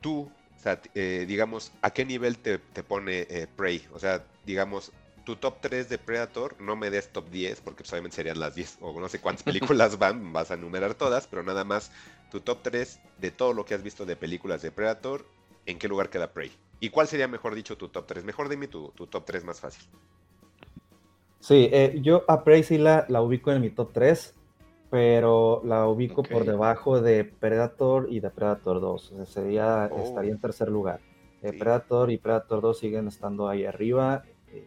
[0.00, 3.86] tú, o sea, eh, digamos, ¿a qué nivel te, pone eh, Prey?
[3.92, 4.92] O sea, digamos,
[5.24, 8.54] tu top 3 de Predator, no me des top 10, porque pues, obviamente serían las
[8.54, 11.90] 10 o no sé cuántas películas van, vas a enumerar todas, pero nada más
[12.30, 15.26] tu top 3 de todo lo que has visto de películas de Predator,
[15.66, 16.52] ¿en qué lugar queda Prey?
[16.82, 18.24] ¿Y cuál sería, mejor dicho, tu top 3?
[18.24, 19.88] Mejor dime tu, tu top 3 más fácil.
[21.38, 24.34] Sí, eh, yo a Prey sí la, la, ubico en mi top 3,
[24.90, 29.12] pero la ubico por debajo de Predator y de Predator 2.
[29.12, 30.98] O sea, sería, estaría en tercer lugar.
[31.40, 31.58] Eh, Sí.
[31.58, 34.64] Predator y Predator 2 siguen estando ahí arriba eh,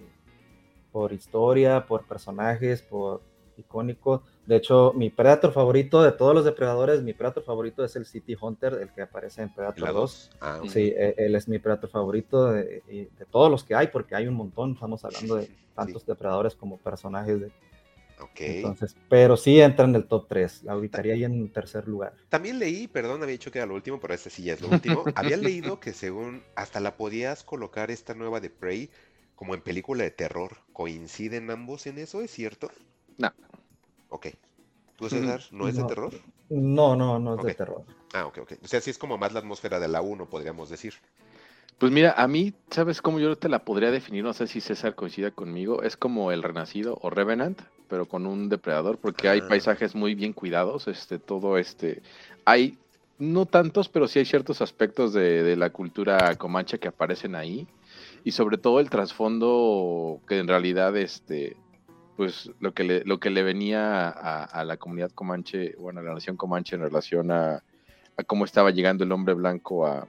[0.94, 3.24] por historia, por personajes, por
[3.58, 4.24] icónico.
[4.46, 8.36] De hecho, mi Predator favorito de todos los depredadores, mi Predator favorito es el City
[8.40, 10.02] Hunter, el que aparece en ¿Y Predator la 2.
[10.02, 10.30] 2?
[10.40, 10.72] Ah, ok.
[10.72, 14.16] Sí, eh, él es mi Predator favorito de, de- de todos los que hay, porque
[14.16, 14.74] hay un montón.
[14.74, 17.40] Estamos hablando de tantos depredadores como personajes.
[17.42, 17.52] De,
[18.20, 18.40] Ok.
[18.42, 20.64] entonces, pero sí entra en el top 3.
[20.64, 22.14] La ubicaría ahí en tercer lugar.
[22.30, 24.70] También leí, perdón, había dicho que era lo último, pero este sí ya es lo
[24.70, 25.04] último.
[25.16, 28.90] había leído que según hasta la podías colocar esta nueva de Prey
[29.36, 30.58] como en película de terror.
[30.72, 32.22] ¿Coinciden ambos en eso?
[32.22, 32.70] ¿Es cierto?
[33.18, 33.32] No.
[34.10, 34.28] Ok.
[34.98, 36.14] ¿Tú, César, no es de terror?
[36.50, 37.84] No, no, no es de terror.
[38.14, 38.54] Ah, ok, ok.
[38.64, 40.94] O sea, sí es como más la atmósfera de la 1, podríamos decir.
[41.78, 44.24] Pues mira, a mí, ¿sabes cómo yo te la podría definir?
[44.24, 45.84] No sé si César coincida conmigo.
[45.84, 49.48] Es como el Renacido o Revenant, pero con un depredador, porque hay Ah.
[49.50, 50.88] paisajes muy bien cuidados.
[50.88, 52.02] Este, todo este.
[52.46, 52.78] Hay,
[53.20, 57.68] no tantos, pero sí hay ciertos aspectos de, de la cultura comanche que aparecen ahí.
[58.24, 61.58] Y sobre todo el trasfondo que en realidad, este,
[62.16, 66.14] pues lo que le, lo que le venía a, la comunidad comanche, bueno, a la
[66.14, 67.64] nación comanche en relación a,
[68.28, 70.08] cómo estaba llegando el hombre blanco a,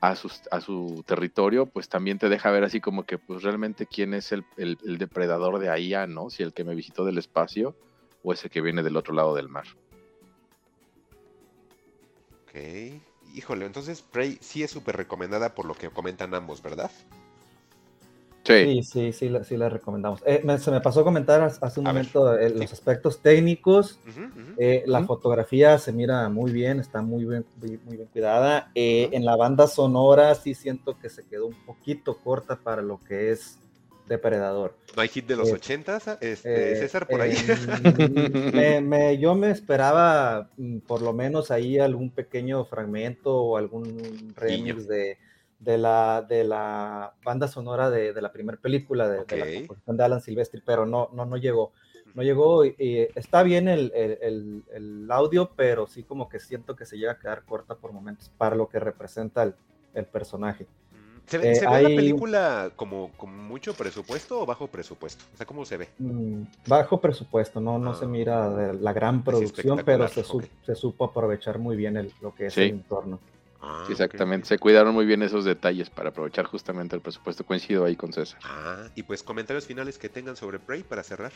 [0.00, 3.86] a, sus- a su territorio, pues también te deja ver así como que pues realmente
[3.86, 6.30] quién es el, el- depredador de ahí, ¿no?
[6.30, 7.76] Si el que me visitó del espacio
[8.22, 9.66] o ese que viene del otro lado del mar.
[12.42, 12.54] Ok.
[13.34, 16.90] Híjole, entonces Prey sí es súper recomendada por lo que comentan ambos, ¿verdad?
[18.48, 20.22] Sí, Sí, sí, sí, la, sí la recomendamos.
[20.26, 24.00] Eh, me- se me pasó a comentar hace- un A momento eh, los aspectos técnicos.
[24.08, 24.54] Ujú, ujú.
[24.58, 25.06] Eh, la Ujú.
[25.08, 28.70] fotografía se mira muy bien, está muy bien, muy, muy bien cuidada.
[28.74, 29.08] Eh.
[29.12, 33.30] En la banda sonora sí siento que se quedó un poquito corta para lo que
[33.30, 33.58] es
[34.08, 34.74] Depredador.
[34.96, 37.34] ¿No hay hit de los eh, ochentas, este, Eh, César, por ahí?
[38.54, 44.32] me- me- yo me esperaba mm, por lo menos ahí algún pequeño fragmento o algún
[44.34, 45.18] remix de,
[45.58, 49.96] de, la, de la banda sonora de, de la primera película de, de la composición
[49.96, 51.72] de Alan Silvestri, pero no, no, no llegó.
[52.14, 56.40] No llegó y, y está bien el, el- el- el audio, pero sí como que
[56.40, 59.54] siento que se llega a quedar corta por momentos para lo que representa el,
[59.94, 60.66] el personaje.
[61.26, 65.22] ¿Se ve, Eh, se ve la película como con mucho presupuesto o bajo presupuesto?
[65.34, 65.88] O sea, ¿cómo se ve?
[65.98, 70.42] Mm, Bajo presupuesto, no, no se Ah, mira de la gran producción, pero se, su-
[70.64, 72.62] se supo aprovechar muy bien el- lo que es Sí.
[72.62, 73.20] el entorno.
[73.60, 74.46] Ah, sí, exactamente.
[74.46, 77.44] Se cuidaron muy bien esos detalles para aprovechar justamente el presupuesto.
[77.44, 78.38] Coincido ahí con César.
[78.44, 81.32] Ah, y pues comentarios finales que tengan sobre Prey para cerrar.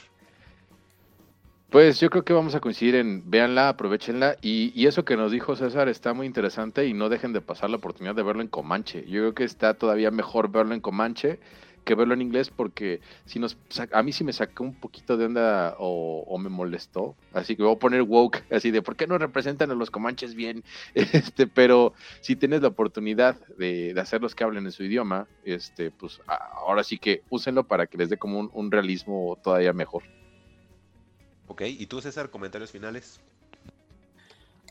[1.71, 5.33] Pues yo creo que vamos a coincidir en véanla, aprovechenla y, y eso que nos
[5.33, 8.49] dijo César está muy interesante y no dejen de pasar la oportunidad de verlo en
[8.49, 9.07] Comanche.
[9.07, 11.41] Yo creo que está todavía mejor verlo en Comanche
[11.85, 13.57] que verlo en inglés porque si nos
[13.93, 17.75] a mí sí me sacó un poquito de onda o, me molestó, así que voy
[17.75, 20.65] a poner woke así de por qué no representan a los Comanches bien,
[20.95, 25.91] este, pero si tienes la oportunidad de, de hacerlos que hablen en su idioma, este,
[25.91, 30.03] pues ahora sí que úsenlo para que les dé como un, un realismo todavía mejor.
[31.47, 33.21] Ok, ¿y tú, César, comentarios finales?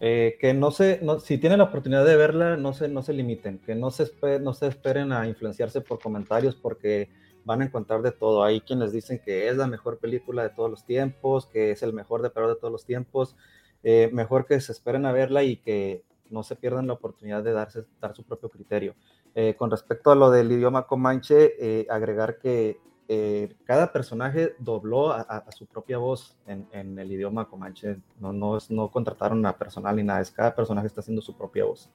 [0.04, 3.14] Eh, que no se, no- si tienen la oportunidad de verla, no se, no se
[3.14, 4.12] limiten, que no se,
[4.42, 7.10] no se esperen a influenciarse por comentarios porque
[7.46, 8.44] van a encontrar de todo.
[8.44, 11.94] Hay quienes dicen que es la mejor película de todos los tiempos, que es el
[11.94, 13.36] mejor depredador de todos los tiempos.
[13.84, 17.52] Eh, mejor que se esperen a verla y que no se pierdan la oportunidad de
[17.52, 18.96] darse, dar su propio criterio.
[19.36, 22.78] Eh, con respecto a lo del idioma comanche, eh, agregar que
[23.14, 27.98] eh, cada personaje dobló a, a- a su propia voz en, en el idioma comanche.
[28.22, 31.90] No, no, contrataron a personal ni nada, es cada personaje está haciendo su propia voz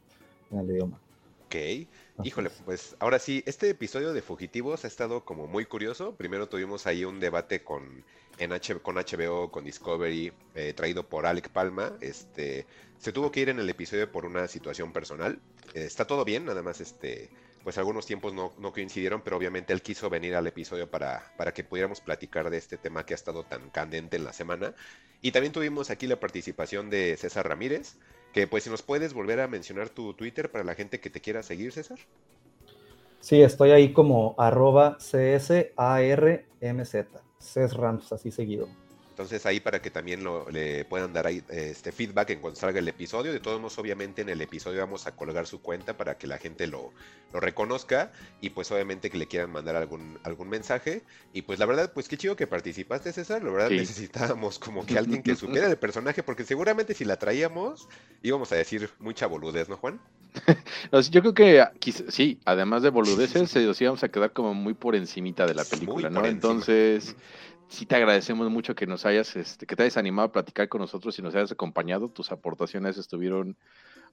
[0.50, 0.98] en el idioma.
[1.46, 1.54] Ok,
[2.22, 2.62] híjole, es.
[2.66, 6.14] pues ahora sí, este episodio de Fugitivos ha estado como muy curioso.
[6.16, 8.04] Primero tuvimos ahí un debate con,
[8.38, 11.92] en H- con HBO, con Discovery, eh, traído por Alec Palma.
[12.00, 12.66] Este,
[12.98, 15.38] se tuvo que ir en el episodio por una situación personal.
[15.72, 17.30] Eh, está todo bien, nada más este,
[17.66, 21.64] pues algunos tiempos no, coincidieron, pero obviamente él quiso venir al episodio para, para que
[21.64, 24.72] pudiéramos platicar de este tema que ha estado tan candente en la semana.
[25.20, 27.96] Y también tuvimos aquí la participación de César Ramírez,
[28.32, 31.20] que pues si nos puedes volver a mencionar tu Twitter para la gente que te
[31.20, 31.98] quiera seguir, César.
[33.18, 35.64] Sí, estoy ahí como arroba CSARMZ,
[37.40, 38.68] CESRAMS, así seguido.
[39.16, 42.80] Entonces ahí para que también lo- le puedan dar ahí, este feedback en cuanto salga
[42.80, 43.32] el episodio.
[43.32, 46.36] De todos modos, obviamente en el episodio vamos a colgar su cuenta para que la
[46.36, 46.92] gente lo,
[47.32, 51.02] lo reconozca y pues obviamente que le quieran mandar algún, algún mensaje.
[51.32, 53.42] Y pues la verdad, pues qué chido que participaste, César.
[53.42, 53.76] La verdad Sí.
[53.78, 57.88] necesitábamos como que alguien que supiera el personaje porque seguramente si la traíamos
[58.22, 59.98] íbamos a decir mucha boludez, ¿no, Juan?
[61.10, 61.72] Yo creo que ah,
[62.08, 65.64] sí, además de boludeces, eh, nos íbamos a quedar como muy por encimita de la
[65.64, 66.26] película, ¿no?
[66.26, 67.16] Entonces,
[67.68, 70.80] sí te agradecemos mucho que nos hayas, este, que te hayas animado a platicar con
[70.80, 72.08] nosotros y nos hayas acompañado.
[72.08, 73.56] Tus aportaciones estuvieron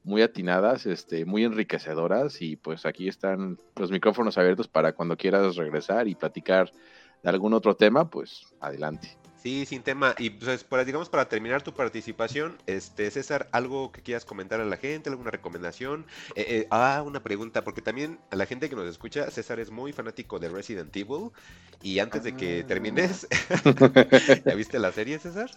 [0.04, 5.56] muy atinadas, este, muy enriquecedoras y pues aquí están los micrófonos abiertos para cuando quieras
[5.56, 6.72] regresar y platicar
[7.24, 9.23] de algún otro tema, pues adelante.
[9.44, 10.16] Sí, sin tema.
[10.18, 14.66] Y pues, para, digamos, para terminar tu participación, este César, algo que quieras comentar a
[14.66, 16.06] la gente, alguna recomendación.
[16.36, 19.70] Eh, eh, ah, una pregunta, porque también a la gente que nos escucha, César es
[19.70, 21.32] muy fanático de Resident Evil.
[21.82, 23.28] Y antes de que termines,
[24.46, 25.52] ¿ya viste la serie, César?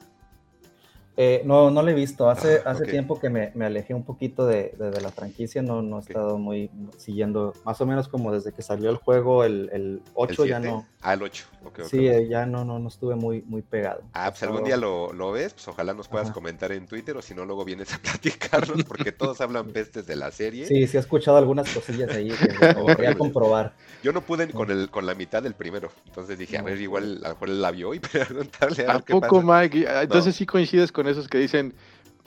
[1.19, 2.29] Eh, no, no lo he visto.
[2.29, 5.63] Hace, ah, hace tiempo que me, me, alejé un poquito de, de, la franquicia.
[5.63, 9.45] No, no he estado muy siguiendo, más o menos como desde que salió el juego,
[9.45, 10.87] el, el 8 ya no.
[11.01, 11.47] Ah, el 8.
[11.89, 14.03] sí, eh, ya no, no, no estuve muy, muy pegado.
[14.13, 17.23] Ah, pues algún día lo, lo, ves, pues ojalá nos puedas comentar en Twitter o
[17.23, 20.67] si no, luego vienes a platicarnos porque todos hablan pestes de la serie.
[20.67, 22.49] Sí, sí he escuchado algunas cosillas ahí que
[22.97, 23.75] quería comprobar.
[24.03, 27.21] Yo no pude con, el, con la mitad del primero, entonces dije, a ver, igual
[27.25, 29.87] a lo mejor él la vio y preguntarle a, ¿A poco, Mike?
[29.89, 31.75] Ah, entonces sí coincides con esos que dicen,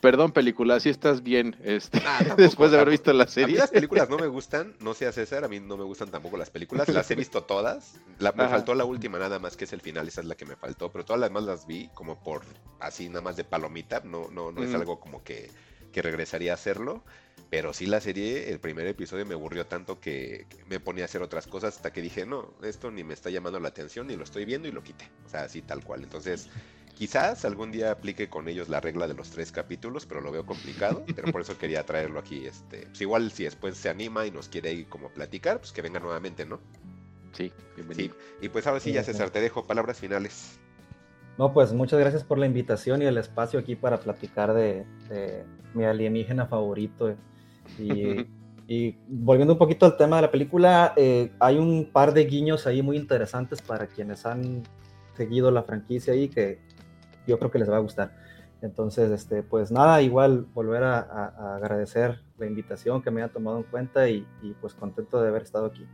[0.01, 3.57] perdón película, si estás bien, este, ah, después de haber visto la serie.
[3.57, 6.37] las películas no me gustan, no sé a César, a mí no me gustan tampoco
[6.37, 9.81] las películas, las he visto todas, me faltó la última nada más que es el
[9.81, 12.41] final, esa es la que me faltó, pero todas las demás las vi como por
[12.79, 15.49] así nada más de palomita, no, no, no es algo como que,
[15.91, 17.03] que regresaría a hacerlo.
[17.49, 21.23] Pero sí la serie, el primer episodio me aburrió tanto que me ponía a hacer
[21.23, 24.23] otras cosas hasta que dije, no, esto ni me está llamando la atención, ni lo
[24.23, 25.09] estoy viendo y lo quité.
[25.25, 26.03] O sea, así tal cual.
[26.03, 26.47] Entonces,
[26.99, 30.45] Quizás algún día aplique con ellos la regla de los tres capítulos, pero lo veo
[30.45, 32.45] complicado, pero por eso quería traerlo aquí.
[32.45, 35.81] Este, pues igual si después se anima y nos quiere ir como platicar, pues que
[35.81, 36.59] venga nuevamente, ¿no?
[37.31, 38.15] Sí, bienvenido.
[38.41, 40.59] Y pues ahora sí, ya César, te dejo palabras finales.
[41.37, 44.83] No, pues muchas gracias por la invitación y el espacio aquí para platicar de,
[45.73, 47.15] mi alienígena favorito.
[48.71, 52.67] Y, volviendo un poquito al tema de la película, eh, hay un par de guiños
[52.67, 54.61] ahí muy interesantes para quienes han
[55.15, 56.59] seguido la franquicia ahí que
[57.29, 58.11] yo creo que les va a gustar.
[58.61, 63.63] Entonces, este, pues nada, igual volver a, agradecer la invitación que me hayan tomado en
[63.63, 65.85] cuenta y, y pues contento de haber estado aquí.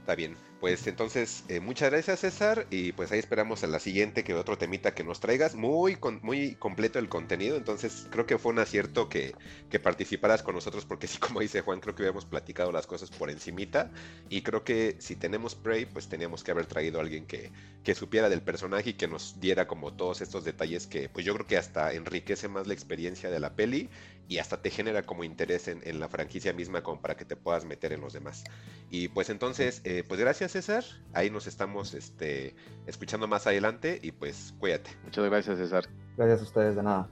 [0.00, 0.45] Está bien.
[0.60, 4.56] Pues entonces, eh, muchas gracias César y pues ahí esperamos a la siguiente que otro
[4.56, 5.54] temita que nos traigas.
[5.54, 9.34] Muy, muy completo el contenido, entonces creo que fue un acierto que,
[9.68, 13.10] que, participaras con nosotros porque sí, como dice Juan, creo que habíamos platicado las cosas
[13.10, 13.90] por encimita
[14.30, 17.52] y creo que si tenemos Prey, pues teníamos que haber traído a alguien que,
[17.84, 21.34] que supiera del personaje y que nos diera como todos estos detalles que pues yo
[21.34, 23.90] creo que hasta enriquece más la experiencia de la peli
[24.28, 27.36] y hasta te genera como interés en, en la franquicia misma como para que te
[27.36, 28.44] puedas meter en los demás.
[28.90, 30.84] Y pues entonces, eh, pues gracias César.
[31.12, 32.54] Ahí nos estamos este,
[32.86, 34.90] escuchando más adelante y pues cuídate.
[35.04, 35.88] Muchas gracias, César.
[36.16, 37.08] Gracias a ustedes, de nada.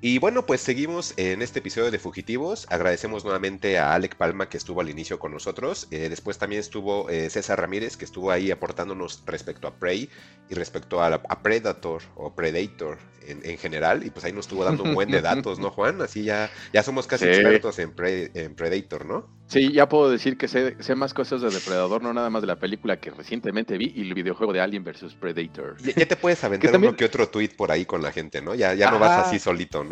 [0.00, 2.68] Y bueno, pues seguimos en este episodio de Fugitivos.
[2.70, 5.88] Agradecemos nuevamente a Alec Palma que estuvo al inicio con nosotros.
[5.90, 10.08] Eh, después también estuvo eh, César Ramírez que estuvo ahí aportándonos respecto a Prey
[10.48, 12.98] y respecto a, a Predator o Predator
[13.28, 14.04] en, general.
[14.04, 16.00] Y pues ahí nos estuvo dando un buen de datos, ¿no, Juan?
[16.00, 19.26] Así ya, ya somos casi expertos en, en, Predator, ¿no?
[19.46, 22.46] Sí, ya puedo decir que sé, sé, más cosas de Depredador, no nada más de
[22.46, 25.76] la película que recientemente vi y el videojuego de Alien vs Predator.
[25.82, 28.54] Ya, te puedes aventar uno que otro tweet por ahí con la gente, ¿no?
[28.54, 29.87] Ya, ya no vas así solito, ¿no?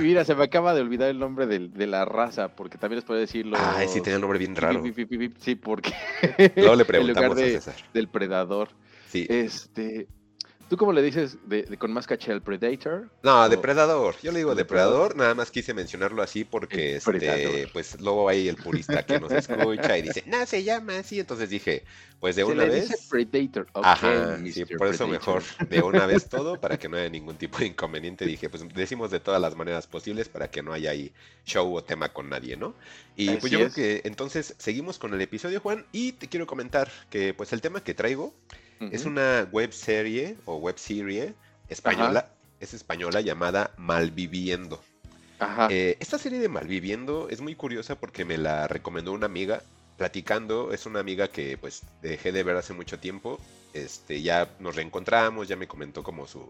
[0.00, 3.04] Mira, se me acaba de olvidar el nombre de, de la raza, porque también les
[3.04, 3.56] puedo decirlo.
[3.58, 4.82] Ay, sí, tiene un nombre bien raro.
[5.38, 5.92] Sí, porque.
[6.56, 7.74] Luego le preguntamos de, a César.
[7.92, 8.68] Del Predador.
[9.08, 9.26] Sí.
[9.28, 10.08] Este.
[10.70, 13.10] ¿Tú cómo le dices de, con más caché al Predator?
[13.24, 14.14] No, Depredador.
[14.22, 18.54] Yo le digo Depredador, nada más quise mencionarlo así porque este, pues luego hay el
[18.54, 21.18] purista que nos escucha y dice, no, se llama así.
[21.18, 21.82] Entonces dije,
[22.20, 22.88] pues de una vez.
[22.88, 23.66] Dice Predator.
[23.74, 27.58] Ajá, sí, por eso mejor de una vez todo, para que no haya ningún tipo
[27.58, 28.24] de inconveniente.
[28.24, 31.12] Dije, pues decimos de todas las maneras posibles para que no haya ahí
[31.44, 32.76] show o tema con nadie, ¿no?
[33.16, 36.92] Y pues yo creo que entonces seguimos con el episodio, Juan, y te quiero comentar
[37.10, 38.32] que pues el tema que traigo
[38.80, 41.34] es una web serie o web serie
[41.68, 42.30] española,
[42.60, 44.80] es española llamada Malviviendo.
[45.70, 49.62] Eh, esta serie de Malviviendo es muy curiosa porque me la recomendó una amiga
[49.96, 53.38] platicando, es una amiga que pues dejé de ver hace mucho tiempo,
[53.74, 56.48] este, ya nos reencontramos, ya me comentó como su,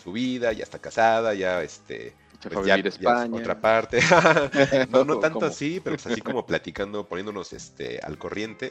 [0.00, 2.14] su vida, ya está casada, ya este...
[2.52, 3.34] Pues, ya, España.
[3.34, 4.00] otra parte.
[4.90, 8.70] no, no tanto así, pero pues así como platicando, poniéndonos este al corriente.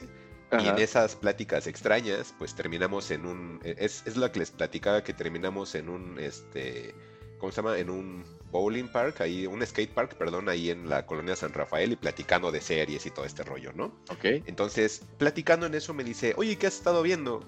[0.59, 3.59] Y en esas pláticas extrañas, pues terminamos en un.
[3.63, 6.19] E, es, es, la que les platicaba que terminamos en un.
[6.19, 6.93] este
[7.39, 7.77] ¿Cómo se llama?
[7.77, 11.91] En un bowling park, ahí, un skate park, perdón, ahí en la colonia San Rafael
[11.91, 13.87] y platicando de series y todo este rollo, ¿no?
[14.09, 14.23] Ok.
[14.45, 17.45] Entonces, platicando en eso me dice, oye, ¿qué has estado viendo?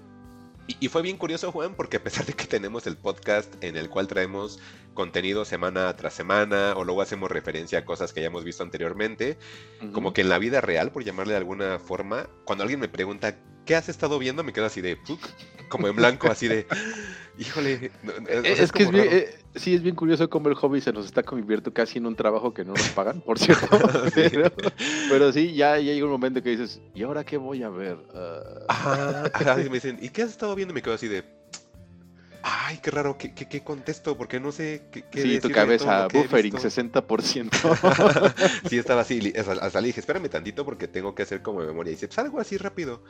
[0.66, 3.88] Y, fue bien curioso, Juan, porque a pesar de que tenemos el podcast en el
[3.88, 4.58] cual traemos
[4.94, 9.38] contenido semana tras semana, o luego hacemos referencia a cosas que hayamos visto anteriormente,
[9.92, 13.38] como que en la vida real, por llamarle de alguna forma, cuando alguien me pregunta,
[13.66, 14.42] ¿qué has estado viendo?
[14.42, 14.96] Me quedo así de,
[15.68, 16.66] como en blanco, así de,
[17.38, 17.90] híjole.
[18.44, 21.22] Es, que es bien, eh, sí, es bien curioso cómo el hobby se nos está
[21.22, 23.78] convirtiendo casi en un trabajo que no nos pagan, por cierto.
[24.14, 24.50] pero,
[25.10, 27.98] pero sí, ya, ya llega un momento que dices, ¿y ahora qué voy a ver?
[28.14, 30.72] Ah, Ajá, ajá, y me dicen, ¿y qué has estado viendo?
[30.72, 31.24] Me quedo así de,
[32.42, 34.16] ay, qué raro, ¿qué, qué, qué contesto?
[34.16, 36.68] Porque no sé qué, qué sí, tu cabeza, buffering, visto".
[36.68, 37.50] 60%.
[38.70, 41.90] sí, estaba así, hasta le dije, espérame tantito porque tengo que hacer como memoria.
[41.90, 43.02] Y dice, pues algo así rápido.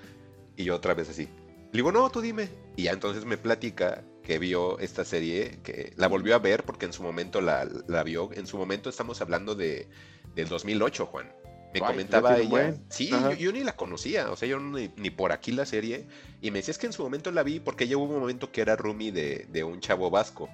[0.56, 1.24] Y yo otra vez así.
[1.24, 2.48] Le digo, no, tú dime.
[2.76, 6.86] Y ya entonces me platica que vio esta serie, que la volvió a ver porque
[6.86, 8.30] en su momento la, la vio.
[8.32, 9.88] En su momento estamos hablando de,
[10.34, 11.32] del 2008, Juan.
[11.74, 12.48] Me Ay, comentaba ya ella.
[12.48, 12.84] buen.
[12.88, 16.06] Sí, yo, yo ni la conocía, o sea, yo ni, ni por aquí la serie.
[16.40, 18.50] Y me decía, es que en su momento la vi porque ella hubo un momento
[18.50, 20.48] que era roomie de, de un chavo vasco.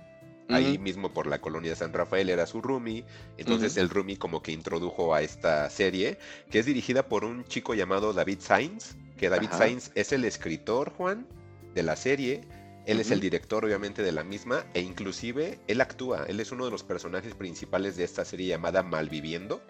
[0.49, 3.07] Ahí mismo por la colonia de San Rafael era su roomie.
[3.39, 6.19] Entonces el roomie como que introdujo a esta serie,
[6.51, 9.59] que es dirigida por un chico llamado David Sainz, que David Ajá.
[9.59, 11.29] Sainz es el escritor, Juan,
[11.77, 12.41] de la serie.
[12.87, 16.25] Él es el director, obviamente, de la misma, e inclusive él actúa.
[16.27, 19.63] Él es uno de los personajes principales de esta serie llamada Malviviendo.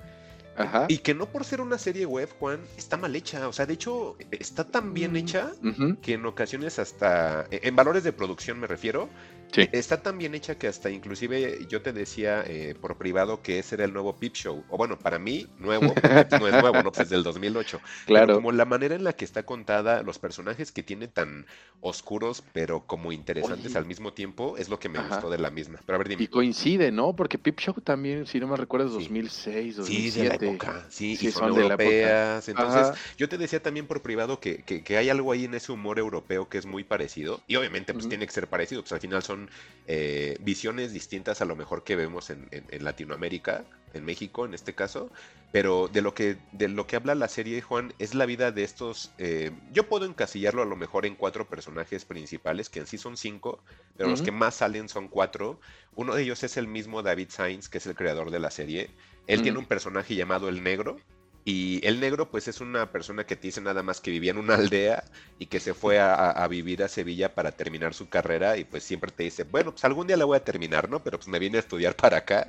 [0.56, 0.86] Ajá.
[0.88, 3.46] Y que no por ser una serie web, Juan, está mal hecha.
[3.46, 5.16] O sea, de hecho, está tan bien Mm.
[5.16, 5.52] hecha
[6.00, 9.10] que en ocasiones hasta, e, en valores de producción me refiero,
[9.52, 9.68] Sí.
[9.72, 13.74] está tan bien hecha que hasta inclusive yo te decía eh, por privado que ese
[13.74, 14.64] era el nuevo Peep Show.
[14.70, 15.94] O bueno, para mí, nuevo,
[16.40, 16.90] no es nuevo, ¿no?
[16.90, 17.80] Pues es del 2008.
[18.06, 18.34] Pero Claro.
[18.36, 21.46] como la manera en la que está contada, los personajes que tiene tan
[21.80, 23.78] oscuros, pero como interesantes Oye.
[23.78, 25.08] al mismo tiempo, es lo que me Ajá.
[25.08, 25.80] gustó de la misma.
[25.84, 26.22] Pero a ver, dime.
[26.22, 27.14] Y coincide, ¿no?
[27.14, 28.98] Porque Peep Show también, si no me recuerdo, es Sí.
[29.00, 30.46] 2006, Sí, de la 2007.
[30.46, 31.84] época, sí, Sí, y son, son de la época.
[31.84, 32.48] europeas.
[32.48, 32.98] Entonces, Ajá.
[33.18, 35.98] yo te decía también por privado que, que- que hay algo ahí en ese humor
[35.98, 37.40] europeo que es muy parecido.
[37.46, 39.41] Y obviamente, pues tiene que ser parecido, pues al final son
[39.86, 43.64] eh, visiones distintas a lo mejor que vemos en, en- en Latinoamérica,
[43.94, 45.10] en México en este caso.
[45.50, 48.64] Pero de lo que, de lo que habla la serie, Juan, es la vida de
[48.64, 49.12] estos.
[49.18, 53.18] eh, yo puedo encasillarlo a lo mejor en cuatro personajes principales, que en sí son
[53.18, 53.62] cinco,
[53.96, 55.60] pero los que más salen son cuatro.
[55.94, 58.90] Uno de ellos es el mismo David Sainz, que es el creador de la serie.
[59.26, 60.96] Él tiene un personaje llamado El Negro.
[61.44, 64.38] Y el negro, pues es una persona que te dice nada más que vivía en
[64.38, 65.04] una aldea
[65.38, 68.56] y que se fue a, vivir a Sevilla para terminar su carrera.
[68.56, 71.02] Y pues siempre te dice, bueno, pues algún día la voy a terminar, ¿no?
[71.02, 72.48] Pero pues me vine a estudiar para acá.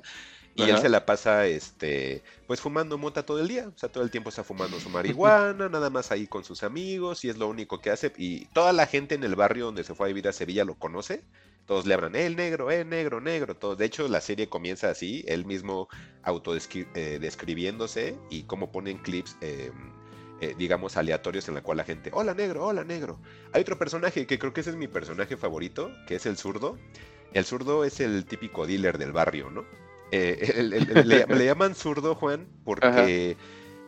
[0.56, 3.72] Y él se la pasa, este, pues fumando mota todo el día.
[3.74, 7.26] O sea, todo el tiempo está fumando su marihuana, nada más ahí con sus amigos,
[7.26, 8.14] y es lo único que hace.
[8.18, 10.76] Y toda la gente en el barrio donde se fue a vivir a Sevilla lo
[10.76, 11.24] conoce.
[11.66, 13.56] Todos le hablan, eh, el negro, eh, negro, negro.
[13.56, 13.78] Todos.
[13.78, 15.88] De hecho, la serie comienza así, él mismo
[16.24, 19.72] autodescribiéndose y cómo ponen clips, eh,
[20.42, 23.18] eh, digamos, aleatorios en la cual la gente, hola negro, hola negro.
[23.54, 26.78] Hay otro personaje que creo que ese es mi personaje favorito, que es el zurdo.
[27.34, 29.66] El zurdo es el típico dealer del barrio, ¿no?
[30.16, 33.36] Eh, el- el- el- le, le llaman zurdo, Juan, porque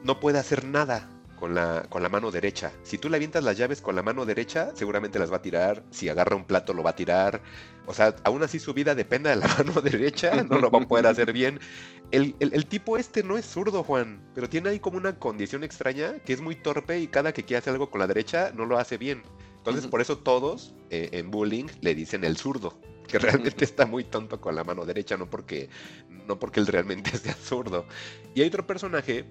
[0.04, 1.08] no puede hacer nada
[1.40, 2.72] con la, con la mano derecha.
[2.84, 5.84] Si tú le avientas las llaves con la mano derecha, seguramente las va a tirar.
[5.92, 7.42] Si agarra un plato, lo va a tirar.
[7.86, 10.88] O sea, aún así su vida depende de la mano derecha, no lo va a
[10.88, 11.60] poder hacer bien.
[12.12, 15.64] El, el- el tipo este no es zurdo, Juan, pero tiene ahí como una condición
[15.64, 18.66] extraña que es muy torpe y cada que quiere hacer algo con la derecha no
[18.66, 19.22] lo hace bien.
[19.58, 22.80] Entonces, por eso todos eh, en bullying le dicen el zurdo,
[23.16, 25.70] que realmente está muy tonto con la mano derecha, no porque,
[26.28, 27.86] no porque él realmente sea zurdo.
[28.34, 29.24] Y hay otro personaje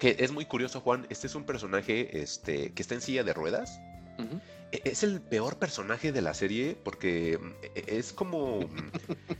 [0.00, 1.06] que es muy curioso, Juan.
[1.10, 3.80] Este es un personaje este, que está en silla de ruedas.
[4.18, 4.53] E-
[4.84, 7.38] Es el peor personaje de la serie porque
[7.74, 8.68] e- es como,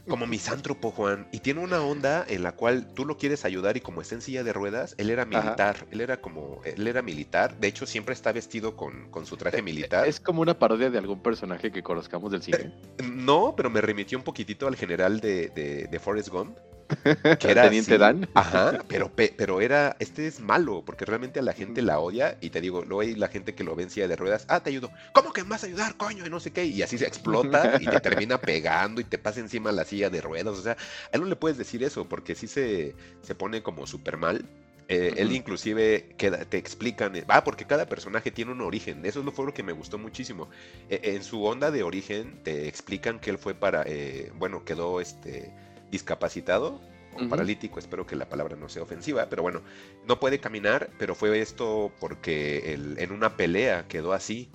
[0.09, 1.29] como misántropo, Juan.
[1.33, 4.21] Y tiene una onda en la cual tú lo quieres ayudar y como está en
[4.23, 5.87] silla de ruedas, él era militar.
[5.91, 7.59] Él era como, él era militar.
[7.59, 10.07] De hecho, siempre está vestido con, con su traje militar.
[10.07, 12.73] Es como una parodia de algún personaje que conozcamos del cine.
[13.03, 16.59] No, pero me remitió un poquitito al general de, de, de Forrest Gump.
[17.39, 17.99] Que era Teniente así.
[17.99, 18.29] Dan.
[18.35, 22.39] Ajá, pero, pe- pero era, este es malo, porque realmente a la gente la odia,
[22.41, 24.63] y te digo, luego hay la gente que lo ve en silla de ruedas, ah,
[24.63, 26.27] te ayudo, ¿cómo que me vas a ayudar, coño?
[26.27, 29.41] Y no sé qué, y así se explota y te termina pegando y te pasa
[29.41, 30.77] encima la silla de ruedas, o sea, a
[31.13, 34.51] él no le puedes decir eso, porque sí se, se pone como súper mal.
[34.87, 39.23] Eh, Él inclusive queda- te explican, eh, ah, porque cada personaje tiene un origen, eso
[39.33, 40.51] fue lo que me gustó muchísimo.
[40.89, 45.01] Eh, en su onda de origen te explican que él fue para, eh, bueno, quedó
[45.01, 45.55] este
[45.95, 46.81] discapacitado
[47.15, 49.63] o paralítico, espero que la palabra no sea ofensiva, pero bueno,
[50.05, 54.51] no puede caminar, pero fue esto porque él, en una pelea quedó así.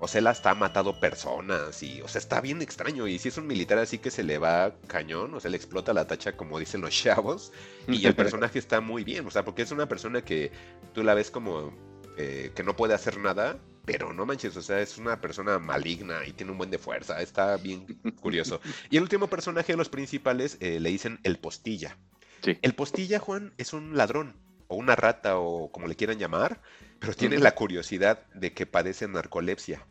[0.00, 3.08] O sea, él hasta ha matado personas y, o sea, está bien extraño.
[3.08, 5.94] Y si es un militar así que se le va cañón, o sea, le explota
[5.94, 7.52] la tacha, como dicen los chavos.
[7.88, 10.52] Y el personaje está muy bien, o sea, porque es una persona que
[10.92, 11.72] tú la ves como
[12.18, 16.26] eh, que no puede hacer nada, pero no manches, o sea, es una persona maligna
[16.26, 17.86] y tiene un buen de fuerza, está bien
[18.20, 18.60] curioso.
[18.90, 21.98] Y el último personaje de los principales eh, le dicen el postilla.
[22.42, 22.58] Sí.
[22.62, 24.36] El postilla, Juan, es un ladrón,
[24.68, 26.60] o una rata, o como le quieran llamar,
[26.98, 29.86] pero tiene la curiosidad de que padece narcolepsia.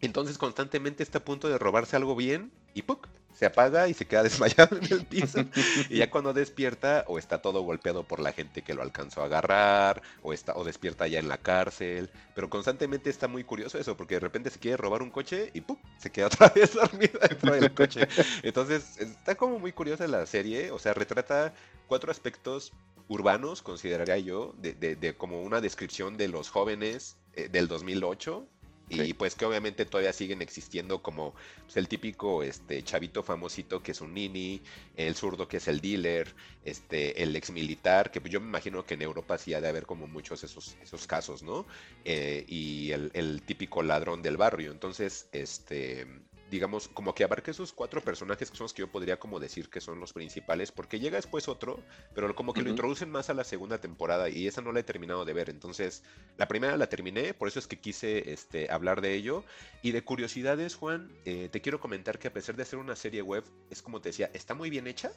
[0.00, 3.08] Entonces constantemente está a punto de robarse algo bien y ¡puc!
[3.34, 5.44] Se apaga y se queda desmayado en el piso.
[5.88, 9.26] y ya cuando despierta, o está todo golpeado por la gente que lo alcanzó a
[9.26, 12.10] agarrar, o está, o despierta ya en la cárcel.
[12.34, 15.60] Pero constantemente está muy curioso eso, porque de repente se quiere robar un coche y
[15.60, 15.78] ¡pum!
[15.98, 18.08] se queda otra vez dormido dentro del coche.
[18.42, 20.70] Entonces, está como muy curiosa la serie.
[20.70, 21.54] O sea, retrata
[21.86, 22.72] cuatro aspectos
[23.08, 28.46] urbanos, consideraría yo, de, de, de como una descripción de los jóvenes eh, del 2008
[28.90, 31.34] y pues que obviamente todavía siguen existiendo como
[31.64, 34.60] pues, el típico este chavito famosito que es un nini,
[34.96, 36.34] el zurdo que es el dealer,
[36.64, 39.68] este el ex militar, que pues, yo me imagino que en Europa sí ha de
[39.68, 41.66] haber como muchos esos, esos casos, ¿no?
[42.04, 44.72] Eh, y el, el, típico ladrón del barrio.
[44.72, 46.06] Entonces, este
[46.50, 49.70] digamos, como que abarca esos cuatro personajes que son los que yo podría como decir
[49.70, 51.82] que son los principales, porque llega después otro,
[52.14, 54.82] pero como que lo introducen más a la segunda temporada y esa no la he
[54.82, 55.48] terminado de ver.
[55.48, 56.02] Entonces,
[56.36, 59.44] la primera la terminé, por eso es que quise este, hablar de ello.
[59.82, 63.22] Y de curiosidades, Juan, eh, te quiero comentar que a pesar de ser una serie
[63.22, 65.12] web, es como te decía, está muy bien hecha.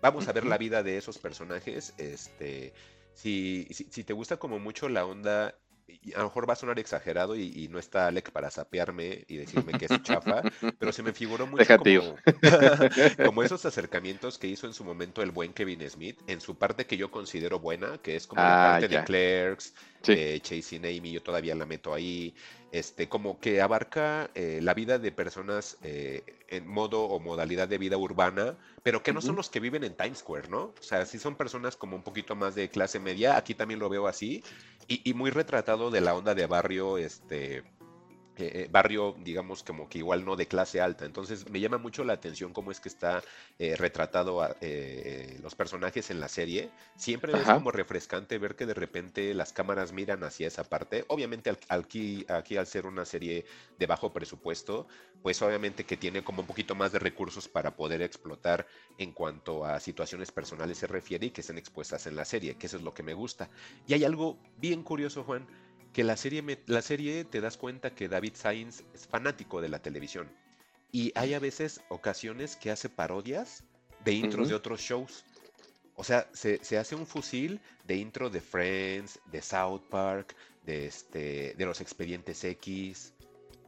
[0.00, 1.92] Vamos a ver la vida de esos personajes.
[1.98, 2.72] Este,
[3.14, 5.58] si, si, si te gusta como mucho la onda
[6.14, 9.72] a lo mejor va a sonar exagerado y, no está Alec para sapearme y decirme
[9.72, 10.42] que es chafa,
[10.78, 12.16] pero se me figuró mucho como,
[13.24, 16.86] como, esos acercamientos que hizo en su momento el buen Kevin Smith, en su parte
[16.86, 21.22] que yo considero buena, que es como la ah, parte de Clerks, Chasing Amy, yo
[21.22, 22.34] todavía la meto ahí,
[22.72, 27.78] este, como que abarca eh, la vida de personas eh, en modo o modalidad de
[27.78, 30.74] vida urbana, pero que no son los que viven en Times Square, ¿no?
[30.78, 33.88] O sea, sí son personas como un poquito más de clase media, aquí también lo
[33.88, 34.42] veo así,
[34.86, 37.64] y, y muy retratado de la onda de barrio, este,
[38.38, 41.04] eh, barrio, digamos, como que igual no de clase alta.
[41.04, 43.22] Entonces me llama mucho la atención cómo es que está
[43.58, 46.70] eh, retratado a, eh, los personajes en la serie.
[46.96, 51.04] Siempre es como refrescante ver que de repente las cámaras miran hacia esa parte.
[51.08, 53.44] Obviamente aquí, aquí al ser una serie
[53.78, 54.86] de bajo presupuesto,
[55.22, 58.66] pues obviamente que tiene como un poquito más de recursos para poder explotar
[58.98, 62.66] en cuanto a situaciones personales se refiere y que estén expuestas en la serie, que
[62.66, 63.48] eso es lo que me gusta.
[63.86, 65.46] Y hay algo bien curioso, Juan
[65.98, 69.80] que la serie, la serie te das cuenta que David Sainz es fanático de la
[69.80, 70.30] televisión.
[70.92, 73.64] Y hay a veces ocasiones que hace parodias
[74.04, 75.24] de intros de otros shows.
[75.96, 81.54] O sea, se, hace un fusil de intro de Friends, de South Park, de, este,
[81.58, 83.12] de los expedientes X,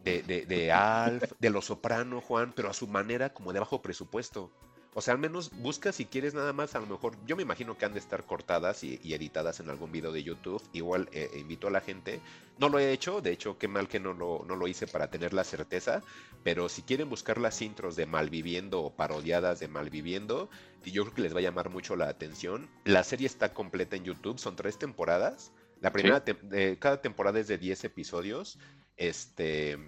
[0.04, 3.82] de, de, de Alf, de Los Soprano, Juan, pero a su manera como de bajo
[3.82, 4.52] presupuesto.
[4.92, 7.78] O sea, al menos busca si quieres nada más, a lo mejor, yo me imagino
[7.78, 10.62] que han de estar cortadas y, editadas en algún video de YouTube.
[10.72, 12.20] Igual eh, invito a la gente.
[12.58, 15.08] No lo he hecho, de hecho, qué mal que no lo, no lo hice para
[15.08, 16.02] tener la certeza.
[16.42, 20.50] Pero si quieren buscar las intros de Malviviendo o parodiadas de Malviviendo,
[20.84, 22.68] yo creo que les va a llamar mucho la atención.
[22.84, 25.52] La serie está completa en YouTube, son tres temporadas.
[25.80, 26.22] La primera,
[26.52, 28.58] eh, cada temporada es de 10 episodios.
[28.96, 29.78] Este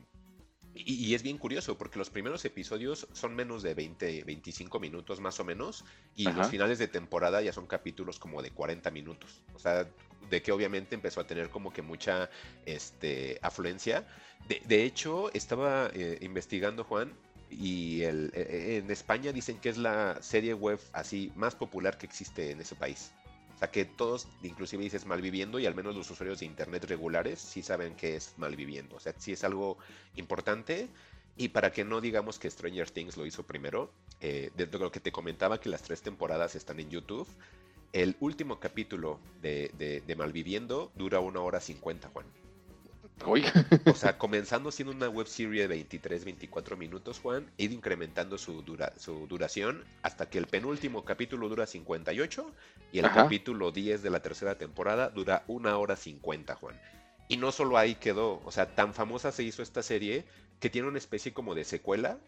[0.74, 5.38] y, es bien curioso porque los primeros episodios son menos de 20, 25 minutos más
[5.38, 5.84] o menos
[6.16, 9.42] y los finales de temporada ya son capítulos como de 40 minutos.
[9.54, 9.86] O sea,
[10.30, 12.30] de que obviamente empezó a tener como que mucha
[12.64, 14.06] este, afluencia.
[14.48, 17.12] De, hecho, estaba eh, investigando Juan
[17.50, 21.98] y el, e, e, en España dicen que es la serie web así más popular
[21.98, 23.12] que existe en ese país
[23.70, 27.94] que todos, inclusive dices malviviendo y al menos los usuarios de internet regulares sí saben
[27.94, 28.97] que es malviviendo.
[28.97, 29.78] O sea, sí es algo
[30.16, 30.89] importante.
[31.36, 33.90] Y para que no digamos que Stranger Things lo hizo primero,
[34.20, 37.26] eh, de lo que te comentaba que las tres temporadas están en YouTube,
[37.93, 42.26] el último capítulo de Malviviendo dura una hora cincuenta, Juan.
[43.86, 48.36] O sea, comenzando siendo una web serie de 23, 24 minutos, Juan, e ido incrementando
[48.36, 52.52] su, dura, su duración hasta que el penúltimo capítulo dura 58
[52.93, 56.80] y el capítulo 10 de la tercera temporada dura una hora 50, Juan.
[57.28, 60.24] Y no solo ahí quedó, o sea, tan famosa se hizo esta serie
[60.59, 62.18] que tiene una especie como de secuela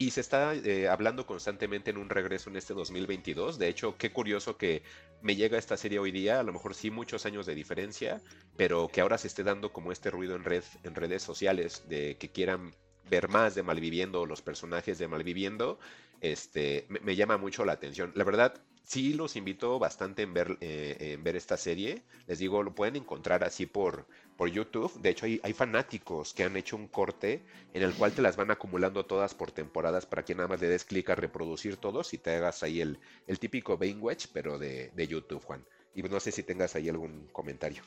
[0.00, 3.58] y se está eh, hablando constantemente en un regreso en este 2022.
[3.58, 4.82] De hecho, qué curioso que
[5.20, 8.22] me llega esta serie hoy día, a lo mejor sí muchos años de diferencia,
[8.56, 12.16] pero que ahora se esté dando como este ruido en, red, en redes sociales de
[12.16, 12.74] que quieran
[13.10, 15.78] ver más de Malviviendo, los personajes de Malviviendo,
[16.20, 18.12] este, me, llama mucho la atención.
[18.14, 22.02] La verdad, sí los invito bastante en ver, eh, en ver esta serie.
[22.26, 24.06] Les digo, lo pueden encontrar así por,
[24.36, 24.92] por YouTube.
[25.00, 27.42] De hecho, hay, hay, fanáticos que han hecho un corte
[27.74, 30.68] en el cual te las van acumulando todas por temporadas para que nada más le
[30.68, 34.90] des clic a reproducir todos y te hagas ahí el, el típico Bainwatch, pero de,
[34.94, 35.64] de YouTube, Juan.
[35.94, 37.82] Y no sé si tengas ahí algún comentario.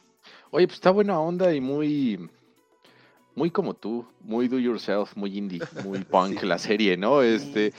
[0.51, 2.29] Oye, pues está buena onda y muy,
[3.35, 7.21] muy como tú, muy do yourself, muy indie, muy punk la serie, ¿no?
[7.21, 7.73] Este,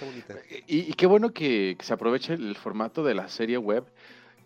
[0.67, 3.85] y, qué bueno que, se aproveche el formato de la serie web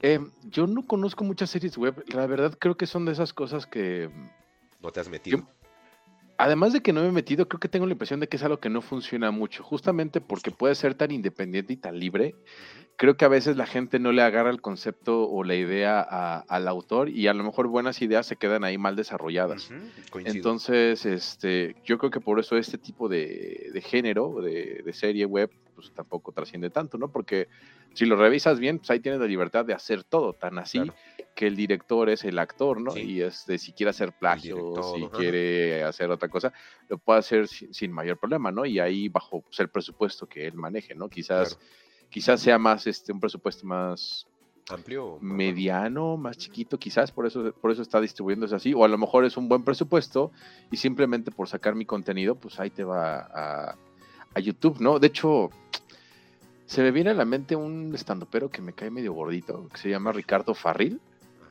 [0.00, 2.04] eh, yo no conozco muchas series web.
[2.14, 4.08] La verdad creo que son de esas cosas que...
[4.80, 5.44] ¿No te has metido?
[6.38, 8.42] además de que no me he metido, creo que tengo la impresión de que es
[8.44, 12.36] algo que no funciona mucho, justamente porque puede ser tan independiente y tan libre.
[12.98, 16.40] Creo que a veces la gente no le agarra el concepto o la idea a-
[16.40, 19.70] al autor y a lo mejor buenas ideas se quedan ahí mal desarrolladas.
[20.24, 25.26] Entonces, este, yo creo que por eso este tipo de, de género, de, de serie
[25.26, 27.12] web, pues tampoco trasciende tanto, ¿no?
[27.12, 27.46] Porque
[27.94, 30.96] si lo revisas bien, pues ahí tienes la libertad de hacer todo, tan así Claro.
[31.36, 32.90] que el director es el actor, ¿no?
[32.90, 33.02] Sí.
[33.02, 36.52] Y este, si quiere hacer plagio, director, si quiere hacer otra cosa,
[36.88, 38.66] lo puede hacer sin, sin mayor problema, ¿no?
[38.66, 41.08] Y ahí bajo pues, el presupuesto que él maneje, ¿no?
[41.08, 41.64] Quizás, Claro.
[42.10, 44.26] Quizás sea más, este, un presupuesto más
[44.70, 45.18] amplio.
[45.20, 49.24] mediano, más chiquito, quizás por eso, por eso está distribuyéndose así, o a lo mejor
[49.24, 50.30] es un buen presupuesto
[50.70, 53.76] y simplemente por sacar mi contenido, pues ahí te va a,
[54.34, 54.98] a YouTube, ¿no?
[54.98, 55.50] De hecho,
[56.66, 59.88] se me viene a la mente un estandopero que me cae medio gordito, que se
[59.88, 61.00] llama Ricardo Farril.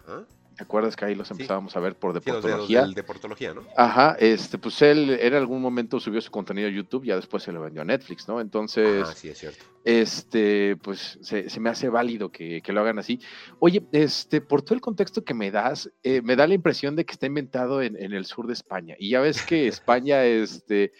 [0.06, 0.26] Ajá.
[0.58, 2.88] ¿Te acuerdas que ahí los empezábamos a ver por Sí, deportología?
[2.88, 3.62] deportología, ¿no?
[3.78, 7.52] Ajá, este, pues él en algún momento subió su contenido a YouTube, ya después se
[7.52, 8.42] lo vendió a Netflix, ¿no?
[8.42, 9.64] Entonces, Ah, sí, es cierto.
[9.86, 13.20] este, pues se, se me hace válido que, que lo hagan así.
[13.60, 17.06] Oye, este, por todo el contexto que me das, eh, me da la impresión de
[17.06, 18.96] que está inventado en, en el sur de España.
[18.98, 20.92] Y ya ves que España, este,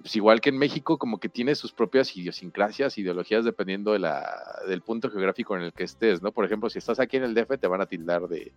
[0.00, 4.62] pues igual que en México, como que tiene sus propias idiosincrasias, ideologías, dependiendo de la,
[4.66, 6.32] del punto geográfico en el que estés, ¿no?
[6.32, 8.52] Por ejemplo, si estás aquí en el DF, te van a tildar de,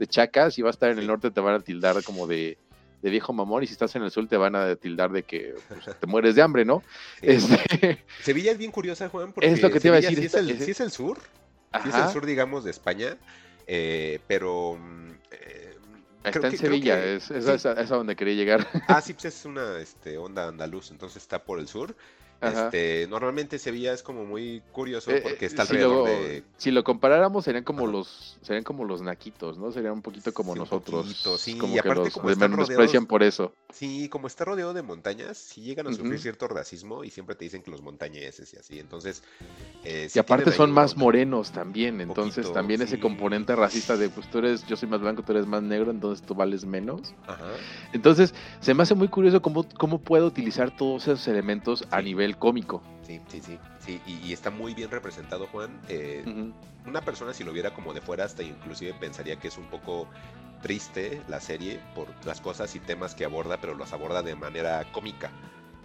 [0.00, 2.56] de chacas, si vas a estar en el norte, te van a tildar como de,
[3.02, 5.54] de viejo mamón, y si estás en el sur, te van a tildar de que
[5.68, 6.82] pues, te mueres de hambre, ¿no?
[7.20, 7.26] Sí.
[7.28, 10.24] Este, Sevilla es bien curiosa, Juan, porque Es lo que te iba a decir, Sí
[10.26, 11.18] es, el, esta- sí es el sur,
[11.82, 13.16] sí es el sur, digamos, de España,
[13.66, 14.76] eh, pero...
[14.80, 15.76] mm, eh,
[16.24, 18.66] Está en que- Sevilla, que- es, a, es a donde quería llegar.
[18.88, 21.94] Ah, sí, pues es una este, onda andaluz, entonces está por el sur.
[22.40, 26.44] Este, normalmente Sevilla es como muy curioso Eh, porque eh, está si, alrededor lo, de...
[26.56, 27.92] si lo comparáramos, serían como Ajá.
[27.92, 29.70] los serían como los naquitos, ¿no?
[29.70, 31.06] Serían un poquito como Sí, nosotros.
[31.06, 33.52] poquito, sí, como y que aparte los como están rodeados- por eso.
[33.72, 37.44] Sí, como está rodeado de montañas, sí llegan a sufrir cierto racismo y siempre te
[37.44, 38.78] dicen que los montañeses y así.
[38.80, 39.22] Entonces,
[39.84, 44.28] eh, Y aparte son más morenos también, entonces poquito, también ese componente racista de pues
[44.30, 47.14] tú eres, yo soy más blanco, tú eres más negro, entonces tú vales menos.
[47.26, 47.52] Ajá.
[47.92, 52.04] Entonces, se me hace muy curioso cómo, cómo puedo utilizar todos esos elementos a Sí.
[52.30, 52.82] Nivel cómico.
[53.02, 55.80] Sí, sí, sí, sí, y, y está muy bien representado, Juan.
[55.88, 56.52] Eh, Ujú.
[56.86, 60.08] una persona si lo viera como de fuera hasta inclusive pensaría que es un poco
[60.62, 64.84] triste la serie por las cosas y temas que aborda, pero los aborda de manera
[64.92, 65.30] cómica.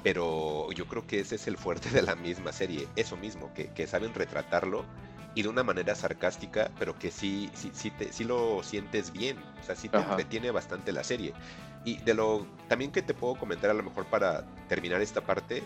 [0.04, 3.68] Pero yo creo que ese es el fuerte de la misma serie, eso mismo, que,
[3.74, 4.86] que saben retratarlo
[5.34, 9.38] y de una manera sarcástica, pero que sí, sí, sí, te, sí lo sientes bien,
[9.62, 11.34] o sea, sí te entretiene bastante la serie.
[11.84, 15.64] Y de lo también que te puedo comentar a lo mejor para terminar esta parte,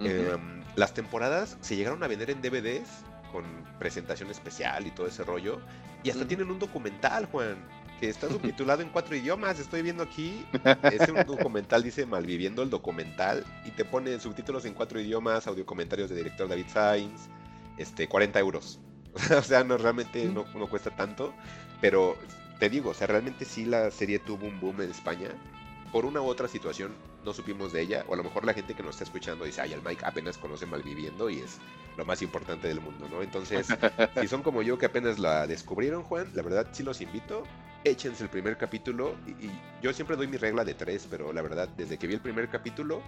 [0.00, 2.88] Em, las temporadas se llegaron a vender en DVDs
[3.30, 3.44] con
[3.78, 5.60] presentación especial y todo ese rollo.
[6.02, 6.28] Y hasta Ujú.
[6.28, 7.56] tienen un documental, Juan,
[8.00, 9.58] que está subtitulado en cuatro idiomas.
[9.58, 10.44] Estoy viendo aquí.
[10.82, 13.44] Es un documental, dice Malviviendo el documental.
[13.64, 17.28] Y te pone subtítulos en cuatro idiomas, audio comentarios de director David Sainz.
[17.78, 18.80] Este, 40 euros.
[19.36, 21.32] o sea, no realmente no, no cuesta tanto.
[21.80, 22.16] Pero
[22.58, 25.28] te digo, o sea, realmente sí la serie tuvo un boom en España.
[25.90, 26.94] Por una u otra situación
[27.24, 29.60] no supimos de ella, o a lo mejor la gente que nos está escuchando dice,
[29.60, 31.58] ay, el Mike apenas conoce Malviviendo y es
[31.96, 33.22] lo más importante del mundo, ¿no?
[33.22, 33.66] Entonces,
[34.20, 37.44] si son como yo que apenas la descubrieron, Juan, la verdad sí los invito,
[37.84, 41.42] échense el primer capítulo, y, y yo siempre doy mi regla de tres, pero la
[41.42, 43.02] verdad, desde que vi el primer capítulo,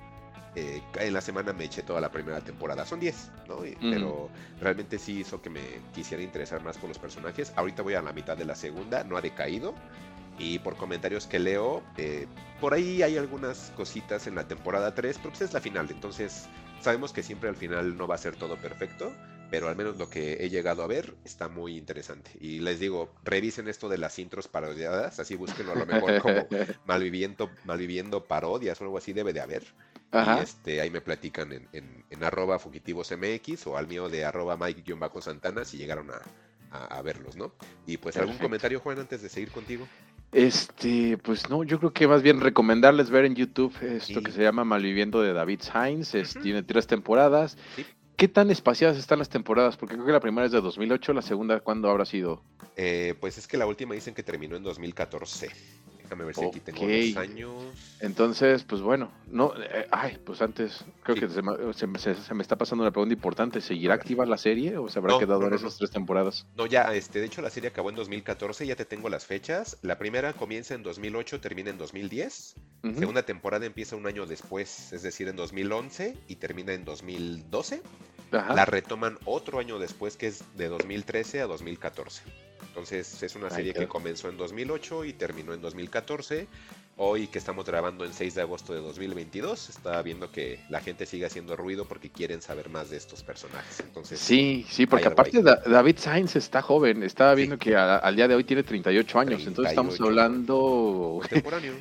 [0.56, 3.58] eh, en la semana me eché toda la primera temporada, son 10, ¿no?
[3.80, 4.30] Pero
[4.60, 5.60] realmente sí hizo que me
[5.92, 9.16] quisiera interesar más por los personajes, ahorita voy a la mitad de la segunda, no
[9.16, 9.74] ha decaído,
[10.38, 12.26] y por comentarios que leo, eh,
[12.60, 16.46] por ahí hay algunas cositas en la temporada 3, pero pues es la final, entonces
[16.80, 19.12] sabemos que siempre al final no va a ser todo perfecto,
[19.50, 22.30] pero al menos lo que he llegado a ver está muy interesante.
[22.40, 26.48] Y les digo, revisen esto de las intros parodiadas, así búsquenlo a lo mejor como
[26.86, 29.62] malviviendo, malviviendo parodias o algo así debe de haber.
[30.12, 30.42] Y Ajá.
[30.42, 35.64] este, ahí me platican en, en, en arroba fugitivosmx o al mío de arroba mike-santana
[35.64, 36.20] si llegaron a,
[36.70, 37.52] a- a verlos, ¿no?
[37.86, 38.46] Y pues algún Perfecto.
[38.46, 39.86] comentario, Juan, antes de seguir contigo.
[40.34, 44.22] Este, pues no, yo creo que más bien recomendarles ver en YouTube esto Sí.
[44.24, 46.14] que se llama Malviviendo de David Sainz.
[46.14, 46.42] es- Ujú.
[46.42, 47.56] Tiene tres temporadas.
[47.76, 47.86] Sí.
[48.16, 49.76] ¿Qué tan espaciadas están las temporadas?
[49.76, 52.42] Porque creo que la primera es de 2008, la segunda, ¿cuándo habrá sido?
[52.76, 55.50] Eh, pues es que la última dicen que terminó en 2014.
[56.04, 57.52] Déjame ver si aquí tengo los años.
[58.00, 61.22] Entonces, pues bueno, no, eh, ay, pues antes, creo Sí.
[61.22, 63.60] que se me, se me- se- se me está pasando una pregunta importante.
[63.62, 66.46] ¿Seguirá activa la serie o se habrá No, quedado no, en esas tres temporadas?
[66.56, 69.78] No, ya, este, de hecho la serie acabó en 2014, ya te tengo las fechas.
[69.80, 72.56] La primera comienza en 2008, termina en 2010.
[72.84, 72.98] Ujú.
[72.98, 77.80] Segunda temporada empieza un año después, es decir, en 2011 y termina en 2012.
[78.32, 78.52] Ajá.
[78.54, 82.22] La retoman otro año después, que es de 2013 a 2014.
[82.74, 86.48] Entonces es una serie que comenzó en 2008 y terminó en 2014.
[86.96, 91.06] Hoy que estamos grabando en 6 de agosto de 2022, estaba viendo que la gente
[91.06, 93.78] sigue haciendo ruido porque quieren saber más de estos personajes.
[93.78, 95.40] Entonces, Sí, sí, porque aparte.
[95.40, 97.04] Da- David Sainz está joven.
[97.04, 97.36] Estaba Sí.
[97.42, 99.46] viendo que a- al día de hoy tiene 38 años.
[99.46, 100.04] Entonces estamos 38.
[100.08, 101.18] hablando.
[101.20, 101.74] contemporáneo.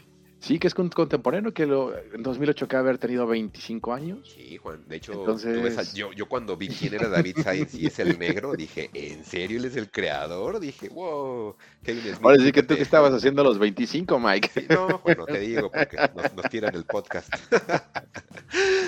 [0.43, 4.29] Sí, que es con- contemporáneo, que lo, en 2008 que haber tenido 25 años.
[4.35, 4.83] Sí, Juan.
[4.89, 8.19] De hecho, Entonces- a- yo, yo cuando vi quién era David Sainz y es el
[8.19, 10.59] negro, dije, ¿en serio él es el creador?
[10.59, 11.55] Dije, wow.
[11.81, 12.75] Kevin Ahora sí que tú fíjate".
[12.75, 14.49] que estabas haciendo a los 25, Mike.
[14.53, 17.33] Sí, no, bueno, te digo, porque nos, nos tiran el podcast.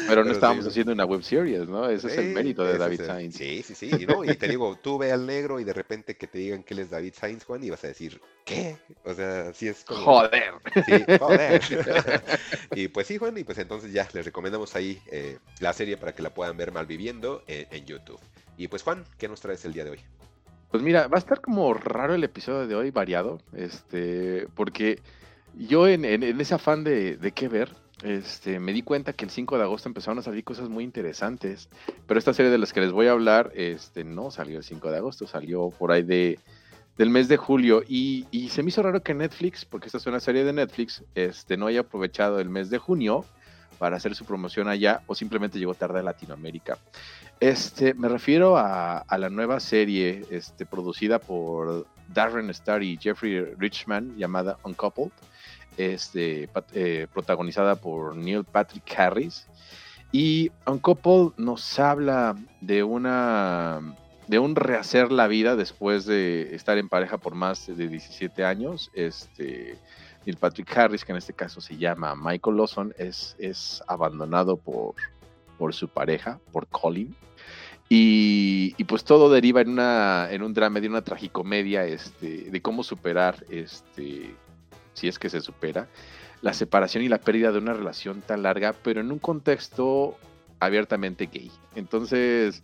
[0.08, 0.70] Pero no Pero estábamos sí.
[0.72, 1.90] haciendo una web series, ¿no?
[1.90, 3.36] Ese es el mérito de David el- Sainz.
[3.36, 3.90] Sí, sí, sí.
[3.98, 6.64] Y, no, y te digo, tú ve al negro y de repente que te digan
[6.64, 8.78] que él es David Sainz, Juan, y vas a decir, ¿qué?
[9.04, 10.02] O sea, sí es como...
[10.02, 10.54] Joder.
[10.86, 11.45] Sí, joder.
[12.76, 16.14] y pues sí, Juan, y pues entonces ya les recomendamos ahí eh, la serie para
[16.14, 18.20] que la puedan ver malviviendo en, en YouTube.
[18.58, 20.00] Y pues Juan, ¿qué nos traes el día de hoy?
[20.72, 25.00] Pues mira, va a estar como raro el episodio de hoy, variado, este, porque
[25.58, 27.70] yo en, en- en ese afán de, de qué ver,
[28.04, 31.70] este, me di cuenta que el 5 de agosto empezaron a salir cosas muy interesantes,
[32.08, 34.92] pero esta serie de las que les voy a hablar, este, no salió el 5
[34.92, 36.40] de agosto, salió por ahí de,
[36.98, 40.20] del mes de julio, y, se me hizo raro que Netflix, porque esta es una
[40.20, 43.26] serie de Netflix, este, no haya aprovechado el mes de junio
[43.78, 46.78] para hacer su promoción allá, o simplemente llegó tarde a Latinoamérica.
[47.40, 54.16] Este, me refiero a, la nueva serie este, producida por Darren Star y Jeffrey Richman
[54.16, 55.12] llamada Uncoupled,
[55.76, 59.48] este, eh, protagonizada por Neil Patrick Harris.
[60.14, 63.82] Y Uncoupled nos habla de una
[64.28, 68.92] de un rehacer la vida después de estar en pareja por más de 17 años.
[68.94, 69.78] Este,
[70.26, 74.96] Neil Patrick Harris, que en este caso se llama Michael Lawson, es, es abandonado por,
[75.58, 77.16] por su pareja, por Colin.
[77.88, 82.62] Y, y pues todo deriva en, una, en un drama, de una tragicomedia este, de
[82.62, 84.34] cómo superar, este,
[84.94, 85.88] si es que se supera,
[86.42, 90.18] la separación y la pérdida de una relación tan larga, pero en un contexto
[90.60, 91.52] abiertamente gay.
[91.76, 92.64] Entonces,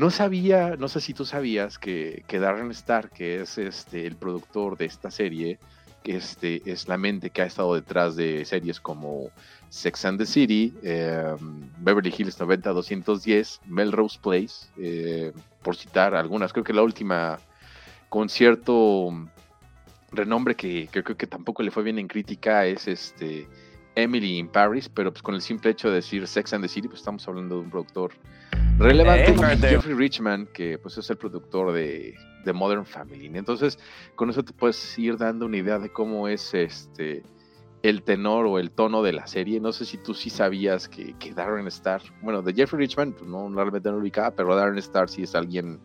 [0.00, 4.16] no sabía, no sé si tú sabías que, que Darren Star, que es este, el
[4.16, 5.58] productor de esta serie,
[6.02, 9.28] que este, es la mente que ha estado detrás de series como
[9.68, 11.36] Sex and the City, eh,
[11.80, 16.54] Beverly Hills 90210, Melrose Place, eh, por citar algunas.
[16.54, 17.38] Creo que la última
[18.08, 19.10] con cierto
[20.12, 23.46] renombre que creo que tampoco le fue bien en crítica es este
[24.02, 26.88] Emily in Paris, pero pues con el simple hecho de decir Sex and the City,
[26.88, 28.12] pues estamos hablando de un productor
[28.78, 32.14] relevante, Jeffrey Richman, que pues es el productor de,
[32.44, 33.26] de Modern Family.
[33.26, 33.78] Entonces,
[34.16, 37.22] con eso te puedes ir dando una idea de cómo es este
[37.82, 39.58] el tenor o el tono de la serie.
[39.60, 43.28] No sé si tú sí sabías que, que Darren Star, bueno, de Jeffrey Richman, pues
[43.28, 45.80] no realmente no lo ubicaba, pero Darren Star sí es alguien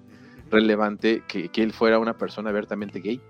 [0.50, 3.22] relevante, que, que él fuera una persona abiertamente gay.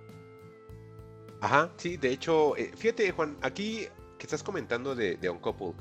[1.41, 3.87] Ajá, sí, de hecho, eh, fíjate, Juan, aquí
[4.25, 5.73] que estás comentando de, de Uncouple,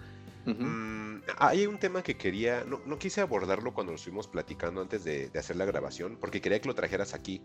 [0.46, 0.62] Ujú.
[0.62, 5.02] mm, hay un tema que quería, no, no quise abordarlo cuando lo estuvimos platicando antes
[5.04, 7.40] de, de hacer la grabación, porque quería que lo trajeras aquí.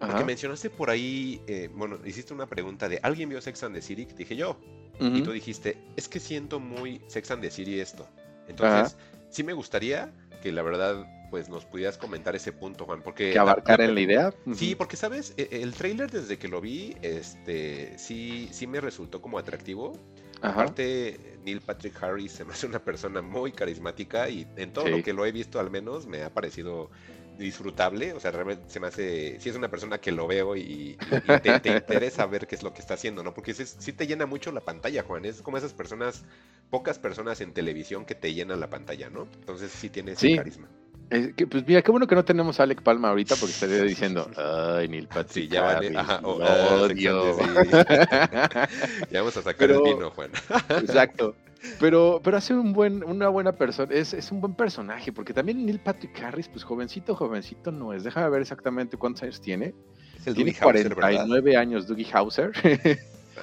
[0.00, 0.24] Porque Ajá.
[0.24, 4.06] mencionaste por ahí, eh, bueno, hiciste una pregunta de ¿alguien vio Sex and the City?
[4.16, 4.58] Dije yo,
[4.98, 5.22] y Ujú.
[5.24, 8.08] tú dijiste, es que siento muy Sex and the City esto.
[8.48, 8.96] Entonces,
[9.28, 10.10] sí me gustaría
[10.42, 13.30] que la verdad, pues nos pudieras comentar ese punto, Juan, porque...
[13.30, 14.34] que abarcar la- en la idea.
[14.54, 14.78] Sí, Ujú.
[14.78, 19.38] porque sabes, E- el trailer desde que lo vi, este, sí, sí me resultó como
[19.38, 19.92] atractivo.
[20.42, 20.64] Ajá.
[20.64, 24.90] Aparte, Neil Patrick Harris se me hace una persona muy carismática y en todo Sí.
[24.90, 26.90] lo que lo he visto al menos me ha parecido
[27.38, 28.12] disfrutable.
[28.12, 31.36] O sea, realmente se me hace, sí es una persona que lo veo y, y
[31.36, 33.34] te, te interesa ver qué es lo que está haciendo, ¿no?
[33.34, 35.24] Porque sí, sí te llena mucho la pantalla, Juan.
[35.24, 36.24] Es como esas personas,
[36.70, 39.28] pocas personas en televisión que te llenan la pantalla, ¿no?
[39.34, 40.34] Entonces sí tiene ese Sí.
[40.34, 40.68] carisma.
[41.10, 43.82] Eh, que, pues mira, qué bueno que no tenemos a Alec Palma ahorita porque estaría
[43.82, 47.36] diciendo, ay, Neil Patrick Sí, ya Harris, ajá, ah, Sex and odio".
[47.36, 49.06] the City.
[49.10, 50.30] Ya vamos a sacar Pero- el vino, Juan.
[50.80, 51.34] Exacto.
[51.78, 55.66] Pero, pero hace un buen, una buena persona, es, es un buen personaje, porque también
[55.66, 58.02] Neil Patrick Harris, pues jovencito, jovencito no es.
[58.04, 59.74] Déjame ver exactamente cuántos años tiene.
[60.18, 60.62] Es el tiene ¿verdad?
[60.62, 62.52] 49 años Dougie Hauser.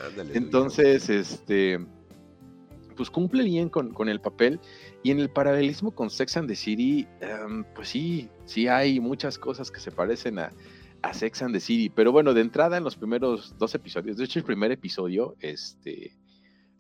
[0.10, 1.80] Ándale, Entonces, este,
[2.96, 4.60] pues cumple bien con, con el papel.
[5.04, 9.38] Y en el paralelismo con Sex and the City, em, pues sí, sí hay muchas
[9.38, 10.54] cosas que se parecen a,
[11.02, 11.90] a Sex and the City.
[11.90, 16.17] Pero bueno, de entrada en los primeros dos episodios, de hecho el primer episodio, este,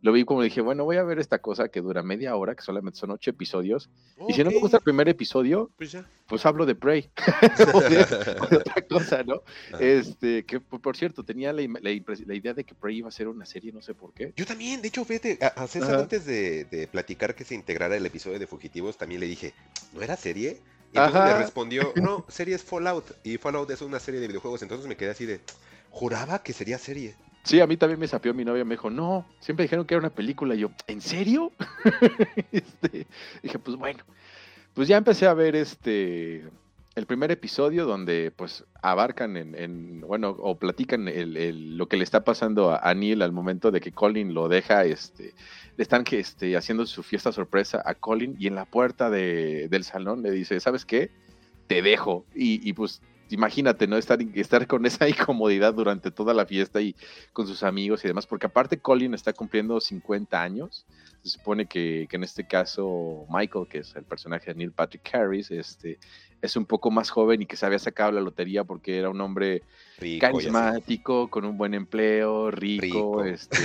[0.07, 2.61] lo vi como dije, bueno, voy a ver esta cosa que dura media hora, que
[2.63, 3.89] solamente son ocho episodios.
[4.29, 6.05] Y si no me gusta el primer episodio, Pues ya.
[6.27, 7.11] pues hablo de Prey.
[7.73, 7.97] o, de,
[8.39, 9.41] o de otra cosa, ¿no?
[9.81, 11.91] Este, que por, cierto, tenía la, la
[12.35, 14.31] idea de que Prey iba a ser una serie, no sé por qué.
[14.37, 17.97] Yo también, de hecho, fíjate, a, a César antes de, de platicar que se integrara
[17.97, 19.53] el episodio de Fugitivos, también le dije,
[19.91, 20.61] ¿no era serie?
[20.93, 21.33] Y entonces Ajá.
[21.33, 23.03] me respondió, no, serie es Fallout.
[23.25, 24.61] Y Fallout es una serie de videojuegos.
[24.61, 25.41] Entonces me quedé así de,
[25.89, 27.15] juraba que sería serie.
[27.43, 29.99] Sí, a mí también me sapió mi novia, me dijo, no, siempre dijeron que era
[29.99, 30.55] una película.
[30.55, 31.51] Y yo, ¿en serio?
[32.51, 33.07] Este,
[33.43, 34.03] dije, pues bueno,
[34.73, 36.43] pues ya empecé a ver este
[36.97, 42.23] el primer episodio donde pues abarcan en, bueno, o platican el, lo que le está
[42.23, 45.35] pasando a, Neil al momento de que Colin lo deja, este,
[45.77, 49.83] le están que, este, haciendo su fiesta sorpresa a Colin y en la puerta del
[49.83, 51.11] salón le dice, ¿sabes qué?
[51.67, 52.25] Te dejo.
[52.33, 53.97] Y pues imagínate, ¿no?
[53.97, 56.95] Estar, estar con esa incomodidad durante toda la fiesta y
[57.33, 60.85] con sus amigos y demás, porque aparte Colin está cumpliendo 50 años.
[61.23, 65.13] Se supone que, que en este caso Michael, que es el personaje de Neil Patrick
[65.13, 65.99] Harris, este,
[66.41, 69.19] es un poco más joven y que se había sacado la lotería porque era un
[69.21, 69.63] hombre
[70.19, 73.57] carismático, con un buen empleo, rico, este,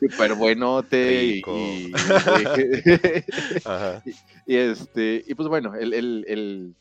[0.00, 1.42] súper buenote y,
[4.46, 6.74] y, este, y pues bueno, el, el,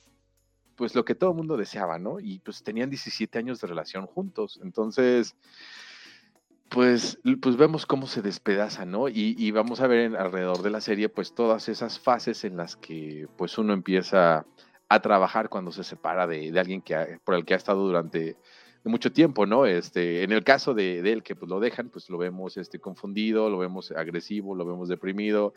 [0.80, 2.22] pues lo que todo el mundo deseaba, ¿no?
[2.22, 5.36] Y pues tenían 17 años de relación juntos, entonces
[6.70, 9.10] pues, pues vemos cómo se despedaza, ¿no?
[9.10, 13.28] Y, vamos a ver alrededor de la serie, pues todas esas fases en las que
[13.38, 14.46] pues uno empieza
[14.88, 18.38] a trabajar cuando se separa de, alguien que por el que ha estado durante
[18.90, 19.66] mucho tiempo, ¿no?
[19.66, 23.50] Este, en el caso de, él que pues lo dejan, pues lo vemos este, confundido,
[23.50, 25.54] lo vemos agresivo, lo vemos deprimido,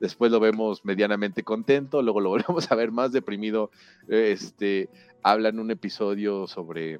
[0.00, 3.70] después lo vemos medianamente contento, luego lo volvemos a ver más deprimido,
[4.08, 4.88] este,
[5.22, 6.98] habla en un episodio sobre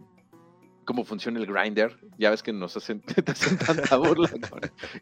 [0.86, 3.02] cómo funciona el grinder, ya ves que nos hacen,
[3.66, 4.30] tanta burla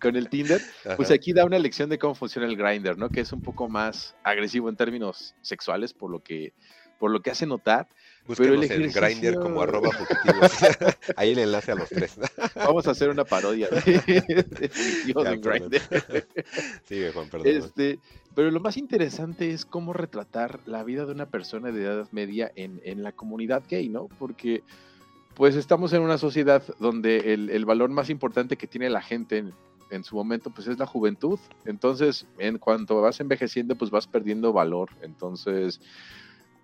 [0.01, 0.61] con, el Tinder,
[0.97, 3.11] pues aquí da una lección de cómo funciona el grinder, ¿no?
[3.11, 6.55] Que es un poco más agresivo en términos sexuales, por lo que,
[6.99, 7.89] por lo que hace notar.
[8.37, 9.91] Pero el, el grinder como arroba
[11.17, 12.17] Ahí el enlace a los tres.
[12.55, 15.81] Vamos a hacer una parodia de, Grindr.
[16.85, 17.49] Sigue, Juan, perdón.
[17.49, 17.99] Este,
[18.35, 22.51] pero lo más interesante es cómo retratar la vida de una persona de edad media
[22.55, 24.09] en, en la comunidad gay, ¿no?
[24.19, 24.63] Porque
[25.35, 29.45] pues estamos en una sociedad donde el, valor más importante que tiene la gente
[29.91, 31.39] en, su momento, pues es la juventud.
[31.65, 34.91] Entonces, en cuanto vas envejeciendo, pues vas perdiendo valor.
[35.03, 35.81] Entonces,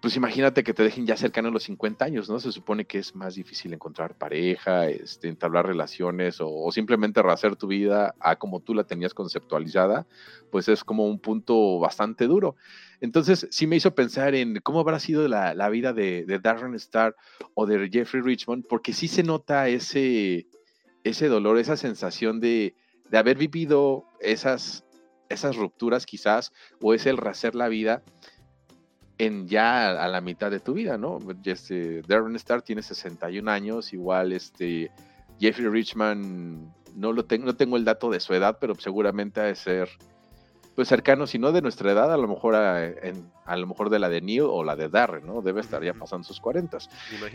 [0.00, 2.40] pues imagínate que te dejen ya cercano a los 50 años, ¿no?
[2.40, 7.66] Se supone que es más difícil encontrar pareja, este, entablar relaciones o, simplemente rehacer tu
[7.66, 10.06] vida a como tú la tenías conceptualizada,
[10.50, 12.56] pues es como un punto bastante duro.
[13.02, 17.14] Entonces, sí me hizo pensar en cómo habrá sido la, vida de, Darren Star
[17.52, 20.46] o de Jeffrey Richmond, porque sí se nota ese,
[21.04, 22.74] ese dolor, esa sensación de,
[23.10, 24.82] de haber vivido esas,
[25.28, 28.02] esas rupturas quizás, o es el rehacer la vida
[29.20, 31.18] en ya a la mitad de tu vida, ¿no?
[31.44, 34.90] Este, Darren Star tiene 61 años, igual este
[35.38, 39.44] Jeffrey Richman, no lo tengo, no tengo el dato de su edad, pero seguramente ha
[39.44, 39.90] de ser
[40.74, 42.78] pues cercano, si no de nuestra edad, a lo mejor a,
[43.44, 45.42] a lo mejor de la de Neil o la de Darren, ¿no?
[45.42, 46.78] Debe estar ya pasando sus 40.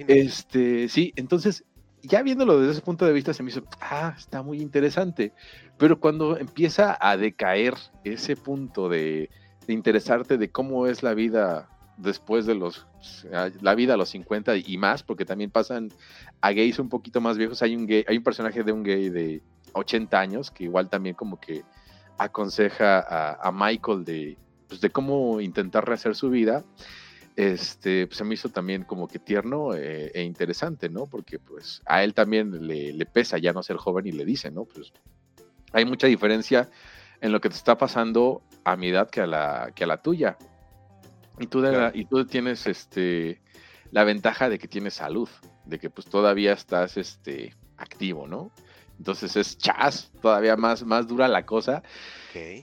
[0.07, 1.65] Este, sí, entonces
[2.01, 5.33] ya viéndolo desde ese punto de vista se me hizo, ah, está muy interesante.
[5.77, 9.29] Pero cuando empieza a decaer ese punto de,
[9.67, 12.85] de interesarte de cómo es la vida después de los,
[13.61, 15.89] la vida a los 50 y más, porque también pasan
[16.41, 17.61] a gays un poquito más viejos.
[17.61, 19.41] Hay un, gay, hay un personaje de un gay de
[19.73, 21.63] 80 años que igual también como que
[22.17, 22.99] aconseja
[23.39, 26.63] a, Michael de, pues de cómo intentar rehacer su vida.
[27.35, 31.05] Este, pues se me hizo también como que tierno eh, e interesante, ¿no?
[31.05, 34.51] Porque pues a él también le, le pesa ya no ser joven y le dice,
[34.51, 34.63] ¿no?
[34.63, 34.93] Pues
[35.73, 36.69] hay mucha diferencia
[37.19, 40.01] en lo que te está pasando a mi edad que a la, que a la
[40.01, 40.37] tuya.
[41.39, 41.63] Y tú,
[41.93, 43.41] y tú tienes este,
[43.91, 45.29] la ventaja de que tienes salud,
[45.65, 48.51] de que pues todavía estás este, activo, ¿no?
[48.97, 51.83] Entonces es chas, todavía más, más dura la cosa.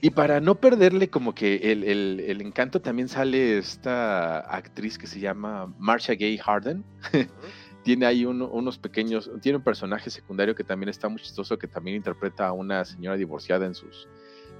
[0.01, 5.73] Y para no perderle como que el, encanto también sale esta actriz que se llama
[5.79, 6.83] Marcia Gay Harden.
[7.83, 11.97] tiene ahí unos pequeños, tiene un personaje secundario que también está muy chistoso, que también
[11.97, 14.07] interpreta a una señora divorciada en sus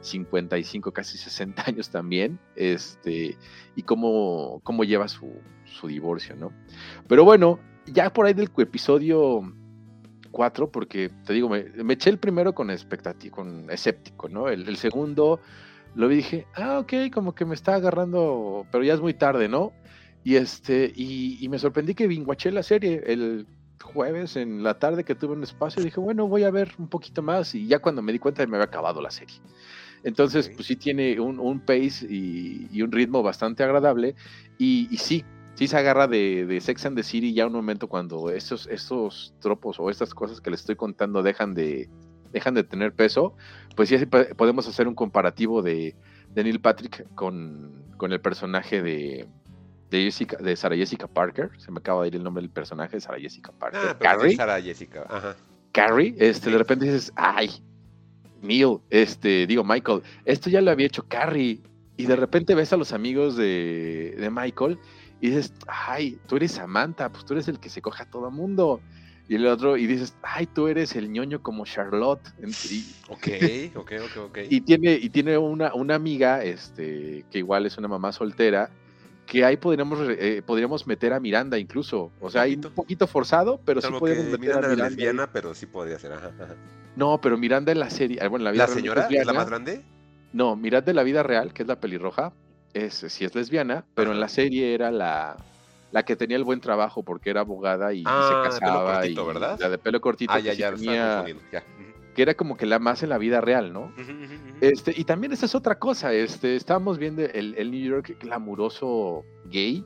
[0.03, 3.37] 55, casi 60 años también, este,
[3.75, 5.31] y cómo, cómo lleva su,
[5.65, 6.51] su divorcio, ¿no?
[7.07, 9.41] Pero bueno, ya por ahí del episodio
[10.31, 14.49] 4, porque te digo, me, eché el primero con expectativa, con escéptico, ¿no?
[14.49, 15.39] El, segundo
[15.95, 19.13] lo vi y dije, ah, ok, como que me está agarrando, pero ya es muy
[19.13, 19.71] tarde, ¿no?
[20.23, 23.45] Y este, y, me sorprendí que vinguaché la serie el
[23.81, 27.21] jueves en la tarde que tuve un espacio, dije, bueno, voy a ver un poquito
[27.21, 29.35] más, y ya cuando me di cuenta me había acabado la serie.
[30.03, 34.15] Entonces, pues sí tiene un, pace y, un ritmo bastante agradable.
[34.57, 35.23] Y, sí,
[35.55, 39.79] sí se agarra de, Sex and the City ya un momento cuando esos, esos tropos
[39.79, 41.89] o estas cosas que les estoy contando dejan de,
[42.31, 43.35] dejan de tener peso.
[43.75, 45.95] Pues sí podemos hacer un comparativo de,
[46.35, 49.29] Neil Patrick con, el personaje de,
[49.89, 51.51] de Jessica, de Sarah Jessica Parker.
[51.57, 53.79] Se me acaba de ir el nombre del personaje de Sarah Jessica Parker.
[53.81, 55.35] Ah, pero Sarah Jessica, ajá.
[55.73, 57.49] Carrie, este, de repente dices, ay,
[58.43, 61.61] Neil, este, digo, Michael, esto ya lo había hecho Carrie.
[61.95, 64.77] Y de repente ves a los amigos de, de Michael
[65.21, 68.29] y dices, ay, tú eres Samantha, pues tú eres el que se coja a todo
[68.29, 68.81] mundo.
[69.29, 72.21] Y el otro, y dices, ay, tú eres el ñoño como Charlotte.
[72.69, 73.27] Y, Ok,
[73.75, 74.37] ok, ok, ok.
[74.49, 78.69] y tiene, y tiene una, una amiga, este, que igual es una mamá soltera,
[79.33, 82.11] que ahí podríamos, eh, podríamos meter a Miranda incluso.
[82.21, 83.07] O sea, hay un poquito.
[83.07, 84.89] forzado, pero sí Salvo que meter Miranda a Miranda.
[84.89, 86.13] lesbiana, pero sí podría ser.
[86.13, 86.55] Ajá, ajá.
[86.95, 89.33] No, pero Miranda en la serie, ah, bueno, en la vida ¿La señora es la
[89.33, 89.81] más grande?
[90.33, 92.31] No, Miranda de la vida real, que es la pelirroja,
[92.75, 95.35] es, sí es lesbiana, pero en la serie era la,
[95.91, 98.73] la que tenía el buen trabajo porque era abogada y, y Ah, de se pelo
[98.73, 98.93] casaba.
[98.99, 99.57] cortito, y ¿verdad?
[99.59, 101.25] La de pelo cortito, Ah, ya, ya, tenía-.
[101.51, 101.63] Ya.
[102.13, 103.91] Que era como que la más en la vida real, ¿no?
[104.61, 109.25] Este, y también esa es otra cosa, este, estábamos viendo el, el New York glamuroso
[109.45, 109.83] gay,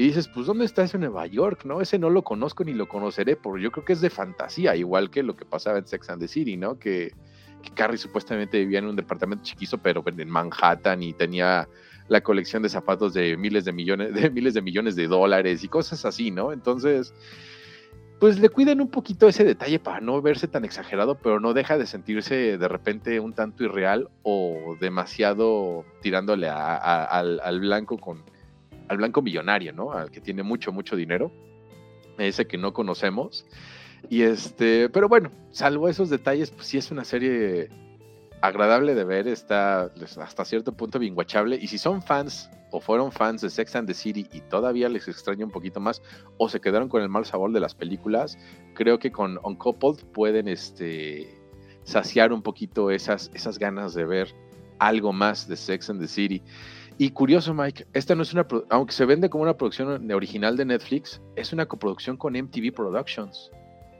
[0.00, 1.66] y dices, pues, ¿dónde está ese Nueva York?
[1.66, 4.74] No, ese no lo conozco ni lo conoceré, porque yo creo que es de fantasía,
[4.74, 6.78] igual que lo que pasaba en Sex and the City, ¿no?
[6.78, 7.12] Que,
[7.62, 11.68] que Carrie supuestamente vivía en un departamento chiquizo, pero en Manhattan, y tenía
[12.08, 15.68] la colección de zapatos de miles de millones, de miles de millones de dólares y
[15.68, 16.52] cosas así, ¿no?
[16.52, 17.12] Entonces,
[18.20, 21.76] pues le cuidan un poquito ese detalle para no verse tan exagerado, pero no deja
[21.78, 28.22] de sentirse de repente un tanto irreal o demasiado tirándole a- al, al blanco con
[28.88, 29.92] al blanco millonario, ¿no?
[29.92, 31.30] Al que tiene mucho, mucho dinero,
[32.18, 33.46] ese que no conocemos.
[34.08, 37.68] Y este, pero bueno, salvo esos detalles, pues sí es una serie
[38.40, 39.90] agradable de ver, está
[40.20, 41.56] hasta cierto punto bien guachable.
[41.60, 45.08] Y si son fans o fueron fans de Sex and the City y todavía les
[45.08, 46.02] extraña un poquito más,
[46.38, 48.38] o se quedaron con el mal sabor de las películas,
[48.74, 51.40] creo que con Uncoupled pueden este,
[51.84, 54.34] saciar un poquito esas, esas ganas de ver
[54.78, 56.42] algo más de Sex and the City.
[56.98, 60.66] Y curioso, Mike, esta no es una, aunque se vende como una producción original de
[60.66, 63.50] Netflix, es una coproducción con MTV Productions.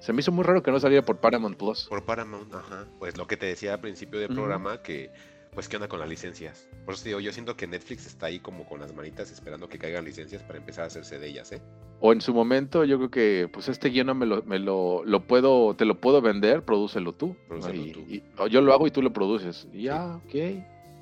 [0.00, 1.86] Se me hizo muy raro que no saliera por Paramount Plus.
[1.88, 2.86] Por Paramount, ajá.
[2.98, 5.10] Pues lo que te decía al principio del programa, que
[5.52, 6.68] pues qué onda con las licencias.
[6.84, 9.68] Por eso te digo, yo siento que Netflix está ahí como con las manitas esperando
[9.68, 11.60] que caigan licencias para empezar a hacerse de ellas, ¿eh?
[12.00, 15.26] O en su momento, yo creo que pues este guion me lo, me lo, lo
[15.26, 17.36] puedo, te lo puedo vender, prodúcelo tú.
[17.48, 18.00] Prodúcelo Y- tú.
[18.08, 19.66] y- yo lo hago y tú lo produces.
[19.72, 20.34] Y ya, ok.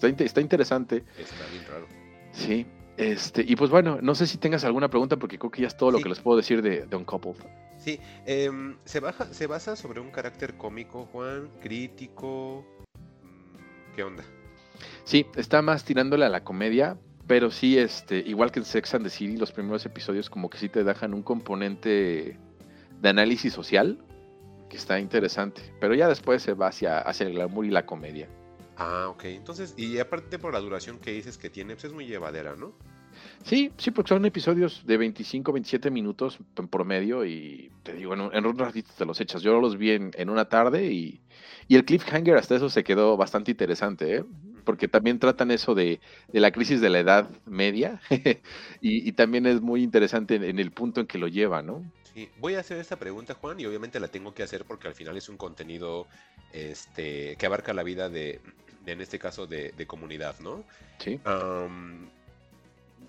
[0.03, 1.05] Está, está interesante.
[1.19, 1.87] Está bien raro.
[2.33, 2.67] Sí.
[2.99, 5.77] Este, y pues bueno, no sé si tengas alguna pregunta porque creo que ya es
[5.77, 7.37] todo lo que les puedo decir de, de Uncoupled.
[7.79, 12.67] Sí, em, se, baja, se basa sobre un carácter cómico, Juan, crítico.
[13.23, 14.25] mm, ¿Qué onda?
[15.05, 16.99] Sí, está más tirándole a la comedia,
[17.29, 20.59] pero sí, este, igual que en Sex and the City, los primeros episodios como que
[20.59, 22.37] sí te dejan un componente
[23.01, 23.99] de análisis social
[24.69, 28.29] que está interesante, pero ya después se va hacia, hacia el glamour y la comedia.
[28.79, 29.25] Ah, ok.
[29.25, 32.73] Entonces, y aparte por la duración que dices que tiene, pues es muy llevadera, ¿no?
[33.43, 38.21] Sí, sí, porque son episodios de 25, 27 minutos en promedio y te digo, en
[38.21, 39.43] un, en un ratito te los echas.
[39.43, 41.21] Yo los vi en, en una tarde y,
[41.67, 44.25] y el cliffhanger hasta eso se quedó bastante interesante, ¿eh?
[44.65, 45.99] porque también tratan eso de,
[46.29, 48.01] de la crisis de la edad media
[48.81, 51.83] y, y también es muy interesante en, en el punto en que lo lleva, ¿no?
[52.15, 54.95] Sí, voy a hacer esta pregunta, Juan, y obviamente la tengo que hacer porque al
[54.95, 56.07] final es un contenido
[56.53, 58.41] este, que abarca la vida de,
[58.93, 60.65] en este caso, de, de comunidad, ¿no?
[60.99, 61.21] Sí.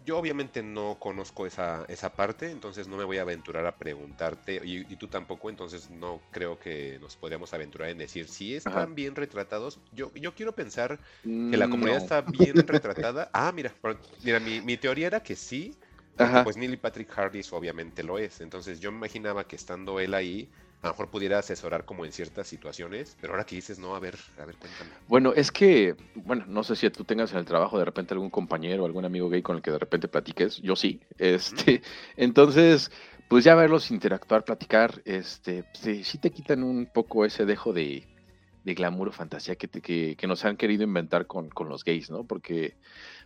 [0.06, 4.62] Yo obviamente no conozco esa, esa parte, entonces no me voy a aventurar a preguntarte,
[4.64, 8.72] y, y tú tampoco, entonces no creo que nos podríamos aventurar en decir si están
[8.72, 8.96] Ajá.
[8.96, 9.80] bien retratados.
[9.92, 11.00] Yo, yo quiero pensar
[11.48, 12.06] que la comunidad No.
[12.06, 13.30] está bien retratada.
[13.34, 13.74] Ah, mira,
[14.22, 15.76] mira, mi, mi teoría era que sí,
[16.18, 16.44] Ajá.
[16.44, 18.42] pues Neil Patrick Harris obviamente lo es.
[18.42, 20.50] Entonces yo me imaginaba que estando él ahí,
[20.82, 23.18] a lo mejor pudiera asesorar como en ciertas situaciones.
[23.20, 24.90] Pero ahora que dices, no, a ver, a ver, cuéntame.
[25.08, 28.30] Bueno, es que, bueno, no sé si tú tengas en el trabajo de repente algún
[28.30, 31.82] compañero o algún amigo gay con el que de repente platiques, yo sí, este,
[32.16, 32.92] entonces,
[33.28, 38.08] pues ya verlos interactuar, platicar, este, sí, sí te quitan un poco ese dejo de,
[38.64, 41.84] de glamour o fantasía que, te- que, que nos han querido inventar con, con los
[41.84, 42.24] gays, ¿no?
[42.24, 42.76] Porque,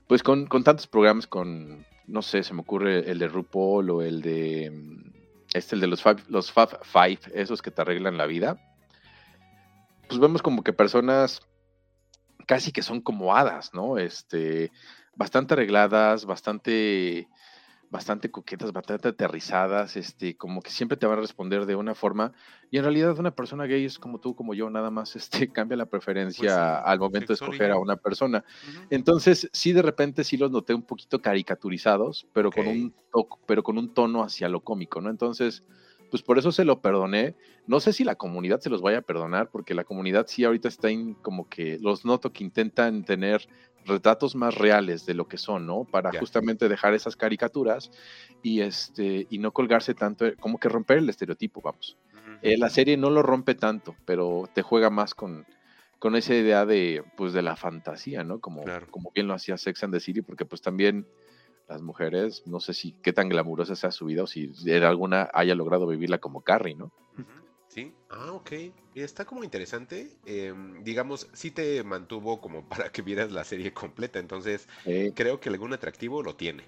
[0.08, 4.02] pues con, con tantos programas, con, no sé, se me ocurre el de RuPaul o
[4.02, 5.13] el de, mm,
[5.54, 8.58] este, el de los Fab, los Fab Five, esos que te arreglan la vida,
[10.08, 11.42] pues vemos como que personas
[12.46, 13.98] casi que son como hadas, ¿no?
[13.98, 14.72] Este,
[15.16, 17.28] bastante arregladas, bastante,
[17.94, 22.34] bastante coquetas, bastante aterrizadas, este, como que siempre te van a responder de una forma,
[22.72, 25.16] y en realidad una persona gay es como tú, como yo, nada más,
[25.46, 28.44] este, cambia la preferencia Pues sí, al momento de escoger a una persona.
[28.90, 32.94] Entonces, sí, de repente sí los noté un poquito caricaturizados, pero con un
[33.46, 35.12] pero con un tono hacia lo cómico, ¿no?
[35.12, 35.64] Entonces,
[36.14, 37.34] pues por eso se lo perdoné.
[37.66, 40.68] No sé si la comunidad se los vaya a perdonar, porque la comunidad sí ahorita
[40.68, 43.48] está en como que los noto que intentan tener
[43.84, 45.86] retratos más reales de lo que son, ¿no?
[45.86, 47.90] Para justamente dejar esas caricaturas
[48.44, 51.98] y este y no colgarse tanto, como que romper el estereotipo, vamos.
[52.44, 55.48] Eh, la serie no lo rompe tanto, pero te juega más con,
[55.98, 58.40] con esa idea de, pues, de la fantasía, ¿no?
[58.40, 58.86] Como, Claro.
[58.92, 61.08] como bien lo hacía Sex and the City, porque pues también
[61.68, 65.30] las mujeres, no sé si qué tan glamurosa sea su vida o si en alguna
[65.34, 66.90] haya logrado vivirla como Carrie, ¿no?
[67.68, 68.52] Sí, ah, ok.
[68.94, 70.20] Y Está como interesante.
[70.26, 75.40] em, digamos, sí te mantuvo como para que vieras la serie completa, entonces Eh, creo
[75.40, 76.64] que algún atractivo lo tiene.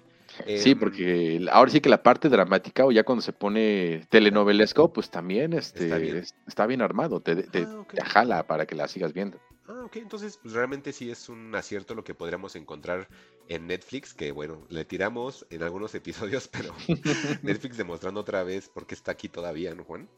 [0.54, 4.92] Sí, Em, porque ahora sí que la parte dramática, o ya cuando se pone telenovelesco,
[4.92, 6.18] pues también este, Está bien.
[6.18, 9.38] es- está bien armado, te, te- Ah, te jala para que la sigas viendo.
[9.68, 13.08] Ah, ok, entonces pues, realmente sí es un acierto lo que podríamos encontrar
[13.48, 16.74] en Netflix, que bueno, le tiramos en algunos episodios, pero
[17.42, 20.08] Netflix demostrando otra vez por qué está aquí todavía, ¿no, Juan?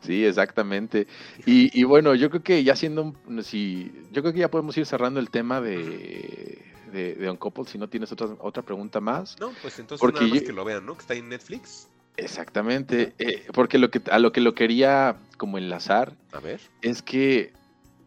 [0.00, 1.06] Sí, exactamente.
[1.46, 4.86] Y, y bueno, yo creo que ya siendo, si, yo creo que ya podemos ir
[4.86, 9.38] cerrando el tema de, de, de Uncoupled, si no tienes otra, otra pregunta más.
[9.38, 10.94] No, pues entonces Porque nada más que lo vean, ¿no?
[10.94, 11.88] Que está en Netflix.
[12.16, 16.60] Exactamente, eh, porque lo que, a lo que lo quería como enlazar A ver.
[16.82, 17.52] es que,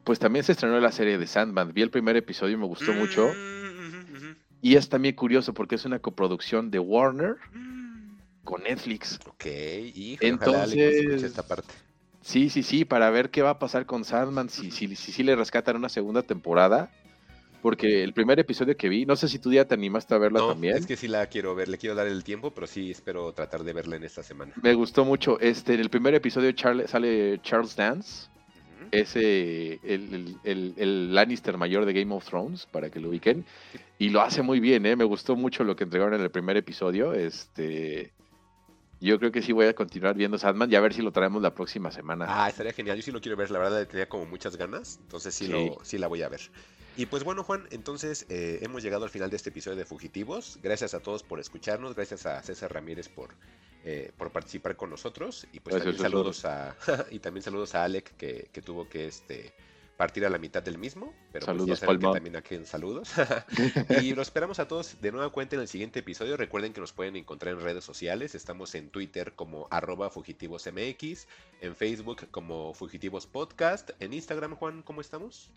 [0.04, 2.94] pues también se estrenó la serie de Sandman, vi el primer episodio y me gustó
[2.94, 3.28] mucho.
[3.30, 4.36] Mm.
[4.62, 8.16] Y es también curioso porque es una coproducción de Warner Mm.
[8.44, 9.20] con Netflix.
[9.28, 9.46] Ok,
[9.94, 11.74] hijo, Entonces- esta parte.
[12.22, 15.24] Sí, sí, sí, para ver qué va a pasar con Sandman, si, si, si, si
[15.24, 16.90] le rescatan una segunda temporada.
[17.62, 20.40] Porque el primer episodio que vi, no sé si tú ya te animaste a verla
[20.40, 20.76] No, también.
[20.76, 23.64] es que sí la quiero ver, le quiero dar el tiempo, pero sí espero tratar
[23.64, 24.52] de verla en esta semana.
[24.62, 25.40] Me gustó mucho.
[25.40, 28.28] Este, en el primer episodio Charle- sale Charles Dance.
[29.02, 33.46] Ese el, el- el- el Lannister mayor de Game of Thrones, para que lo ubiquen.
[34.00, 34.96] Y lo hace muy bien, ¿eh?
[34.96, 37.14] Me gustó mucho lo que entregaron en el primer episodio.
[37.14, 38.14] Este,
[39.08, 41.42] yo creo que sí voy a continuar viendo Sandman y a ver si lo traemos
[41.42, 42.26] la próxima semana.
[42.28, 42.98] Ah, estaría genial.
[42.98, 45.52] Yo sí lo quiero ver, la verdad le tenía como muchas ganas, entonces sí, Sí.
[45.52, 46.42] Lo, sí la voy a ver.
[46.96, 50.60] Y pues bueno, Juan, entonces eh, hemos llegado al final de este episodio de Fugitivos.
[50.62, 53.32] Gracias a todos por escucharnos, gracias a César Ramírez por,
[53.84, 56.76] eh, por participar con nosotros y pues Gracias, también saludos a
[57.12, 59.54] y también saludos a Alec que, que tuvo que este
[59.98, 62.66] partir a la mitad del mismo, pero pues ya Saludos, saben que también aquí en
[62.66, 63.12] saludos.
[64.02, 66.38] y los esperamos a todos de nueva cuenta en el siguiente episodio.
[66.38, 68.36] Recuerden que nos pueden encontrar en redes sociales.
[68.36, 71.28] Estamos en Twitter como arroba fugitivosmx,
[71.62, 75.52] en Facebook como Fugitivos Podcast, en Instagram, Juan, ¿cómo estamos?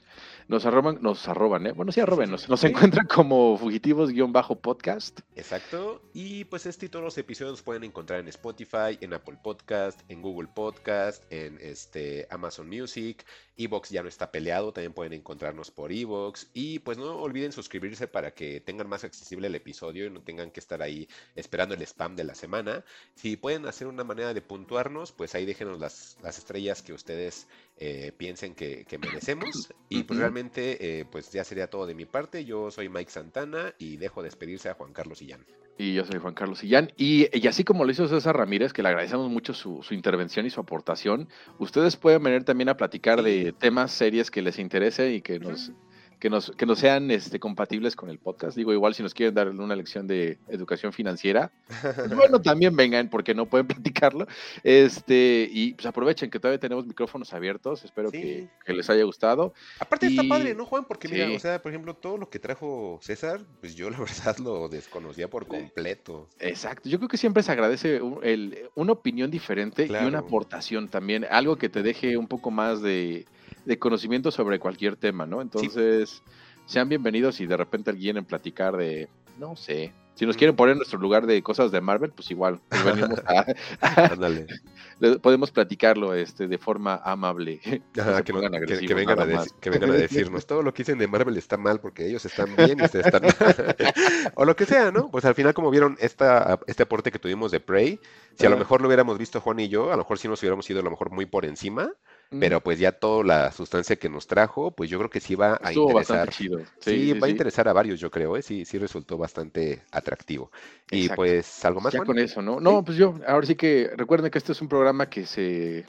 [0.49, 1.73] Nos arroban, nos arroban, ¿eh?
[1.73, 5.21] Bueno, sí, arroben, nos, encuentran como fugitivos-podcast.
[5.35, 6.03] Exacto.
[6.13, 10.01] Y pues este y todos los episodios los pueden encontrar en Spotify, en Apple Podcast,
[10.09, 13.25] en Google Podcast, en este Amazon Music.
[13.57, 16.49] Evox ya no está peleado, también pueden encontrarnos por Evox.
[16.55, 20.51] Y pues no olviden suscribirse para que tengan más accesible el episodio y no tengan
[20.51, 22.85] que estar ahí esperando el spam de la semana.
[23.15, 27.47] Si pueden hacer una manera de puntuarnos, pues ahí déjenos las, las estrellas que ustedes
[27.77, 29.73] eh, piensen que, que merecemos.
[29.89, 32.45] Y pues realmente, eh, pues ya sería todo de mi parte.
[32.45, 35.47] Yo soy Mike Santana y dejo despedirse a Juan Carlos Illán.
[35.79, 36.93] Y yo soy Juan Carlos Sillán.
[36.97, 40.47] Y, y así como lo hizo César Ramírez, que le agradecemos mucho su, su intervención
[40.47, 41.29] y su aportación,
[41.59, 45.73] ustedes pueden venir también a platicar de temas, series que les interese y que nos,
[46.19, 48.57] que nos, que nos sean este, compatibles con el podcast.
[48.57, 53.09] Digo, igual si nos quieren dar una lección de educación financiera, pues bueno, también vengan
[53.11, 54.27] porque no pueden platicarlo.
[54.63, 57.85] Este, y pues aprovechen que todavía tenemos micrófonos abiertos.
[57.85, 58.21] Espero Sí.
[58.21, 59.53] que, que les haya gustado.
[59.79, 60.85] Aparte está padre, ¿no, Juan?
[60.87, 64.39] Porque mira, o sea, por ejemplo, todo lo que trajo César, pues yo la verdad
[64.39, 66.29] lo desconocía por completo.
[66.41, 70.89] Exacto, yo creo que siempre se agradece un- el- una opinión diferente y una aportación
[70.89, 73.27] también, algo que te deje un poco más de,
[73.67, 75.43] de conocimiento sobre cualquier tema, ¿no?
[75.43, 76.23] Entonces,
[76.65, 80.39] sean bienvenidos y de repente alguien en platicar de, no sé, si nos Mm.
[80.39, 83.45] quieren poner en nuestro lugar de cosas de Marvel, pues igual, nos venimos a-
[85.23, 87.61] podemos platicarlo este, de forma amable.
[87.99, 91.07] Ajá, que, no- que- vengan a que vengan a decirnos todo lo que dicen de
[91.09, 93.35] Marvel está mal porque ellos están bien y ustedes están mal.
[94.37, 95.11] o lo que sea, ¿no?
[95.11, 98.01] Pues al final, como vieron esta, este aporte que tuvimos de Prey,
[98.39, 100.41] si a lo mejor lo hubiéramos visto Juan y yo, a lo mejor sí nos
[100.41, 101.91] hubiéramos ido a lo mejor muy por encima,
[102.31, 105.35] Mm, pero pues ya toda la sustancia que nos trajo, pues yo creo que sí
[105.37, 106.29] va a estuvo interesar.
[106.31, 106.61] chido.
[106.81, 108.43] Sí, va a interesar a varios, yo creo, ¿eh?
[108.43, 110.51] Sí, sí resultó bastante atractivo.
[110.91, 112.59] Y pues, ¿algo más, Ya con eso, ¿no?
[112.61, 115.87] No, pues yo, ahora sí que recuerden que este es un programa que se,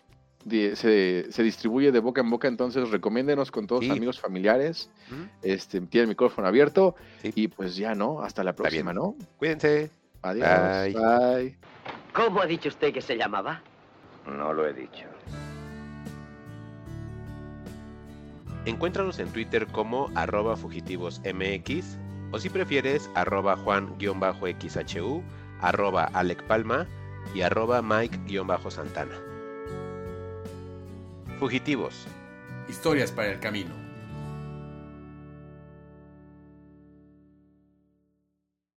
[0.47, 3.87] se, se distribuye de boca en boca, entonces recomiéndenos con todos Sí.
[3.87, 4.91] sus amigos familiares,
[5.41, 7.31] este, tiene el micrófono abierto Sí.
[7.33, 8.21] y pues ya, ¿no?
[8.21, 9.15] Hasta la próxima, ¿no?
[9.37, 9.89] Cuídense.
[10.21, 10.47] Adiós.
[10.47, 10.93] Bye.
[10.93, 11.57] Bye.
[12.13, 13.61] ¿Cómo ha dicho usted que se llamaba?
[14.27, 15.05] No lo he dicho.
[18.67, 21.97] Encuéntranos en Twitter como arroba fugitivosmx
[22.33, 25.23] o si prefieres arroba juan-xhu,
[25.61, 26.85] arroba Alec Palma
[27.33, 29.15] y arroba Mike-santana.
[31.39, 32.07] Fugitivos.
[32.67, 33.86] Historias para el camino.